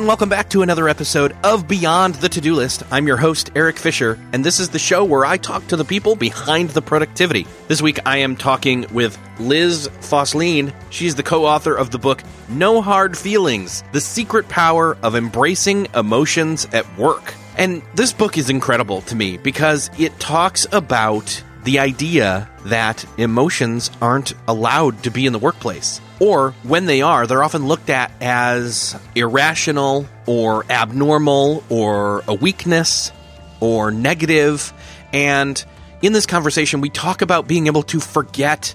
And 0.00 0.06
welcome 0.06 0.30
back 0.30 0.48
to 0.48 0.62
another 0.62 0.88
episode 0.88 1.36
of 1.44 1.68
Beyond 1.68 2.14
the 2.14 2.30
To 2.30 2.40
Do 2.40 2.54
List. 2.54 2.84
I'm 2.90 3.06
your 3.06 3.18
host, 3.18 3.50
Erik 3.54 3.76
Fisher, 3.76 4.18
and 4.32 4.42
this 4.42 4.58
is 4.58 4.70
the 4.70 4.78
show 4.78 5.04
where 5.04 5.26
I 5.26 5.36
talk 5.36 5.66
to 5.66 5.76
the 5.76 5.84
people 5.84 6.16
behind 6.16 6.70
the 6.70 6.80
productivity. 6.80 7.46
This 7.68 7.82
week, 7.82 7.98
I 8.06 8.16
am 8.16 8.34
talking 8.34 8.86
with 8.94 9.18
Liz 9.38 9.88
Fosslien. 10.00 10.72
She's 10.88 11.16
the 11.16 11.22
co 11.22 11.44
author 11.44 11.74
of 11.74 11.90
the 11.90 11.98
book 11.98 12.22
No 12.48 12.80
Hard 12.80 13.18
Feelings 13.18 13.84
The 13.92 14.00
Secret 14.00 14.48
Power 14.48 14.96
of 15.02 15.16
Embracing 15.16 15.86
Emotions 15.94 16.66
at 16.72 16.96
Work. 16.96 17.34
And 17.58 17.82
this 17.94 18.14
book 18.14 18.38
is 18.38 18.48
incredible 18.48 19.02
to 19.02 19.14
me 19.14 19.36
because 19.36 19.90
it 19.98 20.18
talks 20.18 20.66
about 20.72 21.42
the 21.64 21.78
idea 21.78 22.48
that 22.66 23.04
emotions 23.18 23.90
aren't 24.00 24.32
allowed 24.48 25.02
to 25.04 25.10
be 25.10 25.26
in 25.26 25.32
the 25.32 25.38
workplace. 25.38 26.00
Or 26.18 26.52
when 26.62 26.86
they 26.86 27.02
are, 27.02 27.26
they're 27.26 27.42
often 27.42 27.66
looked 27.66 27.90
at 27.90 28.12
as 28.20 28.98
irrational 29.14 30.06
or 30.26 30.64
abnormal 30.70 31.64
or 31.68 32.22
a 32.28 32.34
weakness 32.34 33.12
or 33.60 33.90
negative. 33.90 34.72
And 35.12 35.62
in 36.02 36.12
this 36.12 36.26
conversation, 36.26 36.80
we 36.80 36.90
talk 36.90 37.22
about 37.22 37.46
being 37.46 37.66
able 37.66 37.82
to 37.84 38.00
forget 38.00 38.74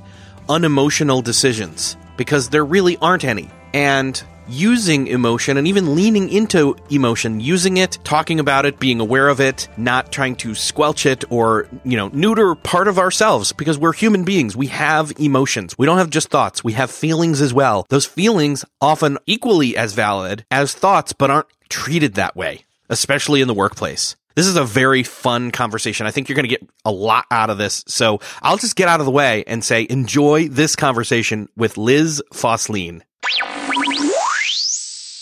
unemotional 0.50 1.22
decisions 1.22 1.97
because 2.18 2.50
there 2.50 2.66
really 2.66 2.97
aren't 2.97 3.24
any. 3.24 3.50
And 3.74 4.22
using 4.47 5.07
emotion 5.07 5.57
and 5.57 5.67
even 5.67 5.95
leaning 5.95 6.29
into 6.29 6.75
emotion, 6.89 7.39
using 7.39 7.78
it, 7.78 7.97
talking 8.03 8.39
about 8.39 8.66
it, 8.66 8.79
being 8.79 9.00
aware 9.00 9.29
of 9.29 9.39
it, 9.39 9.67
not 9.78 10.11
trying 10.11 10.35
to 10.35 10.56
squelch 10.56 11.06
it 11.06 11.23
or, 11.29 11.67
you 11.83 11.97
know, 11.97 12.09
neuter 12.09 12.56
part 12.56 12.88
of 12.88 13.00
ourselves 13.00 13.53
because 13.53 13.78
we're 13.78 13.94
human 13.94 14.23
beings. 14.23 14.56
We 14.56 14.67
have 14.67 15.11
emotions. 15.19 15.78
We 15.78 15.85
don't 15.85 15.97
have 15.97 16.09
just 16.09 16.29
thoughts. 16.29 16.63
We 16.63 16.73
have 16.73 16.91
feelings 16.91 17.41
as 17.41 17.53
well. 17.53 17.85
Those 17.89 18.06
feelings 18.06 18.66
often 18.81 19.17
equally 19.25 19.78
as 19.78 19.94
valid 19.94 20.45
as 20.51 20.73
thoughts, 20.73 21.13
but 21.13 21.31
aren't 21.31 21.47
treated 21.69 22.16
that 22.16 22.35
way, 22.35 22.66
especially 22.89 23.41
in 23.41 23.47
the 23.47 23.53
workplace. 23.53 24.16
This 24.35 24.47
is 24.47 24.57
a 24.57 24.66
very 24.66 25.03
fun 25.03 25.51
conversation. 25.51 26.06
I 26.06 26.12
think 26.12 26.27
you're 26.27 26.35
going 26.35 26.44
to 26.44 26.50
get 26.50 26.67
a 26.83 26.91
lot 26.91 27.25
out 27.31 27.50
of 27.50 27.57
this. 27.57 27.85
So 27.88 28.19
I'll 28.41 28.57
just 28.57 28.75
get 28.75 28.89
out 28.89 29.00
of 29.00 29.06
the 29.06 29.12
way 29.12 29.45
and 29.47 29.63
say 29.63 29.88
enjoy 29.89 30.50
this 30.50 30.75
conversation 30.75 31.47
with 31.56 31.77
Liz 31.77 32.22
Fosslien. 32.33 33.01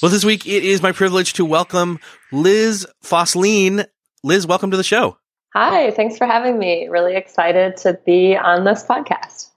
Well, 0.04 0.12
this 0.12 0.26
week 0.26 0.46
it 0.46 0.66
is 0.66 0.82
my 0.82 0.92
privilege 0.92 1.32
to 1.36 1.46
welcome 1.46 1.98
Liz 2.34 2.86
Fosslien. 3.06 3.88
Liz, 4.22 4.46
welcome 4.46 4.70
to 4.72 4.76
the 4.76 4.84
show. 4.84 5.16
Hi, 5.54 5.92
thanks 5.92 6.18
for 6.18 6.28
having 6.28 6.60
me. 6.60 6.90
Really 6.90 7.16
excited 7.16 7.78
to 7.78 7.98
be 8.06 8.36
on 8.36 8.66
this 8.66 8.84
podcast. 8.84 9.48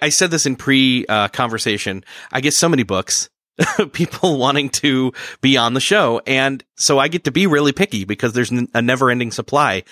I 0.00 0.10
said 0.10 0.30
this 0.30 0.46
in 0.46 0.54
pre 0.54 1.04
uh, 1.08 1.26
conversation. 1.26 2.04
I 2.30 2.40
get 2.40 2.52
so 2.52 2.68
many 2.68 2.84
books, 2.84 3.28
people 3.92 4.38
wanting 4.38 4.68
to 4.68 5.12
be 5.40 5.56
on 5.56 5.74
the 5.74 5.80
show. 5.80 6.22
And 6.28 6.62
so 6.76 7.00
I 7.00 7.08
get 7.08 7.24
to 7.24 7.32
be 7.32 7.48
really 7.48 7.72
picky 7.72 8.04
because 8.04 8.34
there's 8.34 8.52
a 8.52 8.80
never 8.80 9.10
ending 9.10 9.32
supply. 9.32 9.82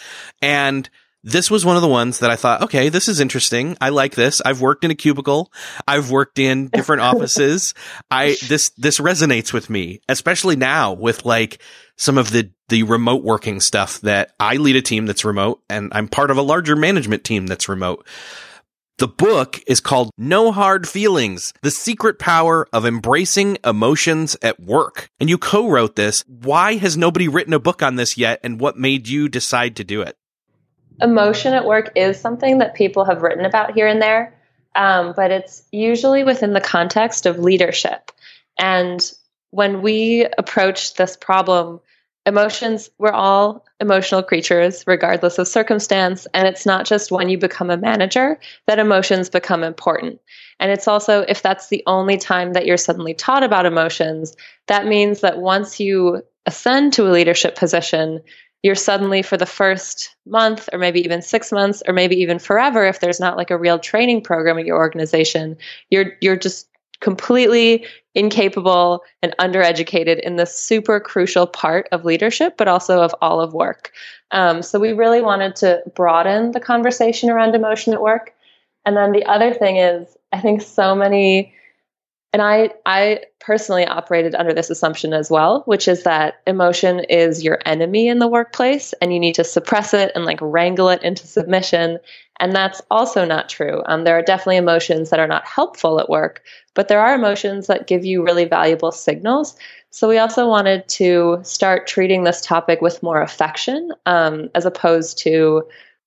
And 0.40 0.88
this 1.26 1.50
was 1.50 1.64
one 1.64 1.74
of 1.74 1.82
the 1.82 1.88
ones 1.88 2.20
that 2.20 2.30
I 2.30 2.36
thought, 2.36 2.62
okay, 2.62 2.88
this 2.88 3.08
is 3.08 3.18
interesting. 3.18 3.76
I 3.80 3.88
like 3.88 4.14
this. 4.14 4.40
I've 4.44 4.60
worked 4.60 4.84
in 4.84 4.92
a 4.92 4.94
cubicle. 4.94 5.52
I've 5.86 6.08
worked 6.08 6.38
in 6.38 6.68
different 6.68 7.02
offices. 7.02 7.74
I, 8.12 8.36
this, 8.46 8.70
this 8.76 9.00
resonates 9.00 9.52
with 9.52 9.68
me, 9.68 10.00
especially 10.08 10.54
now 10.54 10.92
with 10.92 11.24
like 11.24 11.60
some 11.96 12.16
of 12.16 12.30
the, 12.30 12.52
the 12.68 12.84
remote 12.84 13.24
working 13.24 13.58
stuff 13.58 14.00
that 14.02 14.34
I 14.38 14.54
lead 14.54 14.76
a 14.76 14.82
team 14.82 15.06
that's 15.06 15.24
remote 15.24 15.62
and 15.68 15.90
I'm 15.92 16.06
part 16.06 16.30
of 16.30 16.36
a 16.36 16.42
larger 16.42 16.76
management 16.76 17.24
team 17.24 17.48
that's 17.48 17.68
remote. 17.68 18.06
The 18.98 19.08
book 19.08 19.60
is 19.66 19.80
called 19.80 20.10
No 20.16 20.52
Hard 20.52 20.88
Feelings, 20.88 21.52
The 21.60 21.72
Secret 21.72 22.20
Power 22.20 22.68
of 22.72 22.86
Embracing 22.86 23.58
Emotions 23.64 24.36
at 24.42 24.60
Work. 24.60 25.10
And 25.18 25.28
you 25.28 25.38
co-wrote 25.38 25.96
this. 25.96 26.22
Why 26.28 26.76
has 26.76 26.96
nobody 26.96 27.26
written 27.26 27.52
a 27.52 27.58
book 27.58 27.82
on 27.82 27.96
this 27.96 28.16
yet? 28.16 28.38
And 28.44 28.60
what 28.60 28.78
made 28.78 29.08
you 29.08 29.28
decide 29.28 29.74
to 29.76 29.84
do 29.84 30.02
it? 30.02 30.16
Emotion 31.00 31.54
at 31.54 31.64
work 31.66 31.92
is 31.96 32.20
something 32.20 32.58
that 32.58 32.74
people 32.74 33.04
have 33.04 33.22
written 33.22 33.44
about 33.44 33.74
here 33.74 33.86
and 33.86 34.00
there, 34.00 34.34
um, 34.74 35.14
but 35.16 35.30
it's 35.30 35.62
usually 35.72 36.24
within 36.24 36.52
the 36.52 36.60
context 36.60 37.26
of 37.26 37.38
leadership. 37.38 38.12
And 38.58 39.00
when 39.50 39.82
we 39.82 40.26
approach 40.38 40.94
this 40.94 41.16
problem, 41.16 41.80
emotions, 42.26 42.90
we're 42.98 43.12
all 43.12 43.64
emotional 43.80 44.22
creatures, 44.22 44.84
regardless 44.86 45.38
of 45.38 45.46
circumstance. 45.46 46.26
And 46.34 46.48
it's 46.48 46.66
not 46.66 46.84
just 46.84 47.12
when 47.12 47.28
you 47.28 47.38
become 47.38 47.70
a 47.70 47.76
manager 47.76 48.38
that 48.66 48.78
emotions 48.78 49.30
become 49.30 49.62
important. 49.62 50.20
And 50.58 50.72
it's 50.72 50.88
also, 50.88 51.20
if 51.20 51.42
that's 51.42 51.68
the 51.68 51.84
only 51.86 52.16
time 52.16 52.54
that 52.54 52.66
you're 52.66 52.76
suddenly 52.76 53.14
taught 53.14 53.44
about 53.44 53.66
emotions, 53.66 54.36
that 54.66 54.86
means 54.86 55.20
that 55.20 55.38
once 55.38 55.78
you 55.78 56.22
ascend 56.46 56.94
to 56.94 57.06
a 57.06 57.12
leadership 57.12 57.56
position, 57.56 58.22
you're 58.66 58.74
suddenly 58.74 59.22
for 59.22 59.36
the 59.36 59.46
first 59.46 60.16
month 60.26 60.68
or 60.72 60.78
maybe 60.80 60.98
even 60.98 61.22
6 61.22 61.52
months 61.52 61.84
or 61.86 61.94
maybe 61.94 62.16
even 62.16 62.40
forever 62.40 62.84
if 62.84 62.98
there's 62.98 63.20
not 63.20 63.36
like 63.36 63.52
a 63.52 63.56
real 63.56 63.78
training 63.78 64.20
program 64.20 64.58
at 64.58 64.66
your 64.66 64.76
organization 64.76 65.56
you're 65.88 66.14
you're 66.20 66.36
just 66.36 66.68
completely 67.00 67.86
incapable 68.16 69.04
and 69.22 69.36
undereducated 69.38 70.18
in 70.18 70.34
this 70.34 70.58
super 70.58 70.98
crucial 70.98 71.46
part 71.46 71.86
of 71.92 72.04
leadership 72.04 72.56
but 72.56 72.66
also 72.66 73.02
of 73.02 73.14
all 73.22 73.40
of 73.40 73.52
work. 73.52 73.92
Um, 74.32 74.62
so 74.62 74.80
we 74.80 74.92
really 74.92 75.20
wanted 75.20 75.54
to 75.56 75.82
broaden 75.94 76.50
the 76.50 76.60
conversation 76.60 77.30
around 77.30 77.54
emotion 77.54 77.92
at 77.92 78.02
work. 78.02 78.34
And 78.84 78.96
then 78.96 79.12
the 79.12 79.24
other 79.26 79.54
thing 79.54 79.76
is 79.76 80.16
i 80.32 80.40
think 80.40 80.60
so 80.60 80.94
many 80.94 81.54
and 82.32 82.42
I, 82.42 82.70
I 82.84 83.20
personally 83.40 83.86
operated 83.86 84.34
under 84.34 84.52
this 84.52 84.68
assumption 84.68 85.12
as 85.12 85.30
well, 85.30 85.62
which 85.66 85.88
is 85.88 86.02
that 86.02 86.40
emotion 86.46 87.00
is 87.00 87.42
your 87.42 87.58
enemy 87.64 88.08
in 88.08 88.18
the 88.18 88.28
workplace 88.28 88.92
and 89.00 89.12
you 89.12 89.20
need 89.20 89.36
to 89.36 89.44
suppress 89.44 89.94
it 89.94 90.12
and 90.14 90.24
like 90.24 90.40
wrangle 90.42 90.88
it 90.88 91.02
into 91.02 91.26
submission. 91.26 91.98
And 92.38 92.54
that's 92.54 92.82
also 92.90 93.24
not 93.24 93.48
true. 93.48 93.82
Um, 93.86 94.04
there 94.04 94.18
are 94.18 94.22
definitely 94.22 94.56
emotions 94.56 95.10
that 95.10 95.20
are 95.20 95.26
not 95.26 95.46
helpful 95.46 96.00
at 96.00 96.10
work, 96.10 96.42
but 96.74 96.88
there 96.88 97.00
are 97.00 97.14
emotions 97.14 97.68
that 97.68 97.86
give 97.86 98.04
you 98.04 98.22
really 98.22 98.44
valuable 98.44 98.92
signals. 98.92 99.56
So 99.90 100.08
we 100.08 100.18
also 100.18 100.46
wanted 100.46 100.86
to 100.88 101.38
start 101.42 101.86
treating 101.86 102.24
this 102.24 102.42
topic 102.42 102.82
with 102.82 103.02
more 103.02 103.22
affection 103.22 103.92
um, 104.04 104.50
as 104.54 104.66
opposed 104.66 105.18
to 105.18 105.62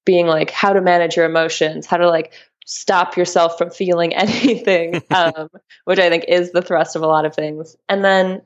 being 0.06 0.28
like 0.28 0.52
how 0.52 0.74
to 0.74 0.82
manage 0.82 1.16
your 1.16 1.26
emotions, 1.26 1.86
how 1.86 1.98
to 1.98 2.10
like 2.10 2.34
stop 2.70 3.18
yourself 3.18 3.58
from 3.58 3.72
feeling 3.72 4.14
anything, 4.16 5.02
um, 5.12 5.50
which 5.86 6.00
I 6.00 6.10
think 6.10 6.26
is 6.28 6.52
the 6.52 6.62
thrust 6.62 6.96
of 6.96 7.02
a 7.02 7.08
lot 7.08 7.26
of 7.26 7.36
things. 7.36 7.76
And 7.90 8.06
then 8.06 8.42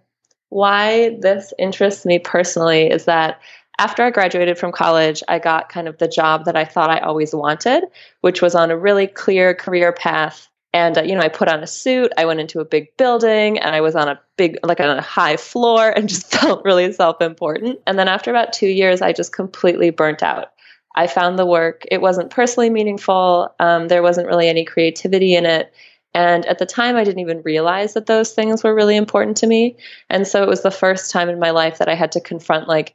why 0.49 1.17
this 1.19 1.53
interests 1.59 2.05
me 2.05 2.19
personally 2.19 2.87
is 2.87 3.05
that 3.05 3.41
after 3.79 4.03
I 4.03 4.11
graduated 4.11 4.57
from 4.57 4.71
college, 4.71 5.23
I 5.27 5.39
got 5.39 5.69
kind 5.69 5.87
of 5.87 5.97
the 5.97 6.07
job 6.07 6.45
that 6.45 6.55
I 6.55 6.63
thought 6.63 6.91
I 6.91 6.99
always 6.99 7.33
wanted, 7.33 7.83
which 8.21 8.41
was 8.41 8.55
on 8.55 8.71
a 8.71 8.77
really 8.77 9.07
clear 9.07 9.55
career 9.55 9.91
path. 9.91 10.47
And, 10.75 10.97
uh, 10.97 11.01
you 11.01 11.15
know, 11.15 11.21
I 11.21 11.27
put 11.27 11.49
on 11.49 11.61
a 11.61 11.67
suit, 11.67 12.13
I 12.17 12.25
went 12.25 12.39
into 12.39 12.59
a 12.59 12.65
big 12.65 12.95
building, 12.97 13.59
and 13.59 13.75
I 13.75 13.81
was 13.81 13.95
on 13.95 14.07
a 14.07 14.19
big, 14.37 14.57
like 14.63 14.79
on 14.79 14.97
a 14.97 15.01
high 15.01 15.37
floor 15.37 15.89
and 15.95 16.07
just 16.07 16.31
felt 16.31 16.63
really 16.63 16.91
self 16.93 17.21
important. 17.21 17.79
And 17.85 17.97
then 17.99 18.07
after 18.07 18.29
about 18.29 18.53
two 18.53 18.67
years, 18.67 19.01
I 19.01 19.11
just 19.11 19.33
completely 19.33 19.89
burnt 19.89 20.23
out. 20.23 20.52
I 20.95 21.07
found 21.07 21.37
the 21.39 21.45
work, 21.45 21.85
it 21.89 22.01
wasn't 22.01 22.29
personally 22.29 22.69
meaningful, 22.69 23.53
um, 23.59 23.87
there 23.87 24.03
wasn't 24.03 24.27
really 24.27 24.47
any 24.47 24.63
creativity 24.63 25.35
in 25.35 25.45
it. 25.45 25.73
And 26.13 26.45
at 26.45 26.59
the 26.59 26.65
time, 26.65 26.95
I 26.95 27.03
didn't 27.03 27.21
even 27.21 27.41
realize 27.41 27.93
that 27.95 28.05
those 28.05 28.33
things 28.33 28.63
were 28.63 28.75
really 28.75 28.95
important 28.95 29.35
to 29.37 29.47
me. 29.47 29.77
And 30.09 30.27
so 30.27 30.43
it 30.43 30.49
was 30.49 30.61
the 30.61 30.69
first 30.69 31.09
time 31.09 31.27
in 31.27 31.39
my 31.39 31.49
life 31.49 31.79
that 31.79 31.89
I 31.89 31.95
had 31.95 32.11
to 32.11 32.21
confront, 32.21 32.67
like, 32.67 32.93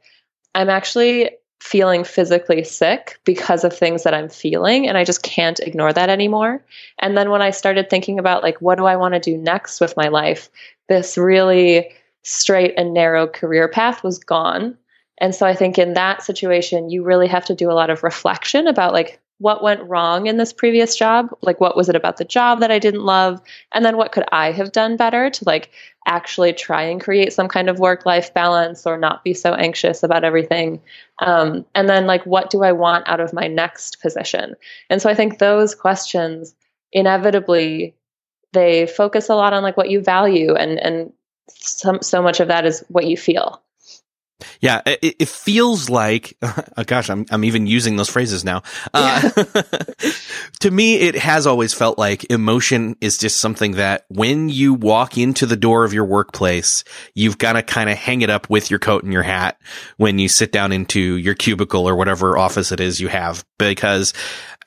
I'm 0.55 0.69
actually 0.69 1.31
feeling 1.59 2.03
physically 2.03 2.63
sick 2.63 3.19
because 3.25 3.63
of 3.63 3.75
things 3.75 4.03
that 4.03 4.13
I'm 4.13 4.29
feeling 4.29 4.87
and 4.87 4.97
I 4.97 5.03
just 5.03 5.23
can't 5.23 5.59
ignore 5.59 5.91
that 5.91 6.09
anymore. 6.09 6.63
And 6.99 7.17
then 7.17 7.29
when 7.29 7.41
I 7.41 7.49
started 7.49 7.89
thinking 7.89 8.17
about 8.17 8.43
like 8.43 8.61
what 8.61 8.77
do 8.77 8.85
I 8.85 8.95
want 8.95 9.13
to 9.13 9.19
do 9.19 9.37
next 9.37 9.81
with 9.81 9.97
my 9.97 10.07
life, 10.07 10.49
this 10.87 11.17
really 11.17 11.91
straight 12.23 12.73
and 12.77 12.93
narrow 12.93 13.27
career 13.27 13.67
path 13.67 14.03
was 14.03 14.19
gone. 14.19 14.77
And 15.19 15.35
so 15.35 15.45
I 15.45 15.53
think 15.53 15.77
in 15.77 15.93
that 15.93 16.23
situation 16.23 16.89
you 16.89 17.03
really 17.03 17.27
have 17.27 17.45
to 17.45 17.55
do 17.55 17.69
a 17.69 17.73
lot 17.73 17.89
of 17.89 18.03
reflection 18.03 18.67
about 18.67 18.93
like 18.93 19.19
what 19.39 19.63
went 19.63 19.81
wrong 19.83 20.27
in 20.27 20.35
this 20.35 20.51
previous 20.51 20.97
job? 20.97 21.29
Like 21.41 21.61
what 21.61 21.75
was 21.75 21.87
it 21.87 21.95
about 21.95 22.17
the 22.17 22.25
job 22.25 22.59
that 22.59 22.71
i 22.71 22.79
didn't 22.79 23.05
love? 23.05 23.41
And 23.73 23.85
then 23.85 23.97
what 23.97 24.11
could 24.11 24.25
i 24.31 24.51
have 24.51 24.71
done 24.71 24.97
better 24.97 25.29
to 25.29 25.43
like 25.45 25.71
actually 26.05 26.53
try 26.53 26.83
and 26.83 27.01
create 27.01 27.33
some 27.33 27.47
kind 27.47 27.69
of 27.69 27.79
work 27.79 28.05
life 28.05 28.33
balance 28.33 28.85
or 28.85 28.97
not 28.97 29.23
be 29.23 29.33
so 29.33 29.53
anxious 29.53 30.03
about 30.03 30.25
everything? 30.25 30.81
Um, 31.19 31.65
and 31.73 31.87
then 31.87 32.05
like 32.05 32.25
what 32.25 32.49
do 32.49 32.63
i 32.63 32.71
want 32.71 33.07
out 33.07 33.21
of 33.21 33.33
my 33.33 33.47
next 33.47 34.01
position? 34.01 34.55
And 34.89 35.01
so 35.01 35.09
i 35.09 35.15
think 35.15 35.39
those 35.39 35.73
questions 35.73 36.53
inevitably 36.91 37.95
they 38.51 38.87
focus 38.87 39.29
a 39.29 39.35
lot 39.35 39.53
on 39.53 39.63
like 39.63 39.77
what 39.77 39.89
you 39.89 40.01
value 40.01 40.53
and 40.53 40.79
and 40.79 41.13
some, 41.49 42.01
so 42.01 42.21
much 42.21 42.39
of 42.39 42.47
that 42.47 42.65
is 42.65 42.83
what 42.89 43.05
you 43.05 43.17
feel 43.17 43.61
yeah, 44.61 44.81
it, 44.85 45.15
it 45.19 45.27
feels 45.27 45.89
like, 45.89 46.37
oh 46.41 46.83
gosh, 46.85 47.09
I'm, 47.09 47.25
I'm 47.31 47.43
even 47.43 47.67
using 47.67 47.95
those 47.95 48.09
phrases 48.09 48.43
now. 48.43 48.63
Uh, 48.93 49.29
to 50.59 50.71
me, 50.71 50.95
it 50.95 51.15
has 51.15 51.47
always 51.47 51.73
felt 51.73 51.97
like 51.97 52.29
emotion 52.31 52.95
is 53.01 53.17
just 53.17 53.39
something 53.39 53.73
that 53.73 54.05
when 54.09 54.49
you 54.49 54.73
walk 54.73 55.17
into 55.17 55.45
the 55.45 55.57
door 55.57 55.83
of 55.83 55.93
your 55.93 56.05
workplace, 56.05 56.83
you've 57.13 57.37
got 57.37 57.53
to 57.53 57.63
kind 57.63 57.89
of 57.89 57.97
hang 57.97 58.21
it 58.21 58.29
up 58.29 58.49
with 58.49 58.69
your 58.69 58.79
coat 58.79 59.03
and 59.03 59.13
your 59.13 59.23
hat 59.23 59.59
when 59.97 60.19
you 60.19 60.29
sit 60.29 60.51
down 60.51 60.71
into 60.71 60.99
your 61.17 61.35
cubicle 61.35 61.87
or 61.87 61.95
whatever 61.95 62.37
office 62.37 62.71
it 62.71 62.79
is 62.79 62.99
you 62.99 63.07
have, 63.07 63.43
because 63.57 64.13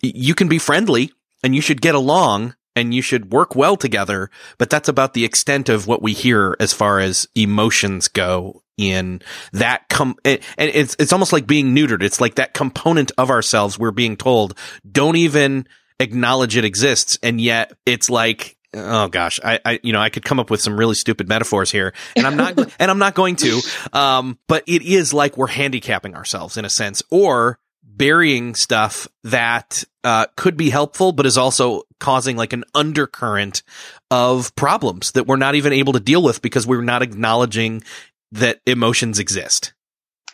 you 0.01 0.35
can 0.35 0.49
be 0.49 0.59
friendly 0.59 1.13
and 1.43 1.55
you 1.55 1.61
should 1.61 1.81
get 1.81 1.95
along, 1.95 2.55
and 2.75 2.95
you 2.95 3.03
should 3.03 3.33
work 3.33 3.55
well 3.55 3.77
together, 3.77 4.31
but 4.59 4.71
that's 4.71 4.89
about 4.89 5.15
the 5.15 5.25
extent 5.25 5.69
of 5.69 5.87
what 5.87 6.03
we 6.03 6.13
hear 6.13 6.57
as 6.59 6.73
far 6.73 7.01
as 7.01 7.27
emotions 7.35 8.09
go 8.09 8.62
in 8.79 9.21
that 9.53 9.89
com 9.89 10.17
and 10.25 10.41
it's 10.59 10.97
it's 10.99 11.13
almost 11.13 11.33
like 11.33 11.47
being 11.47 11.75
neutered. 11.75 12.03
It's 12.03 12.21
like 12.21 12.37
that 12.37 12.55
component 12.55 13.13
of 13.19 13.31
ourselves 13.31 13.79
we're 13.79 13.91
being 13.91 14.17
told 14.17 14.57
don't 14.91 15.17
even 15.17 15.67
acknowledge 16.01 16.57
it 16.57 16.65
exists 16.65 17.19
and 17.23 17.41
yet 17.41 17.73
it's 17.87 18.11
like 18.11 18.57
oh 18.75 19.09
gosh 19.09 19.39
I, 19.45 19.61
I 19.65 19.81
you 19.83 19.93
know 19.93 20.01
i 20.01 20.09
could 20.09 20.25
come 20.25 20.41
up 20.41 20.51
with 20.51 20.61
some 20.61 20.77
really 20.77 20.95
stupid 20.95 21.29
metaphors 21.29 21.71
here 21.71 21.93
and 22.17 22.27
i'm 22.27 22.37
not 22.37 22.59
and 22.81 22.91
i'm 22.91 22.99
not 22.99 23.15
going 23.15 23.37
to 23.37 23.61
um 23.93 24.39
but 24.49 24.65
it 24.67 24.83
is 24.83 25.13
like 25.13 25.37
we're 25.37 25.47
handicapping 25.47 26.17
ourselves 26.17 26.57
in 26.57 26.65
a 26.65 26.71
sense 26.71 27.03
or 27.11 27.59
burying 27.85 28.55
stuff 28.55 29.07
that 29.25 29.85
uh, 30.05 30.27
could 30.37 30.57
be 30.57 30.71
helpful, 30.71 31.13
but 31.13 31.27
is 31.27 31.39
also 31.39 31.83
causing 32.01 32.37
like 32.37 32.53
an 32.53 32.65
undercurrent 32.75 33.63
of 34.11 34.55
problems 34.57 35.13
that 35.13 35.27
we're 35.27 35.37
not 35.37 35.55
even 35.55 35.73
able 35.73 35.93
to 35.93 36.01
deal 36.01 36.23
with 36.23 36.43
because 36.43 36.67
we're 36.67 36.83
not 36.83 37.03
acknowledging 37.03 37.83
that 38.33 38.61
emotions 38.67 39.19
exist. 39.19 39.73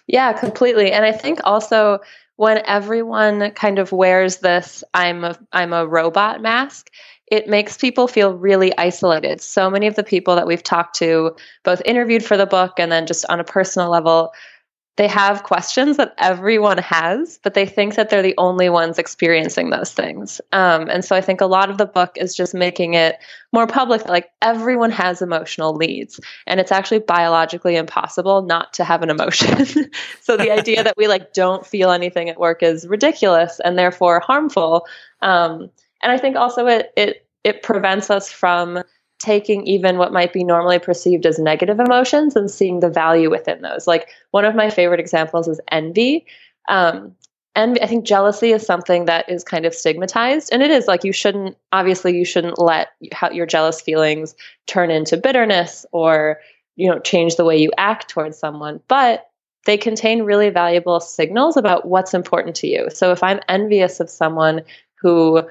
Yeah, 0.06 0.32
completely. 0.32 0.90
And 0.90 1.04
I 1.04 1.12
think 1.12 1.40
also 1.44 1.98
when 2.36 2.62
everyone 2.66 3.50
kind 3.50 3.78
of 3.78 3.92
wears 3.92 4.38
this 4.38 4.82
I'm 4.94 5.24
a 5.24 5.38
I'm 5.52 5.72
a 5.72 5.86
robot 5.86 6.40
mask, 6.40 6.88
it 7.26 7.48
makes 7.48 7.76
people 7.76 8.08
feel 8.08 8.34
really 8.34 8.76
isolated. 8.78 9.40
So 9.40 9.68
many 9.68 9.86
of 9.86 9.96
the 9.96 10.04
people 10.04 10.36
that 10.36 10.46
we've 10.46 10.62
talked 10.62 10.96
to, 10.96 11.36
both 11.64 11.82
interviewed 11.84 12.24
for 12.24 12.36
the 12.36 12.46
book 12.46 12.74
and 12.78 12.90
then 12.90 13.06
just 13.06 13.26
on 13.28 13.40
a 13.40 13.44
personal 13.44 13.90
level, 13.90 14.32
they 14.98 15.06
have 15.06 15.44
questions 15.44 15.96
that 15.96 16.12
everyone 16.18 16.78
has, 16.78 17.38
but 17.44 17.54
they 17.54 17.64
think 17.66 17.94
that 17.94 18.10
they're 18.10 18.20
the 18.20 18.34
only 18.36 18.68
ones 18.68 18.98
experiencing 18.98 19.70
those 19.70 19.92
things. 19.92 20.40
Um, 20.50 20.90
and 20.90 21.04
so 21.04 21.14
I 21.14 21.20
think 21.20 21.40
a 21.40 21.46
lot 21.46 21.70
of 21.70 21.78
the 21.78 21.86
book 21.86 22.16
is 22.16 22.34
just 22.34 22.52
making 22.52 22.94
it 22.94 23.16
more 23.52 23.68
public 23.68 24.02
that 24.02 24.10
like 24.10 24.32
everyone 24.42 24.90
has 24.90 25.22
emotional 25.22 25.76
needs. 25.76 26.18
And 26.48 26.58
it's 26.58 26.72
actually 26.72 26.98
biologically 26.98 27.76
impossible 27.76 28.42
not 28.42 28.72
to 28.72 28.82
have 28.82 29.02
an 29.04 29.08
emotion. 29.08 29.88
so 30.20 30.36
the 30.36 30.50
idea 30.50 30.82
that 30.82 30.96
we 30.96 31.06
like 31.06 31.32
don't 31.32 31.64
feel 31.64 31.92
anything 31.92 32.28
at 32.28 32.40
work 32.40 32.64
is 32.64 32.84
ridiculous 32.84 33.60
and 33.64 33.78
therefore 33.78 34.18
harmful. 34.18 34.84
Um, 35.22 35.70
and 36.02 36.10
I 36.10 36.18
think 36.18 36.34
also 36.34 36.66
it, 36.66 36.90
it, 36.96 37.24
it 37.44 37.62
prevents 37.62 38.10
us 38.10 38.32
from 38.32 38.82
taking 39.18 39.66
even 39.66 39.98
what 39.98 40.12
might 40.12 40.32
be 40.32 40.44
normally 40.44 40.78
perceived 40.78 41.26
as 41.26 41.38
negative 41.38 41.80
emotions 41.80 42.36
and 42.36 42.50
seeing 42.50 42.80
the 42.80 42.90
value 42.90 43.30
within 43.30 43.62
those. 43.62 43.86
Like 43.86 44.08
one 44.30 44.44
of 44.44 44.54
my 44.54 44.70
favorite 44.70 45.00
examples 45.00 45.48
is 45.48 45.60
envy. 45.70 46.26
Um, 46.68 47.14
and 47.56 47.78
I 47.82 47.86
think 47.86 48.06
jealousy 48.06 48.52
is 48.52 48.64
something 48.64 49.06
that 49.06 49.28
is 49.28 49.42
kind 49.42 49.66
of 49.66 49.74
stigmatized, 49.74 50.50
and 50.52 50.62
it 50.62 50.70
is 50.70 50.86
like 50.86 51.02
you 51.02 51.12
shouldn't. 51.12 51.56
Obviously, 51.72 52.16
you 52.16 52.24
shouldn't 52.24 52.60
let 52.60 52.90
your 53.32 53.46
jealous 53.46 53.80
feelings 53.80 54.36
turn 54.68 54.92
into 54.92 55.16
bitterness 55.16 55.84
or 55.90 56.38
you 56.76 56.88
know 56.88 57.00
change 57.00 57.34
the 57.34 57.44
way 57.44 57.56
you 57.56 57.72
act 57.76 58.08
towards 58.08 58.38
someone. 58.38 58.80
But 58.86 59.28
they 59.66 59.76
contain 59.76 60.22
really 60.22 60.50
valuable 60.50 61.00
signals 61.00 61.56
about 61.56 61.88
what's 61.88 62.14
important 62.14 62.54
to 62.56 62.68
you. 62.68 62.90
So 62.90 63.10
if 63.10 63.24
I'm 63.24 63.40
envious 63.48 63.98
of 63.98 64.08
someone 64.08 64.62
who 64.94 65.42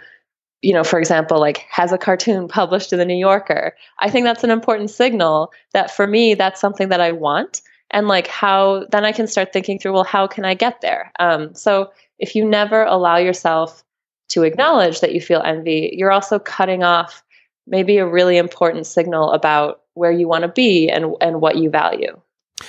you 0.62 0.74
know, 0.74 0.84
for 0.84 1.00
example, 1.00 1.40
like 1.40 1.60
has 1.70 1.92
a 1.92 1.98
cartoon 1.98 2.48
published 2.60 2.94
in 2.94 3.00
the 3.00 3.06
New 3.06 3.18
Yorker. 3.18 3.76
I 4.00 4.10
think 4.10 4.26
that's 4.26 4.44
an 4.44 4.52
important 4.52 4.90
signal 4.90 5.52
that 5.74 5.92
for 5.92 6.08
me, 6.08 6.34
that's 6.34 6.62
something 6.62 6.90
that 6.90 7.02
I 7.02 7.12
want. 7.12 7.62
And 7.90 8.08
like 8.08 8.28
how 8.28 8.86
then 8.92 9.06
I 9.06 9.12
can 9.12 9.28
start 9.28 9.54
thinking 9.54 9.80
through, 9.80 9.94
well, 9.94 10.04
how 10.04 10.28
can 10.28 10.44
I 10.44 10.56
get 10.56 10.82
there? 10.82 11.12
Um, 11.20 11.56
so 11.56 11.92
if 12.20 12.36
you 12.36 12.46
never 12.46 12.84
allow 12.84 13.18
yourself 13.18 13.84
to 14.30 14.44
acknowledge 14.44 15.00
that 15.00 15.14
you 15.14 15.22
feel 15.22 15.42
envy, 15.42 15.92
you're 15.94 16.12
also 16.12 16.38
cutting 16.38 16.84
off 16.84 17.24
maybe 17.66 17.98
a 17.98 18.08
really 18.08 18.38
important 18.38 18.86
signal 18.88 19.32
about 19.32 19.82
where 19.94 20.12
you 20.12 20.28
want 20.28 20.44
to 20.44 20.48
be 20.48 20.90
and 20.90 21.16
and 21.22 21.42
what 21.42 21.58
you 21.58 21.70
value. 21.70 22.20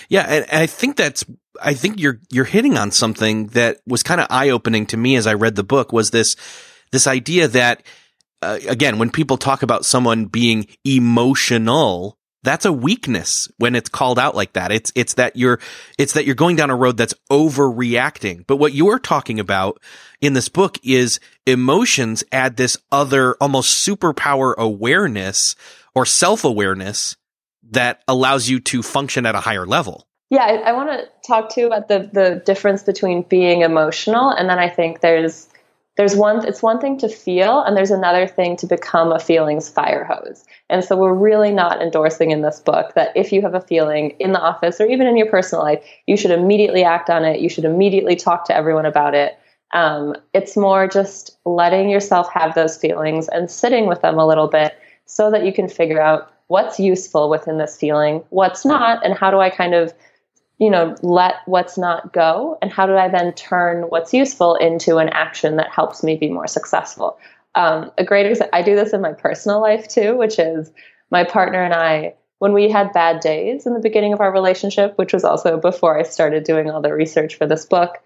Yeah, 0.08 0.26
and, 0.28 0.44
and 0.50 0.62
I 0.62 0.66
think 0.66 0.96
that's 0.96 1.24
I 1.60 1.74
think 1.74 1.98
you're 1.98 2.20
you're 2.30 2.44
hitting 2.44 2.76
on 2.76 2.90
something 2.90 3.48
that 3.48 3.78
was 3.86 4.02
kind 4.02 4.20
of 4.20 4.26
eye 4.30 4.50
opening 4.50 4.86
to 4.86 4.96
me 4.96 5.16
as 5.16 5.26
I 5.26 5.34
read 5.34 5.56
the 5.56 5.64
book 5.64 5.92
was 5.92 6.10
this 6.10 6.36
this 6.92 7.06
idea 7.06 7.48
that, 7.48 7.82
uh, 8.42 8.58
again, 8.68 8.98
when 8.98 9.10
people 9.10 9.36
talk 9.36 9.62
about 9.62 9.84
someone 9.84 10.26
being 10.26 10.66
emotional, 10.84 12.18
that's 12.42 12.64
a 12.64 12.72
weakness 12.72 13.48
when 13.58 13.74
it's 13.74 13.88
called 13.88 14.18
out 14.18 14.34
like 14.34 14.52
that. 14.52 14.70
It's, 14.70 14.92
it's 14.94 15.14
that 15.14 15.36
you're, 15.36 15.58
it's 15.98 16.12
that 16.12 16.24
you're 16.24 16.34
going 16.34 16.56
down 16.56 16.70
a 16.70 16.76
road 16.76 16.96
that's 16.96 17.14
overreacting. 17.30 18.46
But 18.46 18.56
what 18.56 18.72
you're 18.72 19.00
talking 19.00 19.40
about 19.40 19.80
in 20.20 20.34
this 20.34 20.48
book 20.48 20.78
is 20.84 21.20
emotions 21.46 22.24
add 22.30 22.56
this 22.56 22.76
other 22.92 23.36
almost 23.40 23.86
superpower 23.86 24.54
awareness 24.56 25.56
or 25.94 26.06
self 26.06 26.44
awareness 26.44 27.16
that 27.70 28.02
allows 28.08 28.48
you 28.48 28.60
to 28.60 28.82
function 28.82 29.26
at 29.26 29.34
a 29.34 29.40
higher 29.40 29.66
level. 29.66 30.06
Yeah, 30.30 30.42
I, 30.42 30.56
I 30.56 30.72
want 30.72 30.90
to 30.90 31.08
talk 31.26 31.50
too 31.50 31.66
about 31.66 31.88
the 31.88 32.10
the 32.12 32.42
difference 32.44 32.82
between 32.82 33.22
being 33.22 33.62
emotional 33.62 34.30
and 34.30 34.48
then 34.48 34.58
I 34.58 34.68
think 34.68 35.00
there's 35.00 35.48
there's 35.98 36.14
one 36.14 36.46
it's 36.46 36.62
one 36.62 36.80
thing 36.80 36.96
to 36.96 37.08
feel 37.08 37.60
and 37.62 37.76
there's 37.76 37.90
another 37.90 38.26
thing 38.26 38.56
to 38.56 38.66
become 38.66 39.12
a 39.12 39.18
feelings 39.18 39.68
fire 39.68 40.04
hose. 40.04 40.44
And 40.70 40.84
so 40.84 40.96
we're 40.96 41.12
really 41.12 41.50
not 41.50 41.82
endorsing 41.82 42.30
in 42.30 42.40
this 42.42 42.60
book 42.60 42.94
that 42.94 43.10
if 43.16 43.32
you 43.32 43.42
have 43.42 43.54
a 43.54 43.60
feeling 43.60 44.10
in 44.20 44.32
the 44.32 44.40
office 44.40 44.80
or 44.80 44.86
even 44.86 45.08
in 45.08 45.16
your 45.16 45.26
personal 45.26 45.64
life 45.64 45.84
you 46.06 46.16
should 46.16 46.30
immediately 46.30 46.84
act 46.84 47.10
on 47.10 47.24
it. 47.24 47.40
You 47.40 47.48
should 47.48 47.64
immediately 47.64 48.14
talk 48.14 48.44
to 48.46 48.56
everyone 48.56 48.86
about 48.86 49.14
it. 49.14 49.36
Um, 49.74 50.14
it's 50.32 50.56
more 50.56 50.86
just 50.86 51.36
letting 51.44 51.90
yourself 51.90 52.32
have 52.32 52.54
those 52.54 52.78
feelings 52.78 53.28
and 53.28 53.50
sitting 53.50 53.86
with 53.86 54.00
them 54.00 54.18
a 54.18 54.26
little 54.26 54.48
bit 54.48 54.78
so 55.04 55.32
that 55.32 55.44
you 55.44 55.52
can 55.52 55.68
figure 55.68 56.00
out 56.00 56.32
what's 56.46 56.78
useful 56.78 57.28
within 57.28 57.58
this 57.58 57.76
feeling 57.76 58.24
what's 58.30 58.64
not 58.64 59.04
and 59.04 59.14
how 59.14 59.30
do 59.30 59.38
i 59.38 59.50
kind 59.50 59.74
of 59.74 59.92
you 60.58 60.70
know, 60.70 60.96
let 61.02 61.36
what's 61.46 61.78
not 61.78 62.12
go? 62.12 62.58
And 62.60 62.72
how 62.72 62.86
do 62.86 62.96
I 62.96 63.08
then 63.08 63.32
turn 63.34 63.84
what's 63.84 64.12
useful 64.12 64.56
into 64.56 64.98
an 64.98 65.08
action 65.08 65.56
that 65.56 65.70
helps 65.70 66.02
me 66.02 66.16
be 66.16 66.28
more 66.28 66.46
successful? 66.46 67.18
Um, 67.54 67.90
a 67.96 68.04
great 68.04 68.26
example, 68.26 68.58
I 68.58 68.62
do 68.62 68.74
this 68.74 68.92
in 68.92 69.00
my 69.00 69.12
personal 69.12 69.60
life 69.60 69.88
too, 69.88 70.16
which 70.16 70.38
is 70.38 70.70
my 71.10 71.24
partner 71.24 71.62
and 71.62 71.74
I, 71.74 72.14
when 72.38 72.52
we 72.52 72.70
had 72.70 72.92
bad 72.92 73.20
days 73.20 73.66
in 73.66 73.74
the 73.74 73.80
beginning 73.80 74.12
of 74.12 74.20
our 74.20 74.32
relationship, 74.32 74.96
which 74.98 75.12
was 75.12 75.24
also 75.24 75.58
before 75.58 75.98
I 75.98 76.02
started 76.02 76.44
doing 76.44 76.70
all 76.70 76.80
the 76.80 76.92
research 76.92 77.36
for 77.36 77.46
this 77.46 77.64
book, 77.64 77.98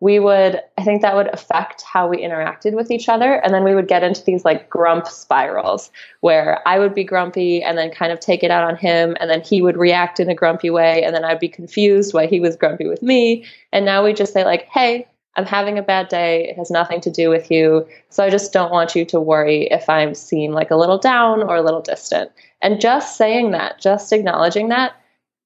we 0.00 0.20
would, 0.20 0.60
I 0.76 0.84
think 0.84 1.02
that 1.02 1.16
would 1.16 1.32
affect 1.34 1.82
how 1.82 2.06
we 2.06 2.18
interacted 2.18 2.74
with 2.74 2.90
each 2.90 3.08
other. 3.08 3.34
And 3.34 3.52
then 3.52 3.64
we 3.64 3.74
would 3.74 3.88
get 3.88 4.04
into 4.04 4.22
these 4.22 4.44
like 4.44 4.70
grump 4.70 5.08
spirals 5.08 5.90
where 6.20 6.66
I 6.68 6.78
would 6.78 6.94
be 6.94 7.02
grumpy 7.02 7.62
and 7.62 7.76
then 7.76 7.90
kind 7.90 8.12
of 8.12 8.20
take 8.20 8.44
it 8.44 8.50
out 8.50 8.62
on 8.62 8.76
him. 8.76 9.16
And 9.18 9.28
then 9.28 9.40
he 9.40 9.60
would 9.60 9.76
react 9.76 10.20
in 10.20 10.30
a 10.30 10.36
grumpy 10.36 10.70
way. 10.70 11.02
And 11.02 11.14
then 11.14 11.24
I'd 11.24 11.40
be 11.40 11.48
confused 11.48 12.14
why 12.14 12.26
he 12.26 12.38
was 12.38 12.54
grumpy 12.54 12.86
with 12.86 13.02
me. 13.02 13.44
And 13.72 13.84
now 13.84 14.04
we 14.04 14.12
just 14.12 14.32
say, 14.32 14.44
like, 14.44 14.66
hey, 14.66 15.08
I'm 15.36 15.46
having 15.46 15.78
a 15.78 15.82
bad 15.82 16.08
day. 16.08 16.48
It 16.48 16.56
has 16.56 16.70
nothing 16.70 17.00
to 17.00 17.10
do 17.10 17.28
with 17.28 17.50
you. 17.50 17.86
So 18.08 18.22
I 18.22 18.30
just 18.30 18.52
don't 18.52 18.72
want 18.72 18.94
you 18.94 19.04
to 19.06 19.20
worry 19.20 19.68
if 19.70 19.88
I'm 19.88 20.14
seen 20.14 20.52
like 20.52 20.70
a 20.70 20.76
little 20.76 20.98
down 20.98 21.42
or 21.42 21.56
a 21.56 21.62
little 21.62 21.82
distant. 21.82 22.30
And 22.62 22.80
just 22.80 23.16
saying 23.16 23.50
that, 23.52 23.80
just 23.80 24.12
acknowledging 24.12 24.68
that, 24.68 24.92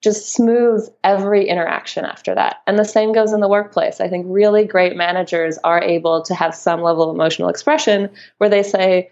just 0.03 0.33
smooths 0.33 0.91
every 1.05 1.49
interaction 1.49 2.05
after 2.05 2.35
that. 2.35 2.57
And 2.67 2.79
the 2.79 2.85
same 2.85 3.13
goes 3.13 3.33
in 3.33 3.41
the 3.41 3.49
workplace. 3.49 4.01
I 4.01 4.09
think 4.09 4.27
really 4.29 4.65
great 4.65 4.97
managers 4.97 5.59
are 5.63 5.81
able 5.81 6.23
to 6.23 6.35
have 6.35 6.55
some 6.55 6.83
level 6.83 7.09
of 7.09 7.15
emotional 7.15 7.49
expression 7.49 8.11
where 8.39 8.51
they 8.51 8.65
say, 8.65 9.11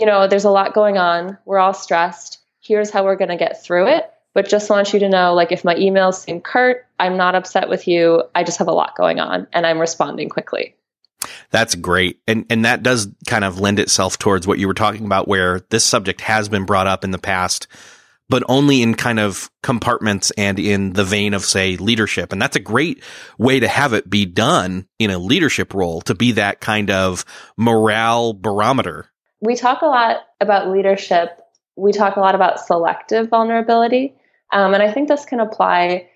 you 0.00 0.06
know, 0.06 0.26
there's 0.26 0.44
a 0.44 0.50
lot 0.50 0.74
going 0.74 0.96
on. 0.96 1.36
We're 1.44 1.58
all 1.58 1.74
stressed. 1.74 2.38
Here's 2.60 2.90
how 2.90 3.04
we're 3.04 3.16
going 3.16 3.28
to 3.28 3.36
get 3.36 3.62
through 3.62 3.88
it. 3.88 4.10
But 4.32 4.48
just 4.48 4.68
want 4.68 4.92
you 4.92 4.98
to 5.00 5.08
know 5.08 5.34
like, 5.34 5.52
if 5.52 5.64
my 5.64 5.74
emails 5.74 6.14
seem 6.14 6.40
curt, 6.40 6.86
I'm 6.98 7.16
not 7.16 7.34
upset 7.34 7.68
with 7.68 7.86
you. 7.86 8.22
I 8.34 8.42
just 8.42 8.58
have 8.58 8.68
a 8.68 8.72
lot 8.72 8.96
going 8.96 9.20
on 9.20 9.46
and 9.52 9.66
I'm 9.66 9.78
responding 9.78 10.28
quickly. 10.28 10.74
That's 11.50 11.74
great. 11.74 12.20
And 12.26 12.44
and 12.50 12.64
that 12.64 12.82
does 12.82 13.08
kind 13.26 13.44
of 13.44 13.60
lend 13.60 13.78
itself 13.80 14.18
towards 14.18 14.46
what 14.46 14.58
you 14.58 14.66
were 14.66 14.74
talking 14.74 15.06
about 15.06 15.28
where 15.28 15.60
this 15.70 15.84
subject 15.84 16.20
has 16.22 16.48
been 16.48 16.64
brought 16.64 16.86
up 16.86 17.04
in 17.04 17.10
the 17.10 17.18
past 17.18 17.66
but 18.28 18.42
only 18.48 18.82
in 18.82 18.94
kind 18.94 19.20
of 19.20 19.50
compartments 19.62 20.30
and 20.32 20.58
in 20.58 20.92
the 20.92 21.04
vein 21.04 21.34
of 21.34 21.44
say 21.44 21.76
leadership. 21.76 22.32
And 22.32 22.42
that's 22.42 22.56
a 22.56 22.60
great 22.60 23.02
way 23.38 23.60
to 23.60 23.68
have 23.68 23.92
it 23.92 24.08
be 24.08 24.26
done 24.26 24.86
in 24.98 25.10
a 25.10 25.18
leadership 25.18 25.74
role 25.74 26.00
to 26.02 26.14
be 26.14 26.32
that 26.32 26.60
kind 26.60 26.90
of 26.90 27.24
morale 27.56 28.32
barometer. 28.32 29.10
We 29.40 29.54
talk 29.54 29.82
a 29.82 29.86
lot 29.86 30.18
about 30.40 30.70
leadership. 30.70 31.38
We 31.76 31.92
talk 31.92 32.16
a 32.16 32.20
lot 32.20 32.34
about 32.34 32.60
selective 32.60 33.28
vulnerability. 33.28 34.14
Um, 34.52 34.74
and 34.74 34.82
I 34.82 34.90
think 34.92 35.08
this 35.08 35.24
can 35.24 35.40
apply. 35.40 36.08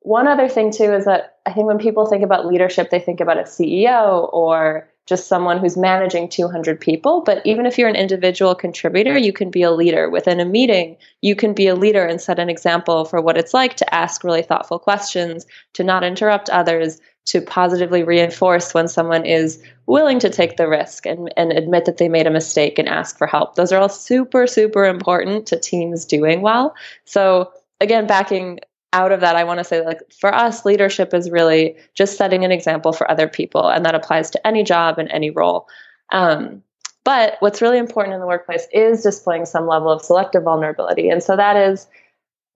One 0.00 0.28
other 0.28 0.48
thing 0.48 0.70
too 0.70 0.92
is 0.92 1.06
that 1.06 1.38
I 1.44 1.52
think 1.52 1.66
when 1.66 1.78
people 1.78 2.06
think 2.06 2.22
about 2.22 2.46
leadership, 2.46 2.90
they 2.90 3.00
think 3.00 3.20
about 3.20 3.38
a 3.38 3.42
CEO 3.42 4.32
or 4.32 4.88
just 5.08 5.26
someone 5.26 5.56
who's 5.58 5.76
managing 5.76 6.28
200 6.28 6.78
people. 6.78 7.22
But 7.22 7.40
even 7.46 7.64
if 7.64 7.78
you're 7.78 7.88
an 7.88 7.96
individual 7.96 8.54
contributor, 8.54 9.16
you 9.16 9.32
can 9.32 9.50
be 9.50 9.62
a 9.62 9.70
leader 9.70 10.10
within 10.10 10.38
a 10.38 10.44
meeting. 10.44 10.98
You 11.22 11.34
can 11.34 11.54
be 11.54 11.66
a 11.66 11.74
leader 11.74 12.04
and 12.04 12.20
set 12.20 12.38
an 12.38 12.50
example 12.50 13.06
for 13.06 13.22
what 13.22 13.38
it's 13.38 13.54
like 13.54 13.76
to 13.76 13.94
ask 13.94 14.22
really 14.22 14.42
thoughtful 14.42 14.78
questions, 14.78 15.46
to 15.72 15.82
not 15.82 16.04
interrupt 16.04 16.50
others, 16.50 17.00
to 17.24 17.40
positively 17.40 18.02
reinforce 18.02 18.74
when 18.74 18.86
someone 18.86 19.24
is 19.24 19.62
willing 19.86 20.18
to 20.18 20.28
take 20.28 20.58
the 20.58 20.68
risk 20.68 21.06
and, 21.06 21.32
and 21.38 21.52
admit 21.52 21.86
that 21.86 21.96
they 21.96 22.08
made 22.08 22.26
a 22.26 22.30
mistake 22.30 22.78
and 22.78 22.88
ask 22.88 23.16
for 23.16 23.26
help. 23.26 23.54
Those 23.54 23.72
are 23.72 23.80
all 23.80 23.88
super, 23.88 24.46
super 24.46 24.84
important 24.84 25.46
to 25.46 25.58
teams 25.58 26.04
doing 26.04 26.42
well. 26.42 26.74
So, 27.06 27.50
again, 27.80 28.06
backing 28.06 28.60
out 28.92 29.12
of 29.12 29.20
that, 29.20 29.36
I 29.36 29.44
want 29.44 29.58
to 29.58 29.64
say, 29.64 29.84
like, 29.84 30.00
for 30.12 30.34
us, 30.34 30.64
leadership 30.64 31.12
is 31.12 31.30
really 31.30 31.76
just 31.94 32.16
setting 32.16 32.44
an 32.44 32.52
example 32.52 32.92
for 32.92 33.10
other 33.10 33.28
people, 33.28 33.68
and 33.68 33.84
that 33.84 33.94
applies 33.94 34.30
to 34.30 34.46
any 34.46 34.62
job 34.62 34.98
and 34.98 35.10
any 35.10 35.30
role. 35.30 35.68
Um, 36.10 36.62
but 37.04 37.36
what's 37.40 37.62
really 37.62 37.78
important 37.78 38.14
in 38.14 38.20
the 38.20 38.26
workplace 38.26 38.66
is 38.72 39.02
displaying 39.02 39.46
some 39.46 39.66
level 39.66 39.90
of 39.90 40.02
selective 40.02 40.42
vulnerability. 40.42 41.08
And 41.08 41.22
so 41.22 41.36
that 41.36 41.56
is 41.56 41.86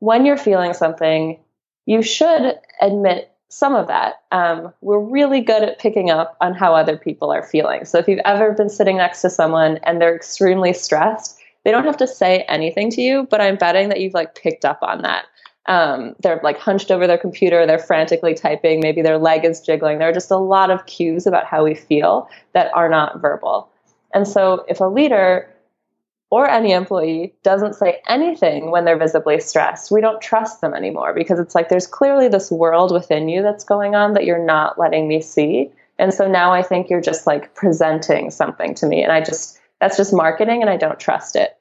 when 0.01 0.27
you're 0.27 0.37
feeling 0.37 0.75
something, 0.75 1.39
you 1.87 2.03
should 2.03 2.59
admit 2.81 3.31
some 3.49 3.75
of 3.75 3.87
that. 3.89 4.23
Um, 4.31 4.73
we're 4.81 4.99
really 4.99 5.43
good 5.43 5.63
at 5.63 5.79
picking 5.79 6.11
up 6.11 6.37
on 6.41 6.55
how 6.55 6.75
other 6.75 6.97
people 6.97 7.31
are 7.31 7.43
feeling. 7.43 7.85
So 7.85 7.99
if 7.99 8.09
you've 8.09 8.21
ever 8.25 8.53
been 8.53 8.71
sitting 8.71 8.97
next 8.97 9.21
to 9.23 9.31
someone 9.31 9.79
and 9.85 10.01
they're 10.01 10.17
extremely 10.17 10.73
stressed, 10.73 11.39
they 11.65 11.71
don't 11.71 11.85
have 11.85 11.99
to 11.99 12.07
say 12.07 12.41
anything 12.49 12.91
to 12.91 13.03
you, 13.03 13.27
but 13.31 13.41
I'm 13.41 13.57
betting 13.57 13.89
that 13.91 14.01
you've 14.01 14.15
like 14.15 14.35
picked 14.35 14.65
up 14.65 14.79
on 14.83 15.03
that 15.03 15.27
um, 15.67 16.17
they're 16.21 16.41
like 16.43 16.59
hunched 16.59 16.91
over 16.91 17.07
their 17.07 17.19
computer, 17.19 17.67
they're 17.67 17.79
frantically 17.79 18.35
typing, 18.35 18.81
maybe 18.81 19.03
their 19.03 19.19
leg 19.19 19.45
is 19.45 19.61
jiggling. 19.61 19.99
There 19.99 20.09
are 20.09 20.15
just 20.15 20.31
a 20.31 20.37
lot 20.37 20.71
of 20.71 20.87
cues 20.87 21.27
about 21.27 21.47
how 21.47 21.65
we 21.65 21.75
feel 21.75 22.29
that 22.53 22.71
are 22.75 22.89
not 22.89 23.21
verbal. 23.21 23.71
And 24.15 24.27
so 24.27 24.65
if 24.69 24.81
a 24.81 24.85
leader 24.85 25.49
or 26.31 26.49
any 26.49 26.73
employee 26.73 27.35
doesn't 27.43 27.75
say 27.75 28.01
anything 28.09 28.71
when 28.71 28.85
they're 28.85 28.99
visibly 28.99 29.39
stressed, 29.39 29.91
we 29.91 30.01
don't 30.01 30.21
trust 30.21 30.61
them 30.61 30.75
anymore 30.75 31.15
because 31.15 31.39
it's 31.39 31.55
like 31.55 31.69
there's 31.69 31.87
clearly 31.87 32.27
this 32.27 32.51
world 32.51 32.93
within 32.93 33.29
you 33.29 33.43
that's 33.43 33.65
going 33.65 33.95
on 33.95 34.15
that 34.15 34.25
you're 34.25 34.45
not 34.45 34.79
letting 34.79 35.07
me 35.07 35.21
see. 35.21 35.71
And 35.99 36.13
so 36.13 36.27
now 36.27 36.53
I 36.53 36.63
think 36.63 36.91
you're 36.91 37.03
just 37.03 37.27
like 37.27 37.55
presenting 37.55 38.31
something 38.31 38.75
to 38.77 38.87
me. 38.87 39.03
And 39.03 39.13
I 39.13 39.21
just, 39.21 39.61
that's 39.81 39.97
just 39.97 40.13
marketing 40.13 40.61
and 40.63 40.71
I 40.71 40.77
don't 40.77 40.99
trust 40.99 41.37
it. 41.37 41.57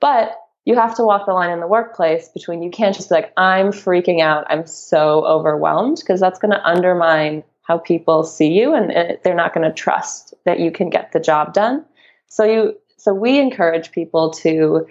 But 0.00 0.36
you 0.66 0.74
have 0.74 0.96
to 0.96 1.04
walk 1.04 1.26
the 1.26 1.32
line 1.32 1.50
in 1.50 1.60
the 1.60 1.66
workplace 1.66 2.28
between 2.28 2.62
you 2.62 2.70
can't 2.70 2.94
just 2.94 3.08
be 3.08 3.14
like, 3.14 3.32
I'm 3.36 3.68
freaking 3.68 4.20
out, 4.20 4.44
I'm 4.50 4.66
so 4.66 5.24
overwhelmed, 5.24 5.98
because 6.00 6.20
that's 6.20 6.40
going 6.40 6.50
to 6.50 6.66
undermine 6.66 7.44
how 7.62 7.78
people 7.78 8.24
see 8.24 8.52
you 8.52 8.74
and 8.74 8.90
it, 8.90 9.22
they're 9.22 9.34
not 9.34 9.54
going 9.54 9.66
to 9.66 9.72
trust 9.72 10.34
that 10.44 10.60
you 10.60 10.70
can 10.70 10.90
get 10.90 11.12
the 11.12 11.20
job 11.20 11.54
done. 11.54 11.84
So 12.28 12.44
you 12.44 12.76
so 12.98 13.14
we 13.14 13.38
encourage 13.38 13.92
people 13.92 14.30
to 14.30 14.86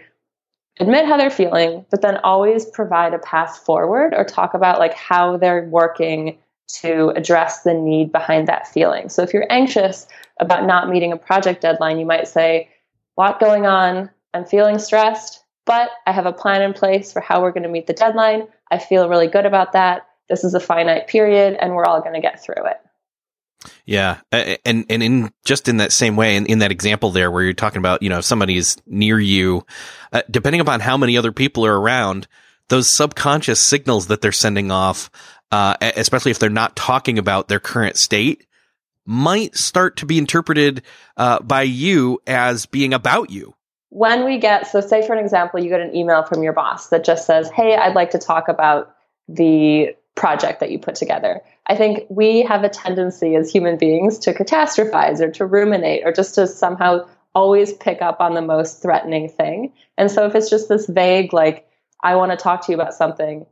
admit 0.79 1.05
how 1.05 1.17
they're 1.17 1.29
feeling, 1.29 1.85
but 1.91 2.01
then 2.01 2.17
always 2.17 2.65
provide 2.65 3.13
a 3.13 3.19
path 3.19 3.57
forward 3.57 4.13
or 4.13 4.23
talk 4.23 4.53
about 4.53 4.79
like 4.79 4.93
how 4.93 5.37
they're 5.37 5.67
working 5.67 6.37
to 6.67 7.09
address 7.15 7.63
the 7.63 7.73
need 7.73 8.11
behind 8.11 8.47
that 8.47 8.67
feeling. 8.67 9.09
So 9.09 9.21
if 9.21 9.33
you're 9.33 9.51
anxious 9.51 10.07
about 10.39 10.65
not 10.65 10.89
meeting 10.89 11.11
a 11.11 11.17
project 11.17 11.61
deadline, 11.61 11.99
you 11.99 12.05
might 12.05 12.27
say, 12.27 12.69
lot 13.17 13.39
going 13.39 13.65
on, 13.65 14.09
I'm 14.33 14.45
feeling 14.45 14.79
stressed 14.79 15.44
but 15.65 15.89
I 16.05 16.11
have 16.11 16.25
a 16.25 16.33
plan 16.33 16.61
in 16.61 16.73
place 16.73 17.11
for 17.11 17.19
how 17.19 17.41
we're 17.41 17.51
going 17.51 17.63
to 17.63 17.69
meet 17.69 17.87
the 17.87 17.93
deadline. 17.93 18.47
I 18.71 18.77
feel 18.77 19.09
really 19.09 19.27
good 19.27 19.45
about 19.45 19.73
that. 19.73 20.07
This 20.29 20.43
is 20.43 20.53
a 20.53 20.59
finite 20.59 21.07
period 21.07 21.57
and 21.59 21.73
we're 21.73 21.85
all 21.85 22.01
going 22.01 22.13
to 22.13 22.21
get 22.21 22.43
through 22.43 22.65
it. 22.65 22.77
Yeah, 23.85 24.19
and 24.31 24.85
and 24.89 25.01
in 25.03 25.31
just 25.43 25.67
in 25.67 25.77
that 25.77 25.91
same 25.91 26.15
way, 26.15 26.35
in, 26.35 26.45
in 26.45 26.59
that 26.59 26.71
example 26.71 27.09
there, 27.09 27.31
where 27.31 27.43
you're 27.43 27.53
talking 27.53 27.79
about, 27.79 28.03
you 28.03 28.09
know, 28.09 28.19
if 28.19 28.25
somebody 28.25 28.57
is 28.57 28.77
near 28.85 29.19
you, 29.19 29.65
uh, 30.13 30.21
depending 30.29 30.61
upon 30.61 30.81
how 30.81 30.97
many 30.97 31.17
other 31.17 31.31
people 31.31 31.65
are 31.65 31.79
around, 31.79 32.27
those 32.69 32.95
subconscious 32.95 33.59
signals 33.59 34.07
that 34.07 34.21
they're 34.21 34.31
sending 34.31 34.69
off, 34.69 35.09
uh, 35.51 35.75
especially 35.81 36.29
if 36.29 36.37
they're 36.37 36.49
not 36.49 36.75
talking 36.75 37.17
about 37.17 37.47
their 37.47 37.59
current 37.59 37.97
state, 37.97 38.45
might 39.03 39.55
start 39.55 39.97
to 39.97 40.05
be 40.05 40.19
interpreted 40.19 40.83
uh, 41.17 41.39
by 41.39 41.63
you 41.63 42.19
as 42.27 42.67
being 42.67 42.93
about 42.93 43.31
you 43.31 43.54
when 43.95 44.25
we 44.25 44.37
get, 44.37 44.67
so 44.67 44.81
say 44.81 45.07
for 45.07 45.13
an 45.13 45.23
example, 45.23 45.57
you 45.57 45.69
get 45.69 45.79
an 45.79 45.95
email 45.95 46.21
from 46.23 46.43
your 46.43 46.51
boss 46.51 46.89
that 46.89 47.05
just 47.05 47.25
says, 47.25 47.49
Hey, 47.49 47.77
I'd 47.77 47.95
like 47.95 48.09
to 48.09 48.19
talk 48.19 48.49
about 48.49 48.93
the 49.29 49.95
project 50.15 50.59
that 50.59 50.69
you 50.69 50.79
put 50.79 50.95
together. 50.95 51.41
I 51.67 51.77
think 51.77 52.03
we 52.09 52.41
have 52.41 52.65
a 52.65 52.69
tendency 52.69 53.35
as 53.35 53.49
human 53.49 53.77
beings 53.77 54.19
to 54.19 54.33
catastrophize 54.33 55.21
or 55.21 55.31
to 55.31 55.45
ruminate 55.45 56.01
or 56.05 56.11
just 56.11 56.35
to 56.35 56.45
somehow 56.45 57.07
always 57.33 57.71
pick 57.71 58.01
up 58.01 58.19
on 58.19 58.33
the 58.33 58.41
most 58.41 58.81
threatening 58.81 59.29
thing. 59.29 59.71
And 59.97 60.11
so 60.11 60.25
if 60.25 60.35
it's 60.35 60.49
just 60.49 60.67
this 60.67 60.87
vague, 60.87 61.31
like, 61.31 61.65
I 62.03 62.17
want 62.17 62.33
to 62.33 62.37
talk 62.37 62.65
to 62.65 62.73
you 62.73 62.77
about 62.77 62.93
something, 62.93 63.45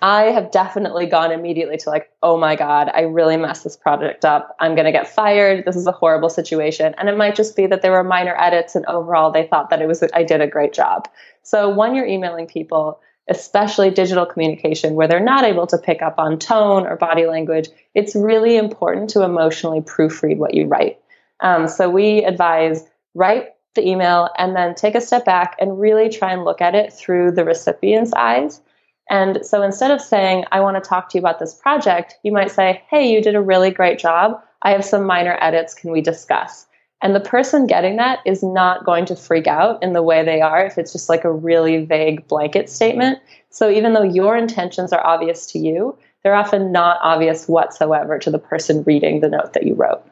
I 0.00 0.24
have 0.24 0.50
definitely 0.50 1.06
gone 1.06 1.32
immediately 1.32 1.78
to 1.78 1.90
like, 1.90 2.10
oh 2.22 2.36
my 2.36 2.54
God, 2.54 2.90
I 2.92 3.02
really 3.02 3.38
messed 3.38 3.64
this 3.64 3.76
project 3.76 4.26
up. 4.26 4.54
I'm 4.60 4.74
going 4.74 4.84
to 4.84 4.92
get 4.92 5.08
fired. 5.08 5.64
This 5.64 5.76
is 5.76 5.86
a 5.86 5.92
horrible 5.92 6.28
situation. 6.28 6.94
And 6.98 7.08
it 7.08 7.16
might 7.16 7.34
just 7.34 7.56
be 7.56 7.66
that 7.66 7.80
there 7.80 7.92
were 7.92 8.04
minor 8.04 8.36
edits 8.38 8.74
and 8.74 8.84
overall 8.86 9.32
they 9.32 9.46
thought 9.46 9.70
that 9.70 9.80
it 9.80 9.88
was, 9.88 10.04
I 10.12 10.22
did 10.22 10.42
a 10.42 10.46
great 10.46 10.74
job. 10.74 11.08
So 11.42 11.70
when 11.70 11.94
you're 11.94 12.06
emailing 12.06 12.46
people, 12.46 13.00
especially 13.28 13.90
digital 13.90 14.26
communication 14.26 14.94
where 14.94 15.08
they're 15.08 15.18
not 15.18 15.44
able 15.44 15.66
to 15.68 15.78
pick 15.78 16.02
up 16.02 16.18
on 16.18 16.38
tone 16.38 16.86
or 16.86 16.96
body 16.96 17.26
language, 17.26 17.68
it's 17.94 18.14
really 18.14 18.58
important 18.58 19.10
to 19.10 19.22
emotionally 19.22 19.80
proofread 19.80 20.36
what 20.36 20.52
you 20.52 20.66
write. 20.66 21.00
Um, 21.40 21.68
so 21.68 21.88
we 21.88 22.22
advise 22.22 22.84
write 23.14 23.54
the 23.74 23.86
email 23.86 24.28
and 24.36 24.54
then 24.54 24.74
take 24.74 24.94
a 24.94 25.00
step 25.00 25.24
back 25.24 25.56
and 25.58 25.80
really 25.80 26.10
try 26.10 26.32
and 26.32 26.44
look 26.44 26.60
at 26.60 26.74
it 26.74 26.92
through 26.92 27.32
the 27.32 27.44
recipient's 27.44 28.12
eyes 28.12 28.60
and 29.08 29.44
so 29.44 29.62
instead 29.62 29.90
of 29.90 30.00
saying, 30.00 30.44
I 30.50 30.60
want 30.60 30.82
to 30.82 30.88
talk 30.88 31.10
to 31.10 31.18
you 31.18 31.20
about 31.20 31.38
this 31.38 31.54
project, 31.54 32.16
you 32.22 32.32
might 32.32 32.50
say, 32.50 32.82
Hey, 32.90 33.10
you 33.10 33.22
did 33.22 33.34
a 33.34 33.40
really 33.40 33.70
great 33.70 33.98
job. 33.98 34.42
I 34.62 34.70
have 34.70 34.84
some 34.84 35.04
minor 35.04 35.36
edits. 35.40 35.74
Can 35.74 35.90
we 35.90 36.00
discuss? 36.00 36.66
And 37.02 37.14
the 37.14 37.20
person 37.20 37.66
getting 37.66 37.96
that 37.96 38.20
is 38.24 38.42
not 38.42 38.84
going 38.84 39.04
to 39.06 39.16
freak 39.16 39.46
out 39.46 39.82
in 39.82 39.92
the 39.92 40.02
way 40.02 40.24
they 40.24 40.40
are 40.40 40.64
if 40.64 40.78
it's 40.78 40.92
just 40.92 41.08
like 41.08 41.24
a 41.24 41.30
really 41.30 41.84
vague 41.84 42.26
blanket 42.26 42.70
statement. 42.70 43.18
So 43.50 43.70
even 43.70 43.92
though 43.92 44.02
your 44.02 44.36
intentions 44.36 44.92
are 44.92 45.06
obvious 45.06 45.46
to 45.52 45.58
you, 45.58 45.96
they're 46.22 46.34
often 46.34 46.72
not 46.72 46.98
obvious 47.02 47.46
whatsoever 47.46 48.18
to 48.18 48.30
the 48.30 48.38
person 48.38 48.82
reading 48.84 49.20
the 49.20 49.28
note 49.28 49.52
that 49.52 49.66
you 49.66 49.74
wrote. 49.74 50.02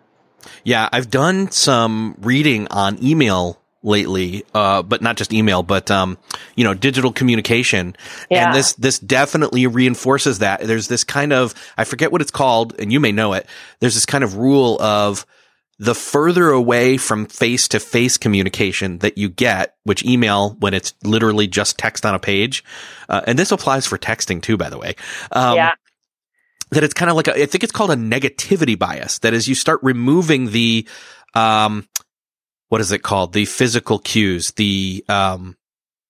Yeah, 0.63 0.89
I've 0.93 1.11
done 1.11 1.51
some 1.51 2.17
reading 2.21 2.69
on 2.71 3.03
email 3.03 3.59
lately, 3.85 4.45
uh, 4.55 4.83
but 4.83 5.03
not 5.03 5.17
just 5.17 5.33
email, 5.33 5.63
but, 5.63 5.91
um, 5.91 6.19
you 6.57 6.65
know, 6.65 6.75
digital 6.75 7.13
communication. 7.13 7.95
Yeah. 8.31 8.47
And 8.47 8.55
this, 8.55 8.73
this 8.73 8.99
definitely 8.99 9.67
reinforces 9.67 10.41
that. 10.41 10.63
There's 10.63 10.89
this 10.89 11.05
kind 11.05 11.33
of, 11.33 11.55
I 11.77 11.85
forget 11.85 12.11
what 12.11 12.23
it's 12.23 12.31
called, 12.31 12.75
and 12.81 12.93
you 12.93 12.99
may 12.99 13.13
know 13.13 13.35
it. 13.35 13.47
There's 13.81 13.95
this 13.95 14.07
kind 14.07 14.25
of 14.25 14.37
rule 14.37 14.81
of 14.81 15.27
the 15.79 15.95
further 15.95 16.51
away 16.51 16.97
from 16.97 17.27
face 17.27 17.69
to 17.69 17.81
face 17.81 18.17
communication 18.17 18.99
that 18.99 19.19
you 19.19 19.29
get, 19.29 19.75
which 19.83 20.05
email, 20.05 20.57
when 20.61 20.73
it's 20.73 20.95
literally 21.03 21.47
just 21.47 21.77
text 21.77 22.07
on 22.07 22.15
a 22.15 22.19
page, 22.19 22.65
uh, 23.09 23.21
and 23.27 23.39
this 23.39 23.53
applies 23.53 23.87
for 23.87 23.99
texting 23.99 24.41
too, 24.41 24.57
by 24.57 24.71
the 24.71 24.79
way. 24.79 24.95
Um, 25.33 25.57
yeah. 25.57 25.75
that 26.71 26.85
it's 26.85 26.95
kind 26.95 27.11
of 27.11 27.17
like 27.17 27.29
a, 27.29 27.43
I 27.43 27.47
think 27.47 27.65
it's 27.65 27.73
called 27.73 27.91
a 27.91 27.97
negativity 27.97 28.79
bias. 28.79 29.19
That 29.19 29.35
is, 29.35 29.49
you 29.49 29.55
start 29.55 29.81
removing 29.83 30.51
the, 30.51 30.89
um, 31.35 31.87
what 32.75 32.81
is 32.81 32.91
it 32.91 33.05
called? 33.05 33.33
The 33.33 33.45
physical 33.45 34.01
cues, 34.01 34.51
the 34.57 35.05
um, 35.09 35.57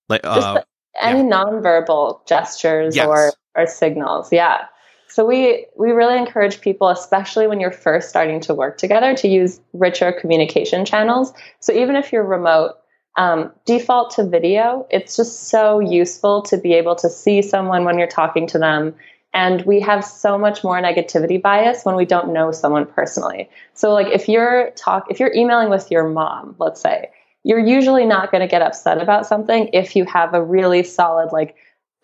like 0.09 0.21
uh, 0.23 0.63
any 0.99 1.21
nonverbal 1.21 2.25
gestures 2.25 2.95
Yes. 2.95 3.05
or 3.05 3.33
or 3.53 3.67
signals. 3.67 4.33
Yeah. 4.33 4.65
So 5.07 5.27
we 5.27 5.67
we 5.77 5.91
really 5.91 6.17
encourage 6.17 6.61
people, 6.61 6.89
especially 6.89 7.45
when 7.45 7.59
you're 7.59 7.69
first 7.69 8.09
starting 8.09 8.39
to 8.41 8.55
work 8.55 8.79
together, 8.79 9.15
to 9.15 9.27
use 9.27 9.61
richer 9.73 10.11
communication 10.11 10.85
channels. 10.85 11.33
So 11.59 11.71
even 11.71 11.95
if 11.95 12.11
you're 12.11 12.25
remote, 12.25 12.71
um, 13.15 13.51
default 13.67 14.15
to 14.15 14.27
video. 14.27 14.87
It's 14.89 15.15
just 15.15 15.49
so 15.49 15.79
useful 15.79 16.41
to 16.49 16.57
be 16.57 16.73
able 16.73 16.95
to 16.95 17.11
see 17.11 17.43
someone 17.43 17.85
when 17.85 17.99
you're 17.99 18.07
talking 18.07 18.47
to 18.47 18.57
them. 18.57 18.95
And 19.35 19.61
we 19.63 19.81
have 19.81 20.03
so 20.05 20.37
much 20.37 20.63
more 20.63 20.81
negativity 20.81 21.41
bias 21.41 21.83
when 21.83 21.97
we 21.97 22.05
don't 22.05 22.31
know 22.31 22.51
someone 22.51 22.85
personally. 22.85 23.49
So 23.73 23.93
like 23.93 24.07
if 24.07 24.29
you're 24.29 24.71
talk 24.71 25.07
if 25.09 25.19
you're 25.19 25.33
emailing 25.33 25.69
with 25.69 25.91
your 25.91 26.07
mom, 26.07 26.55
let's 26.57 26.81
say, 26.81 27.09
you're 27.43 27.59
usually 27.59 28.05
not 28.05 28.31
going 28.31 28.39
to 28.39 28.47
get 28.47 28.61
upset 28.61 29.01
about 29.01 29.27
something 29.27 29.69
if 29.73 29.93
you 29.93 30.05
have 30.05 30.33
a 30.33 30.41
really 30.41 30.83
solid 30.83 31.33
like 31.33 31.55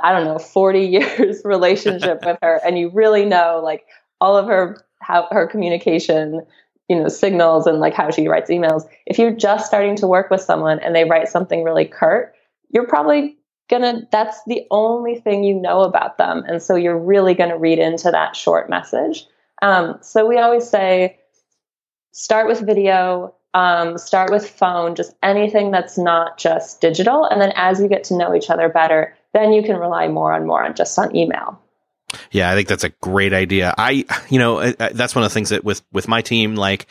I 0.03 0.11
don't 0.11 0.25
know 0.25 0.39
40 0.39 0.79
years 0.87 1.41
relationship 1.45 2.25
with 2.25 2.37
her 2.41 2.59
and 2.65 2.77
you 2.77 2.89
really 2.89 3.23
know 3.23 3.61
like 3.63 3.85
all 4.19 4.35
of 4.35 4.47
her 4.47 4.85
how 4.99 5.29
her 5.31 5.47
communication 5.47 6.45
you 6.89 6.99
know 6.99 7.07
signals 7.07 7.65
and 7.65 7.79
like 7.79 7.93
how 7.93 8.11
she 8.11 8.27
writes 8.27 8.49
emails 8.49 8.83
if 9.05 9.17
you're 9.17 9.35
just 9.35 9.67
starting 9.67 9.95
to 9.95 10.07
work 10.07 10.29
with 10.29 10.41
someone 10.41 10.79
and 10.79 10.93
they 10.93 11.05
write 11.05 11.29
something 11.29 11.63
really 11.63 11.85
curt 11.85 12.35
you're 12.71 12.87
probably 12.87 13.37
gonna 13.69 14.07
that's 14.11 14.43
the 14.45 14.65
only 14.71 15.15
thing 15.15 15.43
you 15.43 15.55
know 15.55 15.81
about 15.81 16.17
them. 16.17 16.43
And 16.47 16.61
so 16.61 16.75
you're 16.75 16.97
really 16.97 17.33
gonna 17.33 17.57
read 17.57 17.79
into 17.79 18.11
that 18.11 18.35
short 18.35 18.69
message. 18.69 19.25
Um, 19.61 19.99
so 20.01 20.25
we 20.25 20.37
always 20.37 20.69
say 20.69 21.19
start 22.11 22.47
with 22.47 22.65
video 22.65 23.35
um, 23.53 23.97
start 23.97 24.31
with 24.31 24.49
phone 24.49 24.95
just 24.95 25.13
anything 25.21 25.71
that's 25.71 25.97
not 25.97 26.37
just 26.37 26.79
digital. 26.79 27.25
And 27.25 27.41
then 27.41 27.51
as 27.55 27.81
you 27.81 27.89
get 27.89 28.05
to 28.05 28.17
know 28.17 28.33
each 28.33 28.49
other 28.49 28.69
better 28.69 29.15
then 29.33 29.53
you 29.53 29.63
can 29.63 29.77
rely 29.77 30.07
more 30.07 30.33
and 30.33 30.45
more 30.45 30.63
on 30.63 30.75
just 30.75 30.97
on 30.99 31.15
email. 31.15 31.61
Yeah, 32.31 32.51
I 32.51 32.55
think 32.55 32.67
that's 32.67 32.83
a 32.83 32.89
great 32.89 33.33
idea. 33.33 33.73
I, 33.77 34.05
you 34.29 34.39
know, 34.39 34.71
that's 34.71 35.15
one 35.15 35.23
of 35.23 35.31
the 35.31 35.33
things 35.33 35.49
that 35.49 35.63
with 35.63 35.81
with 35.91 36.07
my 36.07 36.21
team, 36.21 36.55
like 36.55 36.87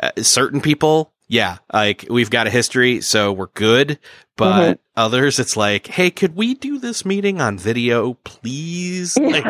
uh, 0.00 0.12
certain 0.18 0.60
people, 0.60 1.12
yeah, 1.32 1.56
like 1.72 2.04
we've 2.10 2.28
got 2.28 2.46
a 2.46 2.50
history, 2.50 3.00
so 3.00 3.32
we're 3.32 3.46
good. 3.54 3.98
But 4.36 4.62
mm-hmm. 4.62 5.00
others, 5.00 5.38
it's 5.38 5.56
like, 5.56 5.86
hey, 5.86 6.10
could 6.10 6.36
we 6.36 6.52
do 6.52 6.78
this 6.78 7.06
meeting 7.06 7.40
on 7.40 7.56
video, 7.56 8.14
please? 8.22 9.16
Like, 9.16 9.46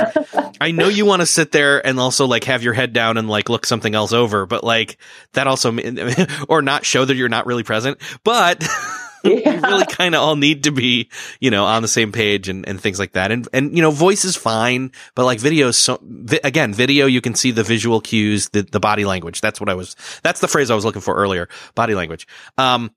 I 0.60 0.70
know 0.70 0.86
you 0.86 1.04
want 1.04 1.22
to 1.22 1.26
sit 1.26 1.50
there 1.50 1.84
and 1.84 1.98
also 1.98 2.26
like 2.26 2.44
have 2.44 2.62
your 2.62 2.72
head 2.72 2.92
down 2.92 3.16
and 3.16 3.28
like 3.28 3.48
look 3.48 3.66
something 3.66 3.96
else 3.96 4.12
over, 4.12 4.46
but 4.46 4.62
like 4.62 4.96
that 5.32 5.48
also, 5.48 5.76
or 6.48 6.62
not 6.62 6.86
show 6.86 7.04
that 7.04 7.16
you're 7.16 7.28
not 7.28 7.46
really 7.46 7.64
present, 7.64 7.98
but. 8.22 8.64
we 9.44 9.44
really 9.44 9.86
kind 9.86 10.14
of 10.14 10.20
all 10.22 10.36
need 10.36 10.64
to 10.64 10.72
be, 10.72 11.08
you 11.40 11.50
know, 11.50 11.64
on 11.64 11.82
the 11.82 11.88
same 11.88 12.12
page 12.12 12.48
and, 12.48 12.66
and 12.68 12.80
things 12.80 12.98
like 12.98 13.12
that. 13.12 13.30
And, 13.32 13.46
and, 13.52 13.74
you 13.76 13.82
know, 13.82 13.90
voice 13.90 14.24
is 14.24 14.36
fine, 14.36 14.92
but 15.14 15.24
like 15.24 15.38
video 15.40 15.70
so, 15.70 15.98
vi- 16.02 16.40
again, 16.44 16.72
video, 16.74 17.06
you 17.06 17.20
can 17.20 17.34
see 17.34 17.50
the 17.50 17.62
visual 17.62 18.00
cues, 18.00 18.48
the, 18.50 18.62
the 18.62 18.80
body 18.80 19.04
language. 19.04 19.40
That's 19.40 19.61
what 19.61 19.68
I 19.68 19.74
was, 19.74 19.96
that's 20.22 20.40
the 20.40 20.48
phrase 20.48 20.70
I 20.70 20.74
was 20.74 20.85
looking 20.85 21.02
for 21.02 21.14
earlier. 21.14 21.48
Body 21.74 21.94
language. 21.94 22.26
Um, 22.58 22.90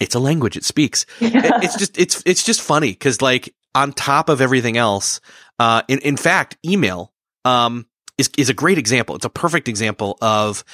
it's 0.00 0.14
a 0.14 0.18
language. 0.20 0.56
It 0.56 0.64
speaks. 0.64 1.06
It- 1.20 1.32
it's 1.64 1.76
just, 1.78 1.98
it's, 1.98 2.22
it's 2.26 2.44
just 2.44 2.60
funny 2.60 2.90
because 2.90 3.22
like 3.22 3.54
on 3.74 3.92
top 3.92 4.28
of 4.28 4.40
everything 4.40 4.76
else, 4.76 5.20
uh, 5.58 5.82
in, 5.88 5.98
in 6.00 6.16
fact, 6.16 6.56
email, 6.64 7.12
um, 7.44 7.86
is, 8.18 8.30
is 8.38 8.48
a 8.48 8.54
great 8.54 8.78
example. 8.78 9.14
It's 9.16 9.24
a 9.26 9.30
perfect 9.30 9.68
example 9.68 10.16
of 10.22 10.64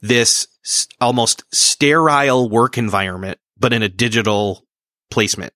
this 0.00 0.48
s- 0.64 0.86
almost 1.00 1.44
sterile 1.52 2.48
work 2.48 2.78
environment, 2.78 3.38
but 3.58 3.72
in 3.72 3.82
a 3.82 3.88
digital 3.88 4.64
placement. 5.10 5.52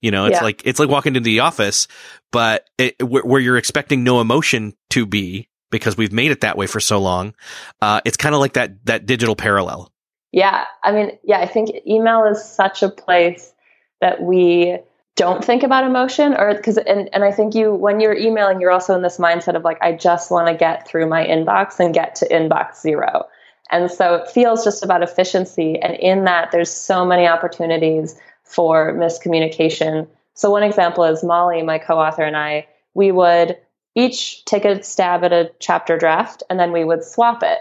You 0.00 0.10
know, 0.10 0.26
it's 0.26 0.38
Yeah. 0.38 0.44
like, 0.44 0.62
it's 0.64 0.78
like 0.80 0.88
walking 0.88 1.14
into 1.14 1.24
the 1.24 1.40
office, 1.40 1.86
but 2.32 2.64
it, 2.78 3.02
where, 3.02 3.22
where 3.22 3.40
you're 3.40 3.58
expecting 3.58 4.02
no 4.02 4.20
emotion 4.20 4.74
to 4.90 5.04
be 5.04 5.48
because 5.70 5.96
we've 5.96 6.12
made 6.12 6.30
it 6.30 6.40
that 6.40 6.56
way 6.56 6.66
for 6.66 6.80
so 6.80 6.98
long. 6.98 7.34
Uh, 7.82 8.00
it's 8.04 8.16
kind 8.16 8.34
of 8.34 8.40
like 8.40 8.54
that, 8.54 8.84
that 8.86 9.06
digital 9.06 9.36
parallel. 9.36 9.92
Yeah, 10.32 10.64
I 10.82 10.92
mean, 10.92 11.18
yeah, 11.22 11.40
I 11.40 11.46
think 11.46 11.70
email 11.86 12.24
is 12.24 12.42
such 12.44 12.82
a 12.82 12.88
place 12.88 13.52
that 14.00 14.22
we 14.22 14.78
don't 15.16 15.44
think 15.44 15.64
about 15.64 15.84
emotion 15.84 16.34
or 16.34 16.54
because 16.54 16.78
and, 16.78 17.10
and 17.12 17.22
I 17.22 17.32
think 17.32 17.54
you 17.54 17.74
when 17.74 18.00
you're 18.00 18.16
emailing 18.16 18.60
you're 18.60 18.70
also 18.70 18.94
in 18.94 19.02
this 19.02 19.18
mindset 19.18 19.54
of 19.54 19.64
like 19.64 19.76
I 19.82 19.92
just 19.92 20.30
want 20.30 20.46
to 20.46 20.54
get 20.54 20.88
through 20.88 21.08
my 21.08 21.26
inbox 21.26 21.78
and 21.78 21.92
get 21.92 22.14
to 22.16 22.28
inbox 22.28 22.80
zero. 22.80 23.26
And 23.70 23.90
so 23.90 24.16
it 24.16 24.28
feels 24.28 24.64
just 24.64 24.82
about 24.82 25.02
efficiency 25.02 25.78
and 25.78 25.94
in 25.94 26.24
that 26.24 26.50
there's 26.50 26.70
so 26.70 27.04
many 27.04 27.26
opportunities 27.26 28.16
for 28.44 28.92
miscommunication. 28.94 30.08
So 30.34 30.50
one 30.50 30.62
example 30.62 31.04
is 31.04 31.22
Mollie, 31.22 31.62
my 31.62 31.78
co-author 31.78 32.22
and 32.22 32.36
I, 32.36 32.66
we 32.94 33.12
would 33.12 33.56
each 33.94 34.44
take 34.44 34.64
a 34.64 34.82
stab 34.82 35.24
at 35.24 35.32
a 35.32 35.50
chapter 35.60 35.96
draft 35.96 36.42
and 36.50 36.58
then 36.58 36.72
we 36.72 36.84
would 36.84 37.04
swap 37.04 37.42
it. 37.42 37.58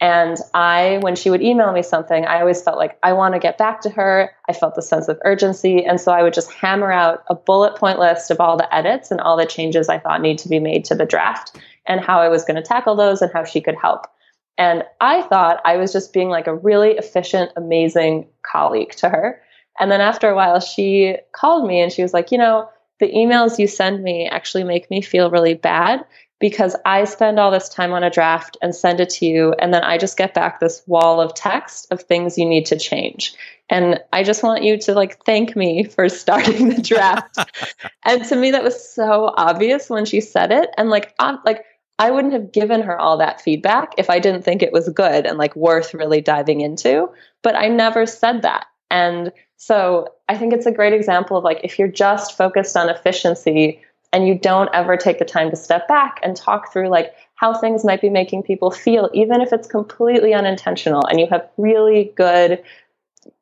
And 0.00 0.36
I, 0.52 0.98
when 1.02 1.14
she 1.14 1.30
would 1.30 1.42
email 1.42 1.72
me 1.72 1.82
something, 1.82 2.26
I 2.26 2.40
always 2.40 2.60
felt 2.60 2.76
like 2.76 2.98
I 3.04 3.12
want 3.12 3.34
to 3.34 3.40
get 3.40 3.56
back 3.56 3.82
to 3.82 3.90
her. 3.90 4.32
I 4.48 4.52
felt 4.52 4.74
the 4.74 4.82
sense 4.82 5.06
of 5.06 5.20
urgency. 5.24 5.84
And 5.84 6.00
so 6.00 6.10
I 6.10 6.24
would 6.24 6.34
just 6.34 6.52
hammer 6.52 6.90
out 6.90 7.22
a 7.28 7.36
bullet 7.36 7.76
point 7.76 8.00
list 8.00 8.32
of 8.32 8.40
all 8.40 8.56
the 8.56 8.74
edits 8.74 9.12
and 9.12 9.20
all 9.20 9.36
the 9.36 9.46
changes 9.46 9.88
I 9.88 10.00
thought 10.00 10.20
need 10.20 10.38
to 10.38 10.48
be 10.48 10.58
made 10.58 10.84
to 10.86 10.96
the 10.96 11.06
draft 11.06 11.56
and 11.86 12.00
how 12.00 12.20
I 12.20 12.28
was 12.28 12.44
going 12.44 12.56
to 12.56 12.62
tackle 12.62 12.96
those 12.96 13.22
and 13.22 13.30
how 13.32 13.44
she 13.44 13.60
could 13.60 13.76
help. 13.80 14.08
And 14.58 14.84
I 15.00 15.22
thought 15.22 15.60
I 15.64 15.76
was 15.76 15.92
just 15.92 16.12
being 16.12 16.28
like 16.28 16.46
a 16.46 16.54
really 16.54 16.92
efficient, 16.92 17.52
amazing 17.56 18.28
colleague 18.42 18.92
to 18.96 19.08
her. 19.08 19.42
And 19.80 19.90
then 19.90 20.00
after 20.00 20.28
a 20.28 20.34
while, 20.34 20.60
she 20.60 21.16
called 21.32 21.66
me 21.66 21.80
and 21.80 21.90
she 21.90 22.02
was 22.02 22.12
like, 22.12 22.30
you 22.30 22.38
know, 22.38 22.68
the 23.00 23.12
emails 23.12 23.58
you 23.58 23.66
send 23.66 24.02
me 24.02 24.28
actually 24.28 24.64
make 24.64 24.90
me 24.90 25.00
feel 25.00 25.30
really 25.30 25.54
bad 25.54 26.04
because 26.42 26.74
I 26.84 27.04
spend 27.04 27.38
all 27.38 27.52
this 27.52 27.68
time 27.68 27.92
on 27.92 28.02
a 28.02 28.10
draft 28.10 28.56
and 28.60 28.74
send 28.74 28.98
it 28.98 29.10
to 29.10 29.26
you, 29.26 29.54
and 29.60 29.72
then 29.72 29.84
I 29.84 29.96
just 29.96 30.18
get 30.18 30.34
back 30.34 30.58
this 30.58 30.82
wall 30.88 31.20
of 31.20 31.34
text 31.34 31.86
of 31.92 32.02
things 32.02 32.36
you 32.36 32.44
need 32.44 32.66
to 32.66 32.76
change. 32.76 33.32
And 33.70 34.00
I 34.12 34.24
just 34.24 34.42
want 34.42 34.64
you 34.64 34.76
to 34.78 34.92
like 34.92 35.24
thank 35.24 35.54
me 35.54 35.84
for 35.84 36.08
starting 36.08 36.68
the 36.68 36.82
draft. 36.82 37.38
and 38.04 38.24
to 38.24 38.34
me, 38.34 38.50
that 38.50 38.64
was 38.64 38.92
so 38.92 39.32
obvious 39.36 39.88
when 39.88 40.04
she 40.04 40.20
said 40.20 40.50
it. 40.50 40.68
And 40.76 40.90
like, 40.90 41.14
I'm 41.20 41.38
like, 41.44 41.64
I 41.98 42.10
wouldn't 42.10 42.32
have 42.32 42.52
given 42.52 42.82
her 42.82 42.98
all 42.98 43.18
that 43.18 43.40
feedback 43.40 43.92
if 43.98 44.10
I 44.10 44.18
didn't 44.18 44.42
think 44.42 44.62
it 44.62 44.72
was 44.72 44.88
good 44.88 45.26
and 45.26 45.38
like 45.38 45.54
worth 45.54 45.94
really 45.94 46.20
diving 46.20 46.60
into. 46.60 47.08
But 47.42 47.54
I 47.54 47.68
never 47.68 48.06
said 48.06 48.42
that. 48.42 48.66
And 48.90 49.32
so 49.56 50.08
I 50.28 50.36
think 50.36 50.52
it's 50.52 50.66
a 50.66 50.72
great 50.72 50.92
example 50.92 51.36
of 51.36 51.44
like, 51.44 51.60
if 51.62 51.78
you're 51.78 51.88
just 51.88 52.36
focused 52.36 52.76
on 52.76 52.88
efficiency, 52.88 53.80
and 54.12 54.28
you 54.28 54.38
don't 54.38 54.68
ever 54.74 54.96
take 54.96 55.18
the 55.18 55.24
time 55.24 55.50
to 55.50 55.56
step 55.56 55.88
back 55.88 56.20
and 56.22 56.36
talk 56.36 56.72
through 56.72 56.88
like 56.88 57.14
how 57.34 57.54
things 57.54 57.84
might 57.84 58.00
be 58.00 58.10
making 58.10 58.42
people 58.42 58.70
feel 58.70 59.10
even 59.14 59.40
if 59.40 59.52
it's 59.52 59.66
completely 59.66 60.34
unintentional 60.34 61.04
and 61.06 61.18
you 61.18 61.26
have 61.26 61.48
really 61.56 62.12
good 62.16 62.62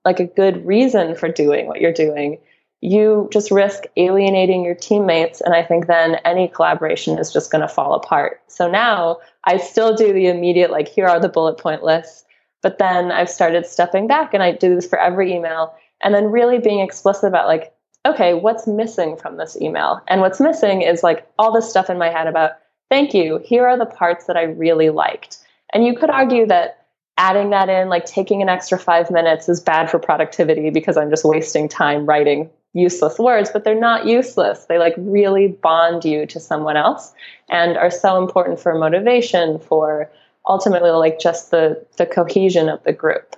like 0.05 0.21
a 0.21 0.25
good 0.25 0.65
reason 0.65 1.15
for 1.15 1.29
doing 1.29 1.67
what 1.67 1.81
you're 1.81 1.93
doing 1.93 2.39
you 2.83 3.29
just 3.33 3.51
risk 3.51 3.85
alienating 3.97 4.65
your 4.65 4.75
teammates 4.75 5.41
and 5.41 5.55
i 5.55 5.63
think 5.63 5.87
then 5.87 6.17
any 6.25 6.49
collaboration 6.49 7.19
is 7.19 7.33
just 7.33 7.51
going 7.51 7.61
to 7.61 7.69
fall 7.69 7.95
apart 7.95 8.41
so 8.47 8.71
now 8.71 9.19
i 9.45 9.57
still 9.57 9.95
do 9.95 10.13
the 10.13 10.27
immediate 10.27 10.71
like 10.71 10.89
here 10.89 11.07
are 11.07 11.21
the 11.21 11.29
bullet 11.29 11.59
point 11.59 11.83
lists 11.83 12.25
but 12.63 12.79
then 12.79 13.13
i've 13.13 13.31
started 13.31 13.67
stepping 13.67 14.07
back 14.07 14.33
and 14.33 14.43
i 14.43 14.51
do 14.51 14.75
this 14.75 14.89
for 14.89 14.99
every 14.99 15.33
email 15.33 15.75
and 16.03 16.15
then 16.15 16.25
really 16.25 16.59
being 16.59 16.81
explicit 16.81 17.29
about 17.29 17.47
like 17.47 17.75
okay, 18.07 18.35
what's 18.35 18.67
missing 18.67 19.17
from 19.17 19.37
this 19.37 19.61
email? 19.61 20.03
And 20.09 20.21
what's 20.21 20.41
missing 20.41 20.83
is 20.83 21.03
like 21.03 21.27
all 21.39 21.53
this 21.53 21.69
stuff 21.69 21.91
in 21.91 21.99
my 21.99 22.09
head 22.09 22.27
about, 22.27 22.53
thank 22.89 23.15
you, 23.15 23.41
here 23.45 23.67
are 23.67 23.79
the 23.79 23.87
parts 23.87 24.27
that 24.27 24.37
I 24.37 24.45
really 24.45 24.91
liked. 24.91 25.39
And 25.73 25.85
you 25.85 25.97
could 25.97 26.11
argue 26.11 26.47
that 26.47 26.87
adding 27.19 27.51
that 27.51 27.69
in, 27.69 27.89
like 27.89 28.07
taking 28.07 28.41
an 28.41 28.49
extra 28.49 28.79
five 28.79 29.11
minutes, 29.11 29.49
is 29.49 29.61
bad 29.61 29.91
for 29.91 29.99
productivity 29.99 30.71
because 30.71 30.97
I'm 30.97 31.11
just 31.11 31.25
wasting 31.25 31.69
time 31.69 32.07
writing 32.07 32.51
useless 32.73 33.19
words, 33.19 33.51
but 33.53 33.65
they're 33.65 33.79
not 33.79 34.07
useless. 34.07 34.65
They 34.67 34.79
like 34.79 34.95
really 34.97 35.49
bond 35.49 36.05
you 36.05 36.27
to 36.27 36.41
someone 36.41 36.77
else 36.77 37.13
and 37.49 37.77
are 37.77 37.91
so 37.91 38.23
important 38.23 38.61
for 38.61 38.79
motivation, 38.79 39.59
for 39.59 40.11
ultimately 40.47 40.91
like 40.91 41.19
just 41.19 41.51
the 41.51 41.85
the 41.97 42.07
cohesion 42.07 42.69
of 42.69 42.83
the 42.85 42.93
group. 42.93 43.37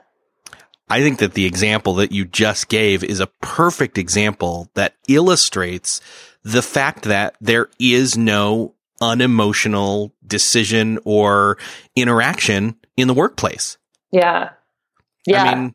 I 0.88 1.00
think 1.00 1.20
that 1.20 1.32
the 1.32 1.46
example 1.46 1.94
that 1.94 2.12
you 2.12 2.26
just 2.26 2.68
gave 2.68 3.02
is 3.02 3.20
a 3.20 3.26
perfect 3.40 3.96
example 3.96 4.68
that 4.74 4.94
illustrates 5.08 6.02
the 6.42 6.62
fact 6.62 7.04
that 7.04 7.36
there 7.40 7.70
is 7.78 8.16
no 8.18 8.74
unemotional 9.00 10.12
decision 10.26 10.98
or 11.04 11.56
interaction 11.96 12.76
in 12.96 13.08
the 13.08 13.14
workplace. 13.14 13.78
Yeah. 14.10 14.50
Yeah. 15.26 15.42
I 15.42 15.54
mean, 15.54 15.74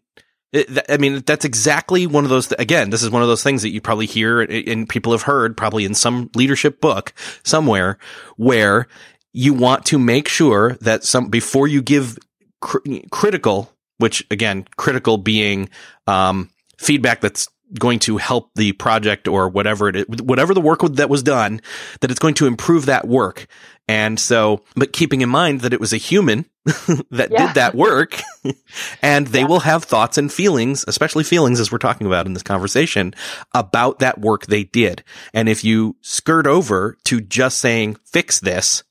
it, 0.53 0.85
I 0.89 0.97
mean, 0.97 1.23
that's 1.25 1.45
exactly 1.45 2.07
one 2.07 2.23
of 2.23 2.29
those, 2.29 2.51
again, 2.53 2.89
this 2.89 3.03
is 3.03 3.09
one 3.09 3.21
of 3.21 3.27
those 3.27 3.43
things 3.43 3.61
that 3.63 3.69
you 3.69 3.81
probably 3.81 4.05
hear 4.05 4.41
and 4.41 4.87
people 4.87 5.11
have 5.11 5.23
heard 5.23 5.57
probably 5.57 5.83
in 5.83 5.93
some 5.93 6.29
leadership 6.35 6.79
book 6.79 7.13
somewhere 7.43 7.97
where 8.37 8.87
you 9.33 9.53
want 9.53 9.85
to 9.85 9.99
make 9.99 10.27
sure 10.27 10.77
that 10.81 11.03
some, 11.03 11.29
before 11.29 11.67
you 11.67 11.81
give 11.81 12.17
cr- 12.61 12.79
critical, 13.11 13.71
which 13.97 14.25
again, 14.31 14.65
critical 14.77 15.17
being, 15.17 15.69
um, 16.07 16.49
feedback 16.77 17.21
that's 17.21 17.49
going 17.77 17.99
to 17.99 18.17
help 18.17 18.51
the 18.55 18.71
project 18.73 19.27
or 19.27 19.49
whatever 19.49 19.89
it 19.89 19.95
is, 19.95 20.05
whatever 20.05 20.53
the 20.53 20.61
work 20.61 20.81
that 20.81 21.09
was 21.09 21.23
done, 21.23 21.61
that 22.01 22.11
it's 22.11 22.19
going 22.19 22.33
to 22.35 22.47
improve 22.47 22.85
that 22.85 23.07
work. 23.07 23.47
And 23.87 24.19
so, 24.19 24.63
but 24.75 24.91
keeping 24.91 25.21
in 25.21 25.29
mind 25.29 25.61
that 25.61 25.73
it 25.73 25.79
was 25.79 25.93
a 25.93 25.97
human 25.97 26.45
that 27.11 27.29
yeah. 27.31 27.47
did 27.47 27.55
that 27.55 27.75
work 27.75 28.21
and 29.01 29.27
they 29.27 29.41
yeah. 29.41 29.47
will 29.47 29.61
have 29.61 29.83
thoughts 29.83 30.17
and 30.17 30.31
feelings, 30.31 30.83
especially 30.87 31.23
feelings 31.23 31.59
as 31.59 31.71
we're 31.71 31.77
talking 31.77 32.07
about 32.07 32.25
in 32.25 32.33
this 32.33 32.43
conversation 32.43 33.13
about 33.53 33.99
that 33.99 34.19
work 34.19 34.45
they 34.45 34.65
did. 34.65 35.03
And 35.33 35.47
if 35.47 35.63
you 35.63 35.95
skirt 36.01 36.47
over 36.47 36.97
to 37.05 37.21
just 37.21 37.59
saying, 37.59 37.97
fix 38.05 38.39
this, 38.39 38.83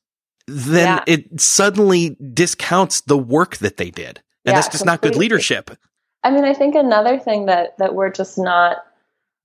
then 0.47 0.99
yeah. 0.99 1.05
it 1.07 1.41
suddenly 1.41 2.17
discounts 2.33 3.03
the 3.03 3.19
work 3.19 3.59
that 3.59 3.77
they 3.77 3.91
did. 3.91 4.23
And 4.45 4.57
that's 4.57 4.69
just 4.69 4.85
completely. 4.85 4.93
not 4.93 5.03
good 5.03 5.17
leadership. 5.17 5.71
I 6.27 6.31
mean, 6.33 6.45
I 6.45 6.55
think 6.55 6.75
another 6.75 7.21
thing 7.21 7.47
that, 7.47 7.79
that 7.79 7.95
we're 7.95 8.11
just 8.11 8.37
not 8.37 8.79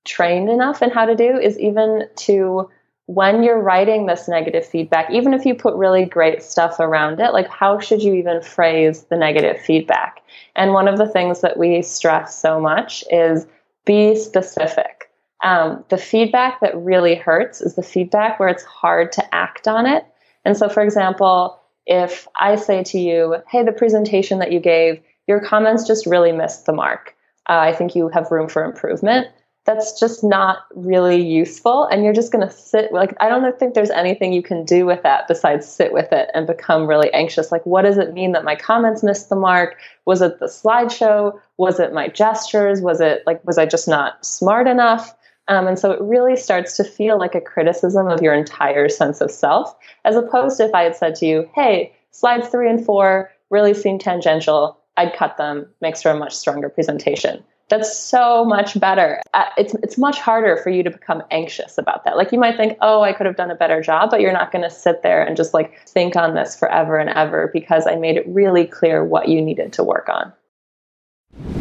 trained 0.04 0.50
enough 0.50 0.82
in 0.82 0.89
how 0.89 1.06
to 1.06 1.15
do 1.15 1.38
is 1.38 1.60
even 1.60 2.08
to 2.15 2.72
when 3.06 3.44
you're 3.44 3.62
writing 3.62 4.08
this 4.08 4.28
negative 4.28 4.65
feedback, 4.65 5.12
even 5.12 5.36
if 5.36 5.46
you 5.46 5.54
put 5.54 5.76
really 5.76 6.06
great 6.06 6.41
stuff 6.41 6.80
around 6.80 7.20
it, 7.20 7.34
like 7.34 7.48
how 7.50 7.78
should 7.78 8.02
you 8.02 8.15
even 8.15 8.41
phrase 8.41 9.04
the 9.04 9.15
negative 9.15 9.62
feedback? 9.62 10.24
And 10.56 10.74
one 10.74 10.88
of 10.88 10.98
the 10.98 11.08
things 11.08 11.41
that 11.41 11.56
we 11.56 11.84
stress 11.84 12.41
so 12.41 12.60
much 12.60 13.04
is 13.12 13.46
be 13.86 14.15
specific. 14.15 15.12
Um, 15.44 15.86
the 15.89 16.00
feedback 16.00 16.62
that 16.62 16.76
really 16.76 17.13
hurts 17.13 17.62
is 17.62 17.76
the 17.76 17.84
feedback 17.84 18.39
where 18.39 18.50
it's 18.50 18.63
hard 18.63 19.12
to 19.12 19.36
act 19.36 19.67
on 19.67 19.86
it. 19.86 20.04
And 20.46 20.58
so, 20.58 20.67
for 20.67 20.82
example, 20.82 21.60
if 21.86 22.28
I 22.39 22.56
say 22.56 22.84
to 22.86 22.98
you, 22.98 23.36
hey, 23.48 23.62
the 23.62 23.72
presentation 23.72 24.39
that 24.39 24.52
you 24.52 24.60
gave, 24.60 25.00
your 25.32 25.39
comments 25.39 25.88
just 25.88 26.06
really 26.06 26.34
missed 26.34 26.65
the 26.65 26.74
mark. 26.74 27.15
Uh, 27.48 27.58
I 27.58 27.74
think 27.74 27.96
you 27.96 28.10
have 28.10 28.30
room 28.32 28.50
for 28.50 28.65
improvement. 28.65 29.28
That's 29.65 29.98
just 29.98 30.24
not 30.24 30.65
really 30.76 31.22
useful 31.22 31.86
and 31.86 32.04
you're 32.04 32.13
just 32.13 32.32
going 32.32 32.46
to 32.46 32.54
sit 32.54 32.91
like 32.91 33.13
i 33.22 33.30
don't 33.30 33.60
think 33.60 33.76
there's 33.76 33.91
anything 33.91 34.34
you 34.34 34.41
can 34.41 34.65
do 34.65 34.88
with 34.88 35.04
that 35.04 35.28
besides 35.28 35.67
sit 35.67 35.94
with 35.94 36.12
it 36.12 36.30
and 36.34 36.48
become 36.48 36.88
really 36.88 37.13
anxious. 37.13 37.52
Like 37.52 37.65
what 37.65 37.84
does 37.84 38.00
it 38.00 38.13
mean 38.13 38.32
that 38.32 38.44
my 38.44 38.56
comments 38.56 39.04
missed 39.04 39.30
the 39.30 39.36
mark? 39.36 39.78
Was 40.06 40.22
it 40.22 40.39
the 40.39 40.48
slideshow? 40.48 41.39
Was 41.58 41.80
it 41.80 41.94
my 41.94 42.08
gestures? 42.08 42.82
Was 42.82 43.00
it 43.00 43.24
like 43.26 43.46
was 43.46 43.58
i 43.58 43.65
just 43.65 43.88
not 43.88 44.26
smart 44.26 44.67
enough? 44.67 45.15
Um, 45.48 45.67
and 45.67 45.78
so 45.78 45.91
it 45.91 46.02
really 46.02 46.36
starts 46.36 46.76
to 46.78 46.84
feel 46.84 47.20
like 47.20 47.36
a 47.36 47.41
criticism 47.41 48.08
of 48.08 48.22
your 48.22 48.34
entire 48.34 48.89
sense 48.89 49.22
of 49.22 49.32
self 49.32 49.76
as 50.06 50.15
opposed 50.15 50.58
to 50.58 50.65
if 50.65 50.74
i 50.74 50.84
had 50.84 50.96
said 50.96 51.15
to 51.15 51.26
you 51.26 51.50
hey 51.54 51.94
slides 52.12 52.48
three 52.48 52.70
and 52.70 52.86
four 52.86 53.32
really 53.50 53.74
seem 53.74 54.00
tangential 54.00 54.81
i'd 55.02 55.14
cut 55.14 55.38
them 55.38 55.68
makes 55.82 56.02
for 56.02 56.12
a 56.12 56.18
much 56.18 56.34
stronger 56.34 56.70
presentation 56.70 57.44
that's 57.72 57.98
so 57.98 58.44
much 58.44 58.78
better. 58.78 59.22
Uh, 59.34 59.46
it's 59.58 59.74
it's 59.76 59.98
much 59.98 60.20
harder 60.20 60.58
for 60.58 60.70
you 60.70 60.84
to 60.84 60.90
become 60.90 61.24
anxious 61.32 61.78
about 61.78 62.04
that. 62.04 62.18
Like 62.18 62.34
you 62.34 62.38
might 62.38 62.58
think, 62.58 62.78
"Oh, 62.82 63.02
I 63.02 63.14
could 63.14 63.26
have 63.26 63.38
done 63.38 63.50
a 63.50 63.56
better 63.56 63.82
job," 63.82 64.12
but 64.12 64.20
you're 64.20 64.34
not 64.34 64.52
going 64.52 64.64
to 64.64 64.70
sit 64.70 65.04
there 65.04 65.24
and 65.24 65.38
just 65.38 65.54
like 65.54 65.80
think 65.88 66.18
on 66.18 66.36
this 66.36 66.54
forever 66.60 66.98
and 66.98 67.10
ever 67.10 67.50
because 67.54 67.88
I 67.88 67.96
made 67.96 68.18
it 68.18 68.28
really 68.28 68.66
clear 68.66 69.06
what 69.06 69.30
you 69.30 69.42
needed 69.42 69.72
to 69.74 69.86
work 69.86 70.10
on. 70.10 70.34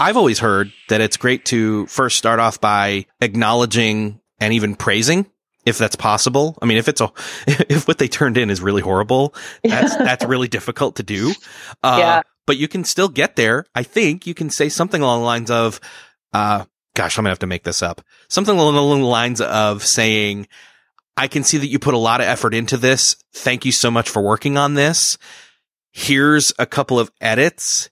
I've 0.00 0.16
always 0.16 0.38
heard 0.38 0.72
that 0.88 1.02
it's 1.02 1.18
great 1.18 1.44
to 1.46 1.86
first 1.86 2.16
start 2.16 2.40
off 2.40 2.58
by 2.60 3.04
acknowledging 3.20 4.18
and 4.40 4.54
even 4.54 4.74
praising 4.74 5.26
if 5.66 5.76
that's 5.76 5.94
possible. 5.94 6.56
I 6.62 6.66
mean, 6.66 6.78
if 6.78 6.88
it's 6.88 7.02
a, 7.02 7.12
if 7.46 7.86
what 7.86 7.98
they 7.98 8.08
turned 8.08 8.38
in 8.38 8.48
is 8.48 8.62
really 8.62 8.80
horrible, 8.80 9.34
that's, 9.62 9.94
that's 9.94 10.24
really 10.24 10.48
difficult 10.48 10.96
to 10.96 11.02
do. 11.02 11.32
Uh, 11.82 11.96
yeah. 11.98 12.22
but 12.46 12.58
you 12.58 12.68
can 12.68 12.84
still 12.84 13.08
get 13.08 13.36
there. 13.36 13.64
I 13.74 13.84
think 13.84 14.26
you 14.26 14.34
can 14.34 14.50
say 14.50 14.68
something 14.68 15.00
along 15.00 15.20
the 15.20 15.26
lines 15.26 15.50
of, 15.50 15.80
uh, 16.34 16.64
gosh, 16.94 17.16
I'm 17.16 17.22
gonna 17.22 17.30
have 17.30 17.38
to 17.38 17.46
make 17.46 17.62
this 17.62 17.82
up. 17.82 18.02
Something 18.28 18.58
along 18.58 18.74
the 18.74 19.06
lines 19.06 19.40
of 19.40 19.82
saying, 19.82 20.46
I 21.16 21.28
can 21.28 21.42
see 21.42 21.56
that 21.58 21.68
you 21.68 21.78
put 21.78 21.94
a 21.94 21.98
lot 21.98 22.20
of 22.20 22.26
effort 22.26 22.54
into 22.54 22.76
this. 22.76 23.16
Thank 23.32 23.64
you 23.64 23.72
so 23.72 23.90
much 23.90 24.10
for 24.10 24.22
working 24.22 24.58
on 24.58 24.74
this. 24.74 25.16
here's 25.92 26.52
a 26.58 26.66
couple 26.66 26.98
of 26.98 27.10
edits. 27.20 27.88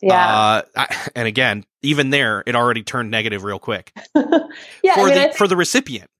Yeah. 0.00 0.36
Uh, 0.36 0.62
I, 0.76 1.08
and 1.14 1.26
again, 1.26 1.64
even 1.82 2.10
there, 2.10 2.42
it 2.46 2.54
already 2.54 2.82
turned 2.82 3.10
negative 3.10 3.44
real 3.44 3.58
quick 3.58 3.92
yeah. 4.14 4.22
for 4.22 5.00
I 5.00 5.04
mean, 5.04 5.08
the 5.08 5.14
think- 5.14 5.34
for 5.34 5.48
the 5.48 5.56
recipient. 5.56 6.10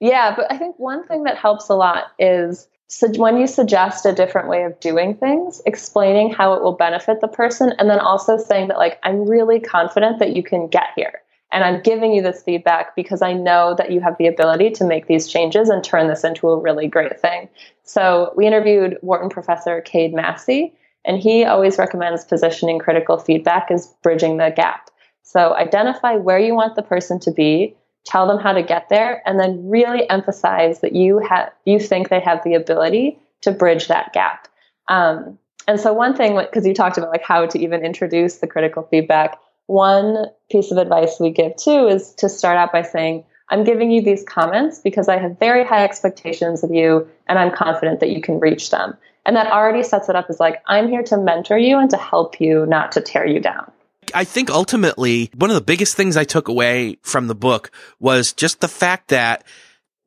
Yeah, 0.00 0.34
but 0.34 0.50
I 0.50 0.56
think 0.56 0.78
one 0.78 1.06
thing 1.06 1.24
that 1.24 1.36
helps 1.36 1.68
a 1.68 1.74
lot 1.74 2.12
is 2.18 2.68
so 2.90 3.08
when 3.12 3.36
you 3.36 3.46
suggest 3.46 4.04
a 4.04 4.12
different 4.12 4.48
way 4.48 4.64
of 4.64 4.78
doing 4.80 5.14
things, 5.14 5.62
explaining 5.64 6.32
how 6.32 6.54
it 6.54 6.62
will 6.62 6.72
benefit 6.72 7.20
the 7.20 7.28
person, 7.28 7.72
and 7.78 7.88
then 7.88 8.00
also 8.00 8.36
saying 8.36 8.66
that, 8.66 8.78
like, 8.78 8.98
I'm 9.04 9.28
really 9.28 9.60
confident 9.60 10.18
that 10.18 10.34
you 10.34 10.42
can 10.42 10.66
get 10.66 10.88
here. 10.96 11.20
And 11.52 11.62
I'm 11.62 11.82
giving 11.82 12.12
you 12.12 12.20
this 12.20 12.42
feedback 12.42 12.96
because 12.96 13.22
I 13.22 13.32
know 13.32 13.74
that 13.76 13.92
you 13.92 14.00
have 14.00 14.16
the 14.18 14.26
ability 14.26 14.70
to 14.70 14.84
make 14.84 15.06
these 15.06 15.28
changes 15.28 15.68
and 15.68 15.84
turn 15.84 16.08
this 16.08 16.24
into 16.24 16.48
a 16.48 16.58
really 16.58 16.88
great 16.88 17.20
thing. 17.20 17.48
So 17.84 18.32
we 18.36 18.44
interviewed 18.44 18.98
Wharton 19.02 19.30
professor 19.30 19.80
Cade 19.82 20.12
Massey, 20.12 20.74
and 21.04 21.18
he 21.18 21.44
always 21.44 21.78
recommends 21.78 22.24
positioning 22.24 22.78
critical 22.78 23.18
feedback 23.18 23.70
as 23.70 23.86
bridging 24.02 24.36
the 24.36 24.52
gap. 24.54 24.90
So 25.22 25.54
identify 25.54 26.16
where 26.16 26.38
you 26.38 26.54
want 26.54 26.76
the 26.76 26.82
person 26.82 27.20
to 27.20 27.30
be, 27.30 27.76
tell 28.04 28.26
them 28.26 28.38
how 28.38 28.52
to 28.52 28.62
get 28.62 28.88
there, 28.88 29.22
and 29.26 29.38
then 29.38 29.68
really 29.68 30.08
emphasize 30.10 30.80
that 30.80 30.92
you 30.92 31.18
have 31.18 31.52
you 31.64 31.78
think 31.78 32.08
they 32.08 32.20
have 32.20 32.42
the 32.44 32.54
ability 32.54 33.18
to 33.42 33.52
bridge 33.52 33.88
that 33.88 34.12
gap. 34.12 34.48
Um, 34.88 35.38
and 35.68 35.78
so 35.78 35.92
one 35.92 36.16
thing, 36.16 36.36
because 36.36 36.66
you 36.66 36.74
talked 36.74 36.98
about 36.98 37.10
like 37.10 37.22
how 37.22 37.46
to 37.46 37.58
even 37.58 37.84
introduce 37.84 38.38
the 38.38 38.46
critical 38.46 38.82
feedback, 38.90 39.38
one 39.66 40.26
piece 40.50 40.72
of 40.72 40.78
advice 40.78 41.18
we 41.20 41.30
give 41.30 41.54
too 41.56 41.86
is 41.86 42.12
to 42.14 42.28
start 42.28 42.56
out 42.56 42.72
by 42.72 42.82
saying, 42.82 43.24
I'm 43.50 43.64
giving 43.64 43.90
you 43.90 44.02
these 44.02 44.24
comments 44.24 44.80
because 44.80 45.08
I 45.08 45.18
have 45.18 45.38
very 45.38 45.64
high 45.64 45.84
expectations 45.84 46.64
of 46.64 46.72
you 46.72 47.08
and 47.28 47.38
I'm 47.38 47.54
confident 47.54 48.00
that 48.00 48.10
you 48.10 48.20
can 48.20 48.40
reach 48.40 48.70
them. 48.70 48.96
And 49.26 49.36
that 49.36 49.48
already 49.48 49.82
sets 49.82 50.08
it 50.08 50.16
up 50.16 50.26
as 50.28 50.40
like, 50.40 50.62
I'm 50.66 50.88
here 50.88 51.02
to 51.04 51.16
mentor 51.16 51.58
you 51.58 51.78
and 51.78 51.90
to 51.90 51.96
help 51.96 52.40
you, 52.40 52.66
not 52.66 52.92
to 52.92 53.00
tear 53.00 53.26
you 53.26 53.40
down. 53.40 53.70
I 54.14 54.24
think 54.24 54.50
ultimately 54.50 55.30
one 55.36 55.50
of 55.50 55.54
the 55.54 55.60
biggest 55.60 55.96
things 55.96 56.16
I 56.16 56.24
took 56.24 56.48
away 56.48 56.98
from 57.02 57.28
the 57.28 57.34
book 57.34 57.70
was 58.00 58.32
just 58.32 58.60
the 58.60 58.68
fact 58.68 59.08
that 59.08 59.44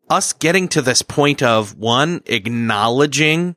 us 0.10 0.34
getting 0.34 0.68
to 0.70 0.82
this 0.82 1.02
point 1.02 1.42
of 1.42 1.78
one, 1.78 2.22
acknowledging 2.26 3.56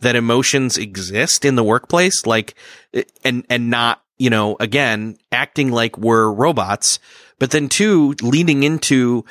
that 0.00 0.16
emotions 0.16 0.78
exist 0.78 1.44
in 1.44 1.56
the 1.56 1.64
workplace, 1.64 2.24
like, 2.24 2.54
and, 3.24 3.44
and 3.50 3.70
not, 3.70 4.02
you 4.16 4.30
know, 4.30 4.56
again, 4.60 5.16
acting 5.32 5.72
like 5.72 5.98
we're 5.98 6.30
robots, 6.30 6.98
but 7.38 7.50
then 7.50 7.68
two, 7.68 8.14
leaning 8.22 8.62
into 8.62 9.24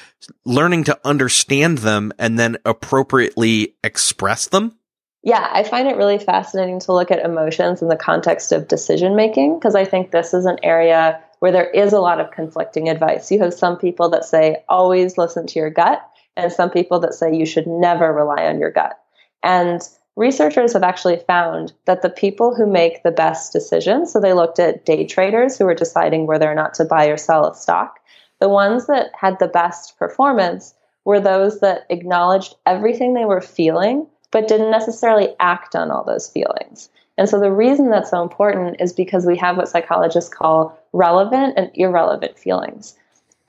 learning 0.46 0.84
to 0.86 1.00
understand 1.06 1.80
them 1.80 2.12
and 2.20 2.38
then 2.38 2.58
appropriately 2.66 3.76
express 3.84 4.48
them. 4.48 4.76
Yeah, 5.22 5.50
I 5.52 5.64
find 5.64 5.88
it 5.88 5.98
really 5.98 6.18
fascinating 6.18 6.80
to 6.82 6.94
look 6.94 7.12
at 7.12 7.24
emotions 7.26 7.82
in 7.82 7.90
the 7.90 7.98
context 7.98 8.52
of 8.52 8.70
decision 8.70 9.16
making 9.16 9.56
because 9.56 9.76
I 9.76 9.84
think 9.84 10.12
this 10.12 10.34
is 10.34 10.46
an 10.46 10.60
area 10.64 11.22
where 11.40 11.52
there 11.52 11.70
is 11.70 11.92
a 11.92 12.00
lot 12.00 12.22
of 12.22 12.32
conflicting 12.32 12.88
advice. 12.88 13.32
You 13.32 13.40
have 13.42 13.54
some 13.54 13.78
people 13.78 14.10
that 14.10 14.24
say 14.24 14.64
always 14.70 15.18
listen 15.18 15.46
to 15.48 15.60
your 15.60 15.70
gut, 15.70 16.06
and 16.38 16.52
some 16.52 16.70
people 16.70 17.00
that 17.02 17.14
say 17.14 17.36
you 17.36 17.46
should 17.46 17.68
never 17.68 18.14
rely 18.14 18.46
on 18.46 18.60
your 18.60 18.72
gut. 18.72 18.98
And 19.44 19.82
researchers 20.16 20.74
have 20.74 20.84
actually 20.84 21.18
found 21.28 21.74
that 21.86 22.02
the 22.02 22.10
people 22.10 22.56
who 22.56 22.66
make 22.66 23.04
the 23.04 23.12
best 23.12 23.52
decisions, 23.52 24.12
so 24.12 24.20
they 24.20 24.34
looked 24.34 24.60
at 24.60 24.86
day 24.86 25.06
traders 25.06 25.58
who 25.58 25.66
were 25.66 25.76
deciding 25.76 26.28
whether 26.28 26.50
or 26.50 26.56
not 26.56 26.74
to 26.76 26.86
buy 26.86 27.08
or 27.08 27.18
sell 27.18 27.46
a 27.46 27.56
stock, 27.56 28.00
the 28.40 28.50
ones 28.50 28.88
that 28.88 29.12
had 29.20 29.38
the 29.40 29.48
best 29.48 29.98
performance 29.98 30.74
were 31.04 31.20
those 31.20 31.60
that 31.60 31.86
acknowledged 31.90 32.56
everything 32.66 33.14
they 33.14 33.26
were 33.26 33.42
feeling 33.42 34.08
but 34.32 34.48
didn't 34.48 34.72
necessarily 34.72 35.36
act 35.40 35.76
on 35.76 35.92
all 35.92 36.04
those 36.04 36.30
feelings. 36.30 36.90
And 37.18 37.28
so 37.28 37.40
the 37.40 37.52
reason 37.52 37.90
that's 37.90 38.12
so 38.12 38.24
important 38.24 38.80
is 38.80 38.94
because 38.94 39.26
we 39.26 39.38
have 39.38 39.58
what 39.58 39.68
psychologists 39.68 40.34
call 40.34 40.80
relevant 40.94 41.56
and 41.58 41.70
irrelevant 41.74 42.38
feelings. 42.38 42.96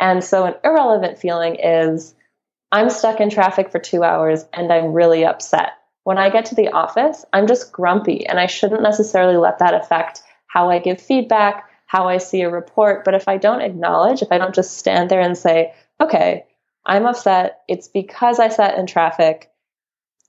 And 0.00 0.24
so 0.24 0.44
an 0.44 0.54
irrelevant 0.64 1.18
feeling 1.18 1.56
is 1.56 2.14
I'm 2.72 2.90
stuck 2.90 3.20
in 3.20 3.30
traffic 3.30 3.70
for 3.70 3.78
two 3.78 4.02
hours 4.02 4.44
and 4.52 4.72
I'm 4.72 4.92
really 4.92 5.24
upset. 5.24 5.72
When 6.04 6.18
I 6.18 6.30
get 6.30 6.46
to 6.46 6.54
the 6.54 6.68
office, 6.68 7.24
I'm 7.32 7.46
just 7.46 7.72
grumpy 7.72 8.26
and 8.26 8.40
I 8.40 8.46
shouldn't 8.46 8.82
necessarily 8.82 9.36
let 9.36 9.58
that 9.58 9.74
affect 9.74 10.22
how 10.46 10.70
I 10.70 10.78
give 10.78 11.00
feedback, 11.00 11.70
how 11.86 12.08
I 12.08 12.18
see 12.18 12.40
a 12.42 12.50
report. 12.50 13.04
But 13.04 13.14
if 13.14 13.28
I 13.28 13.36
don't 13.36 13.60
acknowledge, 13.60 14.22
if 14.22 14.32
I 14.32 14.38
don't 14.38 14.54
just 14.54 14.78
stand 14.78 15.10
there 15.10 15.20
and 15.20 15.36
say, 15.36 15.74
okay, 16.00 16.46
I'm 16.86 17.06
upset, 17.06 17.60
it's 17.68 17.88
because 17.88 18.40
I 18.40 18.48
sat 18.48 18.78
in 18.78 18.86
traffic 18.86 19.49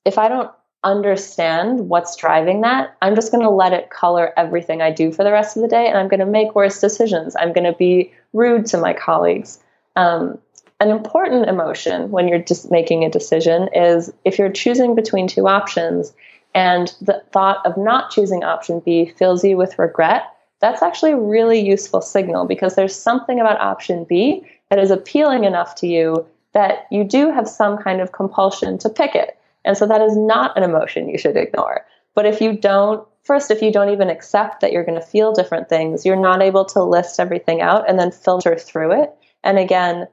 if 0.05 0.17
I 0.17 0.27
don't 0.27 0.51
understand 0.83 1.89
what's 1.89 2.15
driving 2.15 2.61
that, 2.61 2.97
I'm 3.01 3.15
just 3.15 3.31
going 3.31 3.43
to 3.43 3.49
let 3.49 3.73
it 3.73 3.89
color 3.89 4.33
everything 4.35 4.81
I 4.81 4.91
do 4.91 5.11
for 5.11 5.23
the 5.23 5.31
rest 5.31 5.55
of 5.55 5.61
the 5.61 5.67
day, 5.67 5.87
and 5.87 5.97
I'm 5.97 6.07
going 6.07 6.21
to 6.21 6.25
make 6.25 6.55
worse 6.55 6.81
decisions. 6.81 7.35
I'm 7.35 7.53
going 7.53 7.71
to 7.71 7.77
be 7.77 8.11
rude 8.33 8.65
to 8.67 8.77
my 8.77 8.93
colleagues. 8.93 9.59
Um, 9.95 10.39
an 10.79 10.89
important 10.89 11.47
emotion 11.47 12.09
when 12.09 12.27
you're 12.27 12.39
just 12.39 12.71
making 12.71 13.03
a 13.03 13.09
decision 13.09 13.69
is 13.75 14.11
if 14.25 14.39
you're 14.39 14.51
choosing 14.51 14.95
between 14.95 15.27
two 15.27 15.47
options 15.47 16.11
and 16.55 16.93
the 17.01 17.23
thought 17.31 17.63
of 17.65 17.77
not 17.77 18.09
choosing 18.09 18.43
option 18.43 18.79
B 18.79 19.05
fills 19.05 19.43
you 19.43 19.57
with 19.57 19.77
regret, 19.77 20.23
that's 20.59 20.81
actually 20.81 21.11
a 21.11 21.17
really 21.17 21.59
useful 21.59 22.01
signal 22.01 22.47
because 22.47 22.75
there's 22.75 22.95
something 22.95 23.39
about 23.39 23.61
option 23.61 24.05
B 24.05 24.43
that 24.69 24.79
is 24.79 24.89
appealing 24.89 25.43
enough 25.43 25.75
to 25.75 25.87
you 25.87 26.25
that 26.53 26.87
you 26.91 27.03
do 27.03 27.31
have 27.31 27.47
some 27.47 27.77
kind 27.77 28.01
of 28.01 28.11
compulsion 28.11 28.77
to 28.79 28.89
pick 28.89 29.13
it. 29.13 29.37
And 29.63 29.77
so 29.77 29.87
that 29.87 30.01
is 30.01 30.17
not 30.17 30.57
an 30.57 30.63
emotion 30.63 31.09
you 31.09 31.17
should 31.17 31.37
ignore. 31.37 31.85
But 32.15 32.25
if 32.25 32.41
you 32.41 32.57
don't, 32.57 33.07
first, 33.23 33.51
if 33.51 33.61
you 33.61 33.71
don't 33.71 33.89
even 33.89 34.09
accept 34.09 34.61
that 34.61 34.71
you're 34.71 34.83
going 34.83 34.99
to 34.99 35.05
feel 35.05 35.33
different 35.33 35.69
things, 35.69 36.05
you're 36.05 36.15
not 36.15 36.41
able 36.41 36.65
to 36.65 36.83
list 36.83 37.19
everything 37.19 37.61
out 37.61 37.89
and 37.89 37.99
then 37.99 38.11
filter 38.11 38.57
through 38.57 39.03
it. 39.03 39.13
And 39.43 39.57
again, 39.57 40.07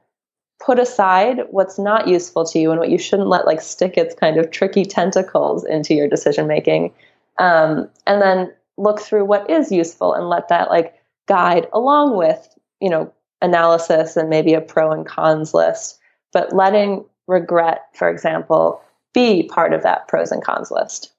put 0.59 0.79
aside 0.79 1.41
what's 1.49 1.79
not 1.79 2.07
useful 2.07 2.45
to 2.45 2.59
you 2.59 2.71
and 2.71 2.79
what 2.79 2.89
you 2.89 2.97
shouldn't 2.97 3.29
let 3.29 3.45
like 3.45 3.61
stick 3.61 3.97
its 3.97 4.15
kind 4.15 4.37
of 4.37 4.51
tricky 4.51 4.85
tentacles 4.85 5.65
into 5.65 5.93
your 5.93 6.07
decision 6.07 6.47
making. 6.47 6.93
Um, 7.37 7.89
and 8.05 8.21
then 8.21 8.53
look 8.77 8.99
through 8.99 9.25
what 9.25 9.49
is 9.49 9.71
useful 9.71 10.13
and 10.13 10.29
let 10.29 10.49
that 10.49 10.69
like 10.69 10.95
guide 11.27 11.67
along 11.73 12.17
with, 12.17 12.57
you 12.81 12.89
know, 12.89 13.11
analysis 13.41 14.17
and 14.17 14.29
maybe 14.29 14.53
a 14.53 14.61
pro 14.61 14.91
and 14.91 15.05
cons 15.05 15.53
list. 15.53 15.99
But 16.33 16.53
letting 16.53 17.05
regret, 17.27 17.85
for 17.93 18.09
example, 18.09 18.81
be 19.13 19.43
part 19.43 19.73
of 19.73 19.83
that 19.83 20.07
pros 20.07 20.31
and 20.31 20.43
cons 20.43 20.71
list. 20.71 21.13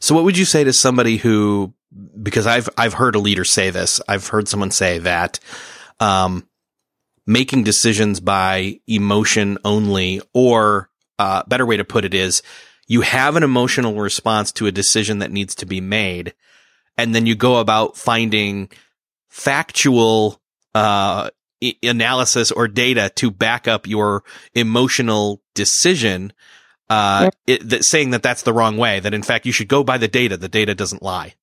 So 0.00 0.14
what 0.14 0.24
would 0.24 0.38
you 0.38 0.44
say 0.44 0.64
to 0.64 0.72
somebody 0.72 1.16
who 1.18 1.74
because 2.22 2.46
I've 2.46 2.68
I've 2.76 2.94
heard 2.94 3.14
a 3.14 3.20
leader 3.20 3.44
say 3.44 3.70
this. 3.70 4.00
I've 4.08 4.28
heard 4.28 4.48
someone 4.48 4.70
say 4.70 4.98
that 4.98 5.38
um, 6.00 6.48
making 7.26 7.64
decisions 7.64 8.20
by 8.20 8.80
emotion 8.86 9.58
only 9.64 10.20
or 10.32 10.90
uh, 11.18 11.42
better 11.46 11.66
way 11.66 11.76
to 11.76 11.84
put 11.84 12.04
it 12.04 12.14
is 12.14 12.42
you 12.88 13.00
have 13.00 13.36
an 13.36 13.42
emotional 13.42 13.94
response 13.94 14.52
to 14.52 14.66
a 14.66 14.72
decision 14.72 15.18
that 15.18 15.32
needs 15.32 15.54
to 15.56 15.66
be 15.66 15.80
made 15.80 16.34
and 16.96 17.14
then 17.14 17.26
you 17.26 17.34
go 17.34 17.56
about 17.56 17.96
finding 17.96 18.68
factual 19.28 20.40
uh, 20.74 21.30
I- 21.62 21.76
analysis 21.82 22.52
or 22.52 22.68
data 22.68 23.10
to 23.16 23.30
back 23.30 23.66
up 23.66 23.86
your 23.86 24.24
emotional 24.54 25.42
decision 25.54 26.32
uh, 26.88 27.30
it, 27.46 27.68
that 27.68 27.84
saying 27.84 28.10
that 28.10 28.22
that's 28.22 28.42
the 28.42 28.52
wrong 28.52 28.76
way, 28.76 29.00
that 29.00 29.14
in 29.14 29.22
fact 29.22 29.46
you 29.46 29.52
should 29.52 29.68
go 29.68 29.82
by 29.82 29.98
the 29.98 30.08
data. 30.08 30.36
The 30.36 30.48
data 30.48 30.74
doesn't 30.74 31.02
lie. 31.02 31.34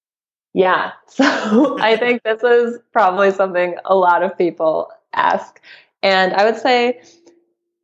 Yeah. 0.53 0.91
So 1.07 1.79
I 1.79 1.95
think 1.95 2.23
this 2.23 2.41
is 2.41 2.79
probably 2.91 3.29
something 3.31 3.75
a 3.85 3.95
lot 3.95 4.23
of 4.23 4.35
people 4.35 4.89
ask. 5.13 5.61
And 6.01 6.33
I 6.33 6.45
would 6.45 6.57
say 6.57 7.01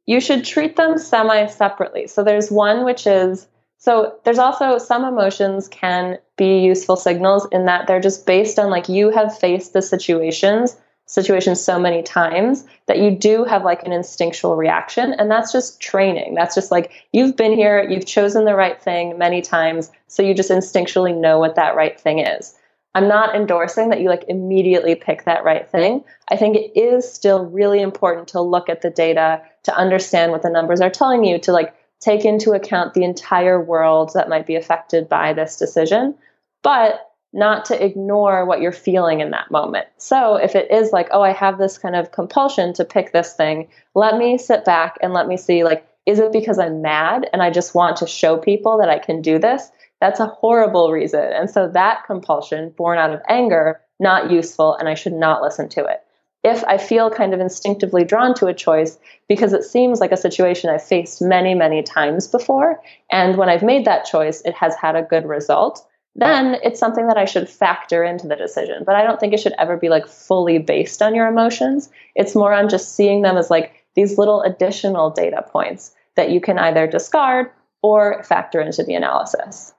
you 0.07 0.19
should 0.19 0.43
treat 0.43 0.75
them 0.75 0.97
semi 0.97 1.45
separately. 1.45 2.07
So 2.07 2.23
there's 2.23 2.49
one 2.49 2.85
which 2.85 3.05
is 3.05 3.47
so 3.77 4.15
there's 4.25 4.39
also 4.39 4.79
some 4.79 5.05
emotions 5.05 5.67
can 5.67 6.17
be 6.35 6.59
useful 6.59 6.95
signals 6.95 7.47
in 7.51 7.65
that 7.65 7.85
they're 7.85 8.01
just 8.01 8.25
based 8.25 8.57
on 8.57 8.71
like 8.71 8.89
you 8.89 9.11
have 9.11 9.37
faced 9.37 9.73
the 9.73 9.81
situations 9.81 10.75
situations 11.09 11.59
so 11.59 11.79
many 11.79 12.03
times 12.03 12.63
that 12.85 12.99
you 12.99 13.09
do 13.09 13.43
have 13.43 13.65
like 13.65 13.83
an 13.83 13.91
instinctual 13.91 14.55
reaction 14.55 15.11
and 15.13 15.29
that's 15.29 15.51
just 15.51 15.81
training. 15.81 16.35
That's 16.35 16.53
just 16.53 16.69
like 16.69 16.91
you've 17.11 17.35
been 17.35 17.51
here 17.51 17.83
you've 17.89 18.05
chosen 18.05 18.45
the 18.45 18.53
right 18.53 18.79
thing 18.79 19.17
many 19.17 19.41
times 19.41 19.91
so 20.07 20.21
you 20.21 20.35
just 20.35 20.51
instinctually 20.51 21.19
know 21.19 21.39
what 21.39 21.55
that 21.55 21.75
right 21.75 21.99
thing 21.99 22.19
is. 22.19 22.55
I'm 22.93 23.07
not 23.07 23.35
endorsing 23.35 23.89
that 23.89 24.01
you 24.01 24.09
like 24.09 24.25
immediately 24.27 24.93
pick 24.93 25.25
that 25.25 25.43
right 25.43 25.67
thing. 25.67 26.03
I 26.29 26.37
think 26.37 26.55
it 26.55 26.79
is 26.79 27.11
still 27.11 27.43
really 27.43 27.81
important 27.81 28.27
to 28.29 28.41
look 28.41 28.69
at 28.69 28.83
the 28.83 28.91
data 28.91 29.41
to 29.63 29.75
understand 29.75 30.31
what 30.31 30.43
the 30.43 30.49
numbers 30.51 30.79
are 30.79 30.91
telling 30.91 31.23
you 31.23 31.39
to 31.39 31.51
like 31.51 31.73
take 31.99 32.23
into 32.23 32.51
account 32.51 32.93
the 32.93 33.03
entire 33.03 33.59
world 33.59 34.11
that 34.13 34.29
might 34.29 34.45
be 34.45 34.55
affected 34.55 35.09
by 35.09 35.33
this 35.33 35.57
decision. 35.57 36.13
But 36.61 37.08
not 37.31 37.65
to 37.65 37.83
ignore 37.83 38.45
what 38.45 38.61
you're 38.61 38.71
feeling 38.71 39.19
in 39.19 39.31
that 39.31 39.51
moment. 39.51 39.87
So 39.97 40.35
if 40.35 40.55
it 40.55 40.71
is 40.71 40.91
like, 40.91 41.09
oh, 41.11 41.21
I 41.21 41.31
have 41.31 41.57
this 41.57 41.77
kind 41.77 41.95
of 41.95 42.11
compulsion 42.11 42.73
to 42.73 42.85
pick 42.85 43.11
this 43.11 43.33
thing, 43.33 43.67
let 43.93 44.17
me 44.17 44.37
sit 44.37 44.65
back 44.65 44.97
and 45.01 45.13
let 45.13 45.27
me 45.27 45.37
see 45.37 45.63
like, 45.63 45.85
is 46.05 46.19
it 46.19 46.31
because 46.31 46.57
I'm 46.57 46.81
mad 46.81 47.29
and 47.31 47.41
I 47.41 47.51
just 47.51 47.75
want 47.75 47.97
to 47.97 48.07
show 48.07 48.37
people 48.37 48.79
that 48.79 48.89
I 48.89 48.97
can 48.97 49.21
do 49.21 49.37
this? 49.37 49.69
that's 50.01 50.19
a 50.19 50.27
horrible 50.27 50.91
reason. 50.91 51.21
And 51.21 51.49
so 51.49 51.67
that 51.69 52.05
compulsion, 52.05 52.73
born 52.77 52.97
out 52.97 53.13
of 53.13 53.21
anger, 53.27 53.81
not 53.99 54.31
useful, 54.31 54.75
and 54.75 54.87
I 54.87 54.93
should 54.93 55.13
not 55.13 55.41
listen 55.41 55.67
to 55.69 55.85
it. 55.85 56.01
If 56.41 56.63
I 56.63 56.77
feel 56.77 57.11
kind 57.11 57.33
of 57.33 57.41
instinctively 57.41 58.05
drawn 58.05 58.33
to 58.35 58.47
a 58.47 58.53
choice 58.53 58.97
because 59.27 59.51
it 59.51 59.63
seems 59.63 59.99
like 59.99 60.13
a 60.13 60.17
situation 60.17 60.69
I've 60.69 60.83
faced 60.83 61.21
many, 61.21 61.53
many 61.53 61.83
times 61.83 62.29
before, 62.29 62.81
and 63.11 63.35
when 63.35 63.49
I've 63.49 63.63
made 63.63 63.83
that 63.85 64.05
choice, 64.05 64.41
it 64.45 64.53
has 64.53 64.73
had 64.75 64.95
a 64.95 65.03
good 65.03 65.25
result, 65.25 65.85
then 66.15 66.57
it's 66.63 66.79
something 66.79 67.07
that 67.07 67.17
I 67.17 67.25
should 67.25 67.47
factor 67.47 68.03
into 68.03 68.27
the 68.27 68.35
decision. 68.35 68.83
But 68.85 68.95
I 68.95 69.03
don't 69.03 69.19
think 69.19 69.33
it 69.33 69.39
should 69.39 69.53
ever 69.57 69.77
be 69.77 69.89
like 69.89 70.07
fully 70.07 70.57
based 70.57 71.01
on 71.01 71.15
your 71.15 71.27
emotions. 71.27 71.89
It's 72.15 72.35
more 72.35 72.53
on 72.53 72.69
just 72.69 72.95
seeing 72.95 73.21
them 73.21 73.37
as 73.37 73.49
like 73.49 73.85
these 73.95 74.17
little 74.17 74.41
additional 74.41 75.11
data 75.11 75.45
points 75.47 75.93
that 76.15 76.31
you 76.31 76.41
can 76.41 76.57
either 76.57 76.87
discard 76.87 77.51
or 77.81 78.23
factor 78.23 78.59
into 78.59 78.83
the 78.83 78.95
analysis. 78.95 79.73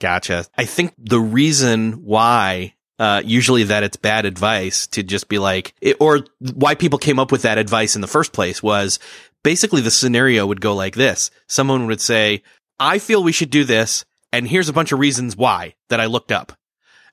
Gotcha. 0.00 0.46
I 0.56 0.64
think 0.64 0.94
the 0.98 1.20
reason 1.20 2.04
why 2.04 2.74
uh, 2.98 3.22
usually 3.24 3.64
that 3.64 3.82
it's 3.82 3.96
bad 3.96 4.26
advice 4.26 4.86
to 4.88 5.02
just 5.02 5.28
be 5.28 5.38
like, 5.38 5.74
it, 5.80 5.96
or 6.00 6.20
why 6.54 6.74
people 6.74 6.98
came 6.98 7.18
up 7.18 7.32
with 7.32 7.42
that 7.42 7.58
advice 7.58 7.94
in 7.94 8.02
the 8.02 8.06
first 8.06 8.32
place 8.32 8.62
was 8.62 8.98
basically 9.42 9.80
the 9.80 9.90
scenario 9.90 10.46
would 10.46 10.60
go 10.60 10.74
like 10.74 10.94
this. 10.94 11.30
Someone 11.46 11.86
would 11.86 12.00
say, 12.00 12.42
I 12.78 12.98
feel 12.98 13.22
we 13.22 13.32
should 13.32 13.50
do 13.50 13.64
this. 13.64 14.04
And 14.32 14.46
here's 14.46 14.68
a 14.68 14.72
bunch 14.72 14.92
of 14.92 14.98
reasons 14.98 15.36
why 15.36 15.74
that 15.88 16.00
I 16.00 16.06
looked 16.06 16.32
up. 16.32 16.52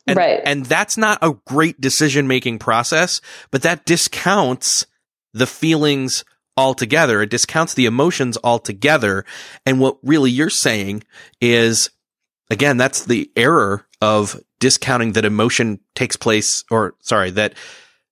And, 0.06 0.18
right. 0.18 0.42
and 0.46 0.66
that's 0.66 0.98
not 0.98 1.20
a 1.22 1.36
great 1.46 1.82
decision 1.82 2.28
making 2.28 2.60
process, 2.60 3.20
but 3.52 3.64
that 3.64 3.86
discounts 3.86 4.86
the 5.34 5.48
feelings 5.48 6.24
altogether. 6.56 7.22
It 7.22 7.30
discounts 7.30 7.74
the 7.74 7.86
emotions 7.86 8.38
altogether. 8.44 9.26
And 9.66 9.80
what 9.80 9.98
really 10.02 10.32
you're 10.32 10.50
saying 10.50 11.04
is, 11.42 11.90
again, 12.50 12.78
that's 12.78 13.06
the 13.06 13.30
error 13.36 13.86
of 14.02 14.40
discounting 14.60 15.14
that 15.14 15.26
emotion 15.26 15.80
takes 15.94 16.16
place 16.16 16.64
or 16.72 16.96
sorry, 17.02 17.32
that 17.32 17.54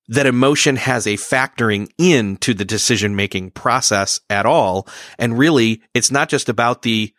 that 0.08 0.28
emotion 0.28 0.76
has 0.76 1.08
a 1.08 1.13
factoring 1.15 1.89
into 1.98 2.54
the 2.54 2.65
decision 2.65 3.15
making 3.15 3.52
process 3.52 4.20
at 4.30 4.46
all. 4.46 4.88
And 5.18 5.38
really, 5.38 5.82
it's 5.94 6.12
not 6.12 6.30
just 6.30 6.50
about 6.50 6.84
the 6.84 7.13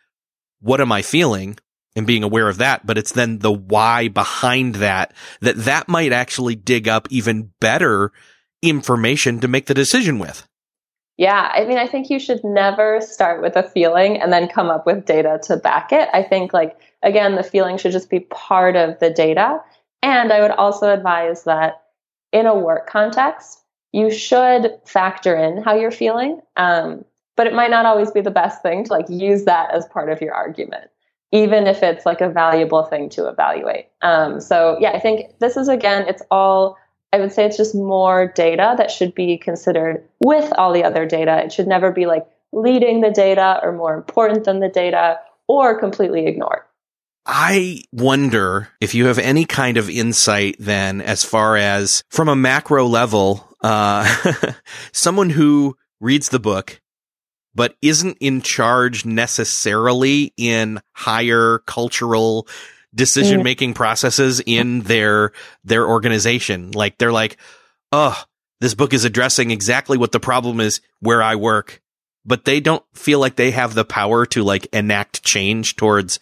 what 0.60 0.80
am 0.80 0.92
I 0.92 1.02
feeling 1.02 1.58
and 1.96 2.06
being 2.06 2.22
aware 2.22 2.48
of 2.48 2.58
that, 2.58 2.86
but 2.86 2.98
it's 2.98 3.12
then 3.12 3.40
the 3.40 3.52
why 3.52 4.08
behind 4.08 4.76
that, 4.76 5.12
that 5.40 5.56
that 5.56 5.88
might 5.88 6.12
actually 6.12 6.54
dig 6.54 6.86
up 6.86 7.08
even 7.10 7.50
better 7.60 8.12
information 8.62 9.40
to 9.40 9.48
make 9.48 9.66
the 9.66 9.74
decision 9.74 10.18
with. 10.18 10.46
Yeah, 11.16 11.50
I 11.52 11.64
mean, 11.64 11.78
I 11.78 11.86
think 11.86 12.10
you 12.10 12.18
should 12.18 12.44
never 12.44 13.00
start 13.00 13.40
with 13.40 13.56
a 13.56 13.62
feeling 13.62 14.20
and 14.20 14.30
then 14.30 14.48
come 14.48 14.68
up 14.68 14.84
with 14.84 15.06
data 15.06 15.40
to 15.44 15.56
back 15.56 15.90
it. 15.90 16.10
I 16.12 16.22
think, 16.22 16.52
like, 16.52 16.78
again, 17.02 17.36
the 17.36 17.42
feeling 17.42 17.78
should 17.78 17.92
just 17.92 18.10
be 18.10 18.20
part 18.20 18.76
of 18.76 18.98
the 18.98 19.08
data. 19.10 19.62
And 20.02 20.30
I 20.30 20.42
would 20.42 20.50
also 20.50 20.92
advise 20.92 21.44
that 21.44 21.82
in 22.32 22.44
a 22.44 22.54
work 22.54 22.86
context, 22.86 23.62
you 23.92 24.10
should 24.10 24.78
factor 24.84 25.34
in 25.34 25.62
how 25.62 25.74
you're 25.74 25.90
feeling. 25.90 26.42
Um, 26.54 27.06
but 27.34 27.46
it 27.46 27.54
might 27.54 27.70
not 27.70 27.86
always 27.86 28.10
be 28.10 28.20
the 28.20 28.30
best 28.30 28.60
thing 28.62 28.84
to 28.84 28.92
like 28.92 29.08
use 29.08 29.44
that 29.44 29.72
as 29.72 29.86
part 29.86 30.10
of 30.10 30.20
your 30.20 30.34
argument, 30.34 30.90
even 31.32 31.66
if 31.66 31.82
it's 31.82 32.06
like 32.06 32.20
a 32.20 32.28
valuable 32.28 32.84
thing 32.84 33.08
to 33.10 33.28
evaluate. 33.28 33.86
Um, 34.02 34.40
so 34.40 34.76
yeah, 34.80 34.92
I 34.92 35.00
think 35.00 35.38
this 35.38 35.56
is 35.56 35.68
again, 35.68 36.06
it's 36.08 36.22
all 36.30 36.76
I 37.12 37.18
would 37.18 37.32
say 37.32 37.46
it's 37.46 37.56
just 37.56 37.74
more 37.74 38.32
data 38.34 38.74
that 38.76 38.90
should 38.90 39.14
be 39.14 39.38
considered 39.38 40.06
with 40.20 40.52
all 40.58 40.72
the 40.72 40.84
other 40.84 41.06
data. 41.06 41.42
It 41.44 41.52
should 41.52 41.66
never 41.68 41.90
be 41.90 42.06
like 42.06 42.26
leading 42.52 43.00
the 43.00 43.10
data 43.10 43.60
or 43.62 43.72
more 43.72 43.94
important 43.94 44.44
than 44.44 44.60
the 44.60 44.68
data 44.68 45.20
or 45.48 45.78
completely 45.78 46.26
ignored. 46.26 46.62
I 47.24 47.82
wonder 47.92 48.68
if 48.80 48.94
you 48.94 49.06
have 49.06 49.18
any 49.18 49.44
kind 49.44 49.76
of 49.76 49.90
insight 49.90 50.56
then 50.58 51.00
as 51.00 51.24
far 51.24 51.56
as 51.56 52.04
from 52.08 52.28
a 52.28 52.36
macro 52.36 52.86
level, 52.86 53.48
uh, 53.62 54.06
someone 54.92 55.30
who 55.30 55.76
reads 56.00 56.28
the 56.28 56.38
book 56.38 56.80
but 57.56 57.74
isn't 57.82 58.18
in 58.20 58.42
charge 58.42 59.04
necessarily 59.04 60.32
in 60.36 60.80
higher 60.92 61.58
cultural 61.66 62.46
decision 62.94 63.42
making 63.42 63.72
mm. 63.72 63.76
processes 63.76 64.40
in 64.46 64.82
their 64.82 65.32
their 65.64 65.88
organization. 65.88 66.70
Like 66.70 66.98
they're 66.98 67.12
like, 67.12 67.38
oh, 67.90 68.22
this 68.60 68.74
book 68.74 68.94
is 68.94 69.04
addressing 69.04 69.50
exactly 69.50 69.98
what 69.98 70.12
the 70.12 70.20
problem 70.20 70.60
is 70.60 70.80
where 71.00 71.22
I 71.22 71.34
work, 71.34 71.82
but 72.24 72.44
they 72.44 72.60
don't 72.60 72.84
feel 72.94 73.18
like 73.18 73.36
they 73.36 73.50
have 73.50 73.74
the 73.74 73.84
power 73.84 74.26
to 74.26 74.44
like 74.44 74.68
enact 74.72 75.24
change 75.24 75.76
towards 75.76 76.20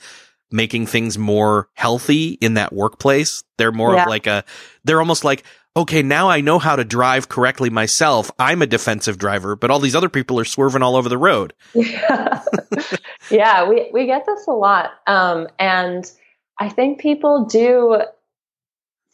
making 0.50 0.86
things 0.86 1.18
more 1.18 1.68
healthy 1.74 2.38
in 2.40 2.54
that 2.54 2.72
workplace. 2.72 3.42
They're 3.58 3.72
more 3.72 3.94
yeah. 3.94 4.02
of 4.02 4.08
like 4.08 4.28
a, 4.28 4.44
they're 4.84 5.00
almost 5.00 5.24
like, 5.24 5.42
okay, 5.76 6.02
now 6.02 6.28
I 6.28 6.40
know 6.40 6.58
how 6.58 6.76
to 6.76 6.84
drive 6.84 7.28
correctly 7.28 7.70
myself. 7.70 8.30
I'm 8.38 8.62
a 8.62 8.66
defensive 8.66 9.18
driver, 9.18 9.56
but 9.56 9.70
all 9.70 9.80
these 9.80 9.96
other 9.96 10.08
people 10.08 10.38
are 10.38 10.44
swerving 10.44 10.82
all 10.82 10.96
over 10.96 11.08
the 11.08 11.18
road. 11.18 11.52
Yeah, 11.74 12.42
yeah 13.30 13.68
we, 13.68 13.90
we 13.92 14.06
get 14.06 14.24
this 14.26 14.46
a 14.46 14.52
lot. 14.52 14.92
Um, 15.06 15.48
and 15.58 16.10
I 16.58 16.68
think 16.68 17.00
people 17.00 17.46
do 17.46 18.02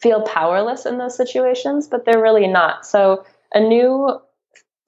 feel 0.00 0.22
powerless 0.22 0.86
in 0.86 0.98
those 0.98 1.16
situations, 1.16 1.86
but 1.86 2.04
they're 2.04 2.22
really 2.22 2.46
not. 2.46 2.86
So 2.86 3.24
a 3.52 3.60
new 3.60 4.20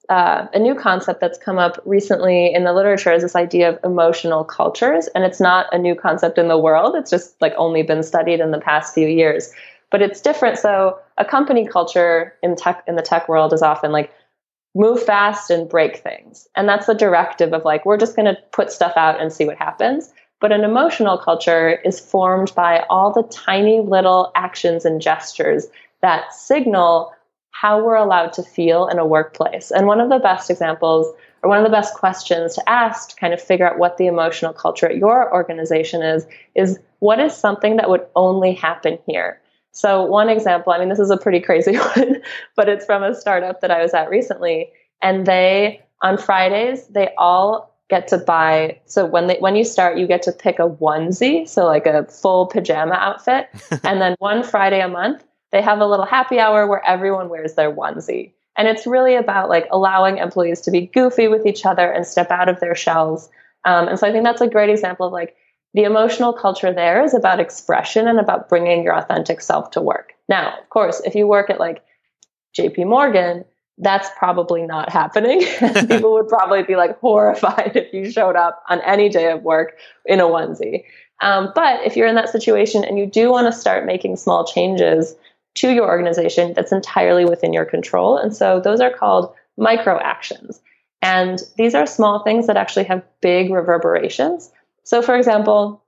uh, 0.09 0.47
a 0.53 0.59
new 0.59 0.75
concept 0.75 1.21
that's 1.21 1.37
come 1.37 1.57
up 1.57 1.81
recently 1.85 2.53
in 2.53 2.65
the 2.65 2.73
literature 2.73 3.13
is 3.13 3.23
this 3.23 3.37
idea 3.37 3.69
of 3.69 3.79
emotional 3.85 4.43
cultures, 4.43 5.07
and 5.15 5.23
it's 5.23 5.39
not 5.39 5.67
a 5.71 5.77
new 5.77 5.95
concept 5.95 6.37
in 6.37 6.49
the 6.49 6.57
world. 6.57 6.93
It's 6.95 7.09
just 7.09 7.41
like 7.41 7.53
only 7.55 7.83
been 7.83 8.03
studied 8.03 8.41
in 8.41 8.51
the 8.51 8.59
past 8.59 8.93
few 8.93 9.07
years, 9.07 9.53
but 9.93 10.01
it's 10.01 10.21
different. 10.21 10.57
So 10.57 10.97
a 11.19 11.23
company 11.23 11.67
culture 11.67 12.33
in 12.41 12.55
tech 12.55 12.83
in 12.87 12.95
the 12.95 13.03
tech 13.03 13.29
world 13.29 13.53
is 13.53 13.61
often 13.61 13.91
like 13.91 14.11
move 14.73 15.03
fast 15.03 15.51
and 15.51 15.69
break 15.69 15.97
things, 15.97 16.47
and 16.57 16.67
that's 16.67 16.87
the 16.87 16.95
directive 16.95 17.53
of 17.53 17.63
like 17.63 17.85
we're 17.85 17.97
just 17.97 18.15
going 18.15 18.25
to 18.25 18.41
put 18.51 18.71
stuff 18.71 18.93
out 18.97 19.21
and 19.21 19.31
see 19.31 19.45
what 19.45 19.55
happens. 19.55 20.11
But 20.41 20.51
an 20.51 20.63
emotional 20.63 21.19
culture 21.19 21.79
is 21.85 21.99
formed 21.99 22.53
by 22.55 22.83
all 22.89 23.13
the 23.13 23.21
tiny 23.31 23.81
little 23.81 24.31
actions 24.35 24.83
and 24.83 24.99
gestures 24.99 25.67
that 26.01 26.33
signal 26.33 27.13
how 27.51 27.81
we're 27.81 27.95
allowed 27.95 28.33
to 28.33 28.43
feel 28.43 28.87
in 28.87 28.97
a 28.97 29.05
workplace. 29.05 29.69
And 29.69 29.85
one 29.85 30.01
of 30.01 30.09
the 30.09 30.17
best 30.17 30.49
examples, 30.49 31.07
or 31.43 31.49
one 31.49 31.59
of 31.59 31.63
the 31.63 31.69
best 31.69 31.93
questions 31.93 32.55
to 32.55 32.67
ask 32.67 33.09
to 33.09 33.15
kind 33.15 33.31
of 33.33 33.39
figure 33.39 33.69
out 33.69 33.77
what 33.77 33.97
the 33.97 34.07
emotional 34.07 34.53
culture 34.53 34.87
at 34.87 34.97
your 34.97 35.31
organization 35.31 36.01
is, 36.01 36.25
is 36.55 36.79
what 36.97 37.19
is 37.19 37.33
something 37.33 37.77
that 37.77 37.91
would 37.91 38.05
only 38.15 38.55
happen 38.55 38.97
here? 39.05 39.39
So, 39.73 40.03
one 40.03 40.29
example, 40.29 40.71
I 40.71 40.79
mean, 40.79 40.89
this 40.89 40.99
is 40.99 41.09
a 41.09 41.17
pretty 41.17 41.39
crazy 41.39 41.75
one, 41.95 42.21
but 42.55 42.69
it's 42.69 42.85
from 42.85 43.03
a 43.03 43.13
startup 43.13 43.61
that 43.61 43.71
I 43.71 43.81
was 43.81 43.93
at 43.93 44.09
recently. 44.09 44.71
And 45.01 45.25
they, 45.25 45.81
on 46.01 46.17
Fridays, 46.17 46.87
they 46.87 47.09
all 47.17 47.73
get 47.89 48.07
to 48.07 48.17
buy 48.17 48.79
so 48.85 49.05
when 49.05 49.27
they 49.27 49.37
when 49.37 49.55
you 49.55 49.63
start 49.63 49.97
you 49.97 50.07
get 50.07 50.23
to 50.23 50.31
pick 50.31 50.57
a 50.57 50.67
onesie 50.67 51.47
so 51.47 51.65
like 51.65 51.85
a 51.85 52.05
full 52.05 52.47
pajama 52.47 52.95
outfit 52.95 53.49
and 53.83 54.01
then 54.01 54.15
one 54.19 54.41
friday 54.41 54.79
a 54.79 54.87
month 54.87 55.23
they 55.51 55.61
have 55.61 55.79
a 55.79 55.85
little 55.85 56.05
happy 56.05 56.39
hour 56.39 56.65
where 56.65 56.83
everyone 56.87 57.29
wears 57.29 57.53
their 57.55 57.71
onesie 57.71 58.31
and 58.57 58.67
it's 58.67 58.87
really 58.87 59.15
about 59.15 59.49
like 59.49 59.67
allowing 59.69 60.17
employees 60.17 60.61
to 60.61 60.71
be 60.71 60.87
goofy 60.87 61.27
with 61.27 61.45
each 61.45 61.65
other 61.65 61.91
and 61.91 62.07
step 62.07 62.31
out 62.31 62.49
of 62.49 62.59
their 62.61 62.73
shells 62.73 63.29
um, 63.65 63.87
and 63.89 63.99
so 63.99 64.07
i 64.07 64.11
think 64.11 64.23
that's 64.23 64.41
a 64.41 64.47
great 64.47 64.69
example 64.69 65.05
of 65.05 65.13
like 65.13 65.35
the 65.73 65.83
emotional 65.83 66.33
culture 66.33 66.71
there 66.71 67.03
is 67.03 67.13
about 67.13 67.39
expression 67.39 68.07
and 68.07 68.19
about 68.19 68.49
bringing 68.49 68.83
your 68.83 68.95
authentic 68.95 69.41
self 69.41 69.71
to 69.71 69.81
work 69.81 70.13
now 70.29 70.57
of 70.59 70.69
course 70.69 71.01
if 71.05 71.15
you 71.15 71.27
work 71.27 71.49
at 71.49 71.59
like 71.59 71.83
jp 72.57 72.85
morgan 72.85 73.45
that's 73.79 74.09
probably 74.17 74.61
not 74.63 74.91
happening. 74.91 75.41
People 75.87 76.13
would 76.13 76.27
probably 76.27 76.63
be 76.63 76.75
like 76.75 76.99
horrified 76.99 77.71
if 77.75 77.93
you 77.93 78.11
showed 78.11 78.35
up 78.35 78.63
on 78.69 78.81
any 78.81 79.09
day 79.09 79.31
of 79.31 79.41
work 79.43 79.77
in 80.05 80.19
a 80.19 80.23
onesie. 80.23 80.83
Um, 81.21 81.51
but 81.55 81.85
if 81.85 81.95
you're 81.95 82.07
in 82.07 82.15
that 82.15 82.29
situation 82.29 82.83
and 82.83 82.99
you 82.99 83.05
do 83.05 83.31
want 83.31 83.51
to 83.51 83.59
start 83.59 83.85
making 83.85 84.17
small 84.17 84.45
changes 84.45 85.15
to 85.55 85.69
your 85.69 85.87
organization, 85.87 86.53
that's 86.53 86.71
entirely 86.71 87.25
within 87.25 87.53
your 87.53 87.65
control. 87.65 88.17
And 88.17 88.35
so 88.35 88.59
those 88.59 88.81
are 88.81 88.91
called 88.91 89.33
micro 89.57 89.99
actions. 89.99 90.59
And 91.01 91.39
these 91.57 91.75
are 91.75 91.85
small 91.85 92.23
things 92.23 92.47
that 92.47 92.57
actually 92.57 92.85
have 92.85 93.03
big 93.21 93.51
reverberations. 93.51 94.51
So, 94.83 95.01
for 95.01 95.15
example, 95.15 95.83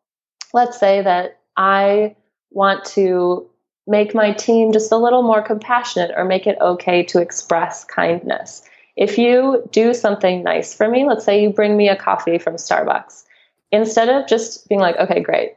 let's 0.54 0.80
say 0.80 1.02
that 1.02 1.40
I 1.58 2.16
want 2.52 2.86
to 2.86 3.50
make 3.88 4.16
my 4.16 4.32
team 4.32 4.72
just 4.72 4.92
a 4.92 4.98
little 4.98 5.22
more 5.22 5.42
compassionate 5.42 6.12
or 6.16 6.26
make 6.26 6.48
it 6.48 6.58
okay 6.60 7.04
to 7.04 7.22
express 7.22 7.84
kindness. 7.84 8.64
If 8.96 9.18
you 9.18 9.68
do 9.72 9.94
something 9.94 10.44
nice 10.44 10.74
for 10.74 10.90
me, 10.90 11.06
let's 11.06 11.26
say 11.26 11.42
you 11.42 11.50
bring 11.50 11.76
me 11.76 11.90
a 11.90 11.96
coffee 11.96 12.38
from 12.38 12.56
Starbucks, 12.56 13.24
instead 13.72 14.10
of 14.10 14.28
just 14.28 14.68
being 14.70 14.82
like, 14.82 14.96
okay, 14.98 15.20
great, 15.20 15.56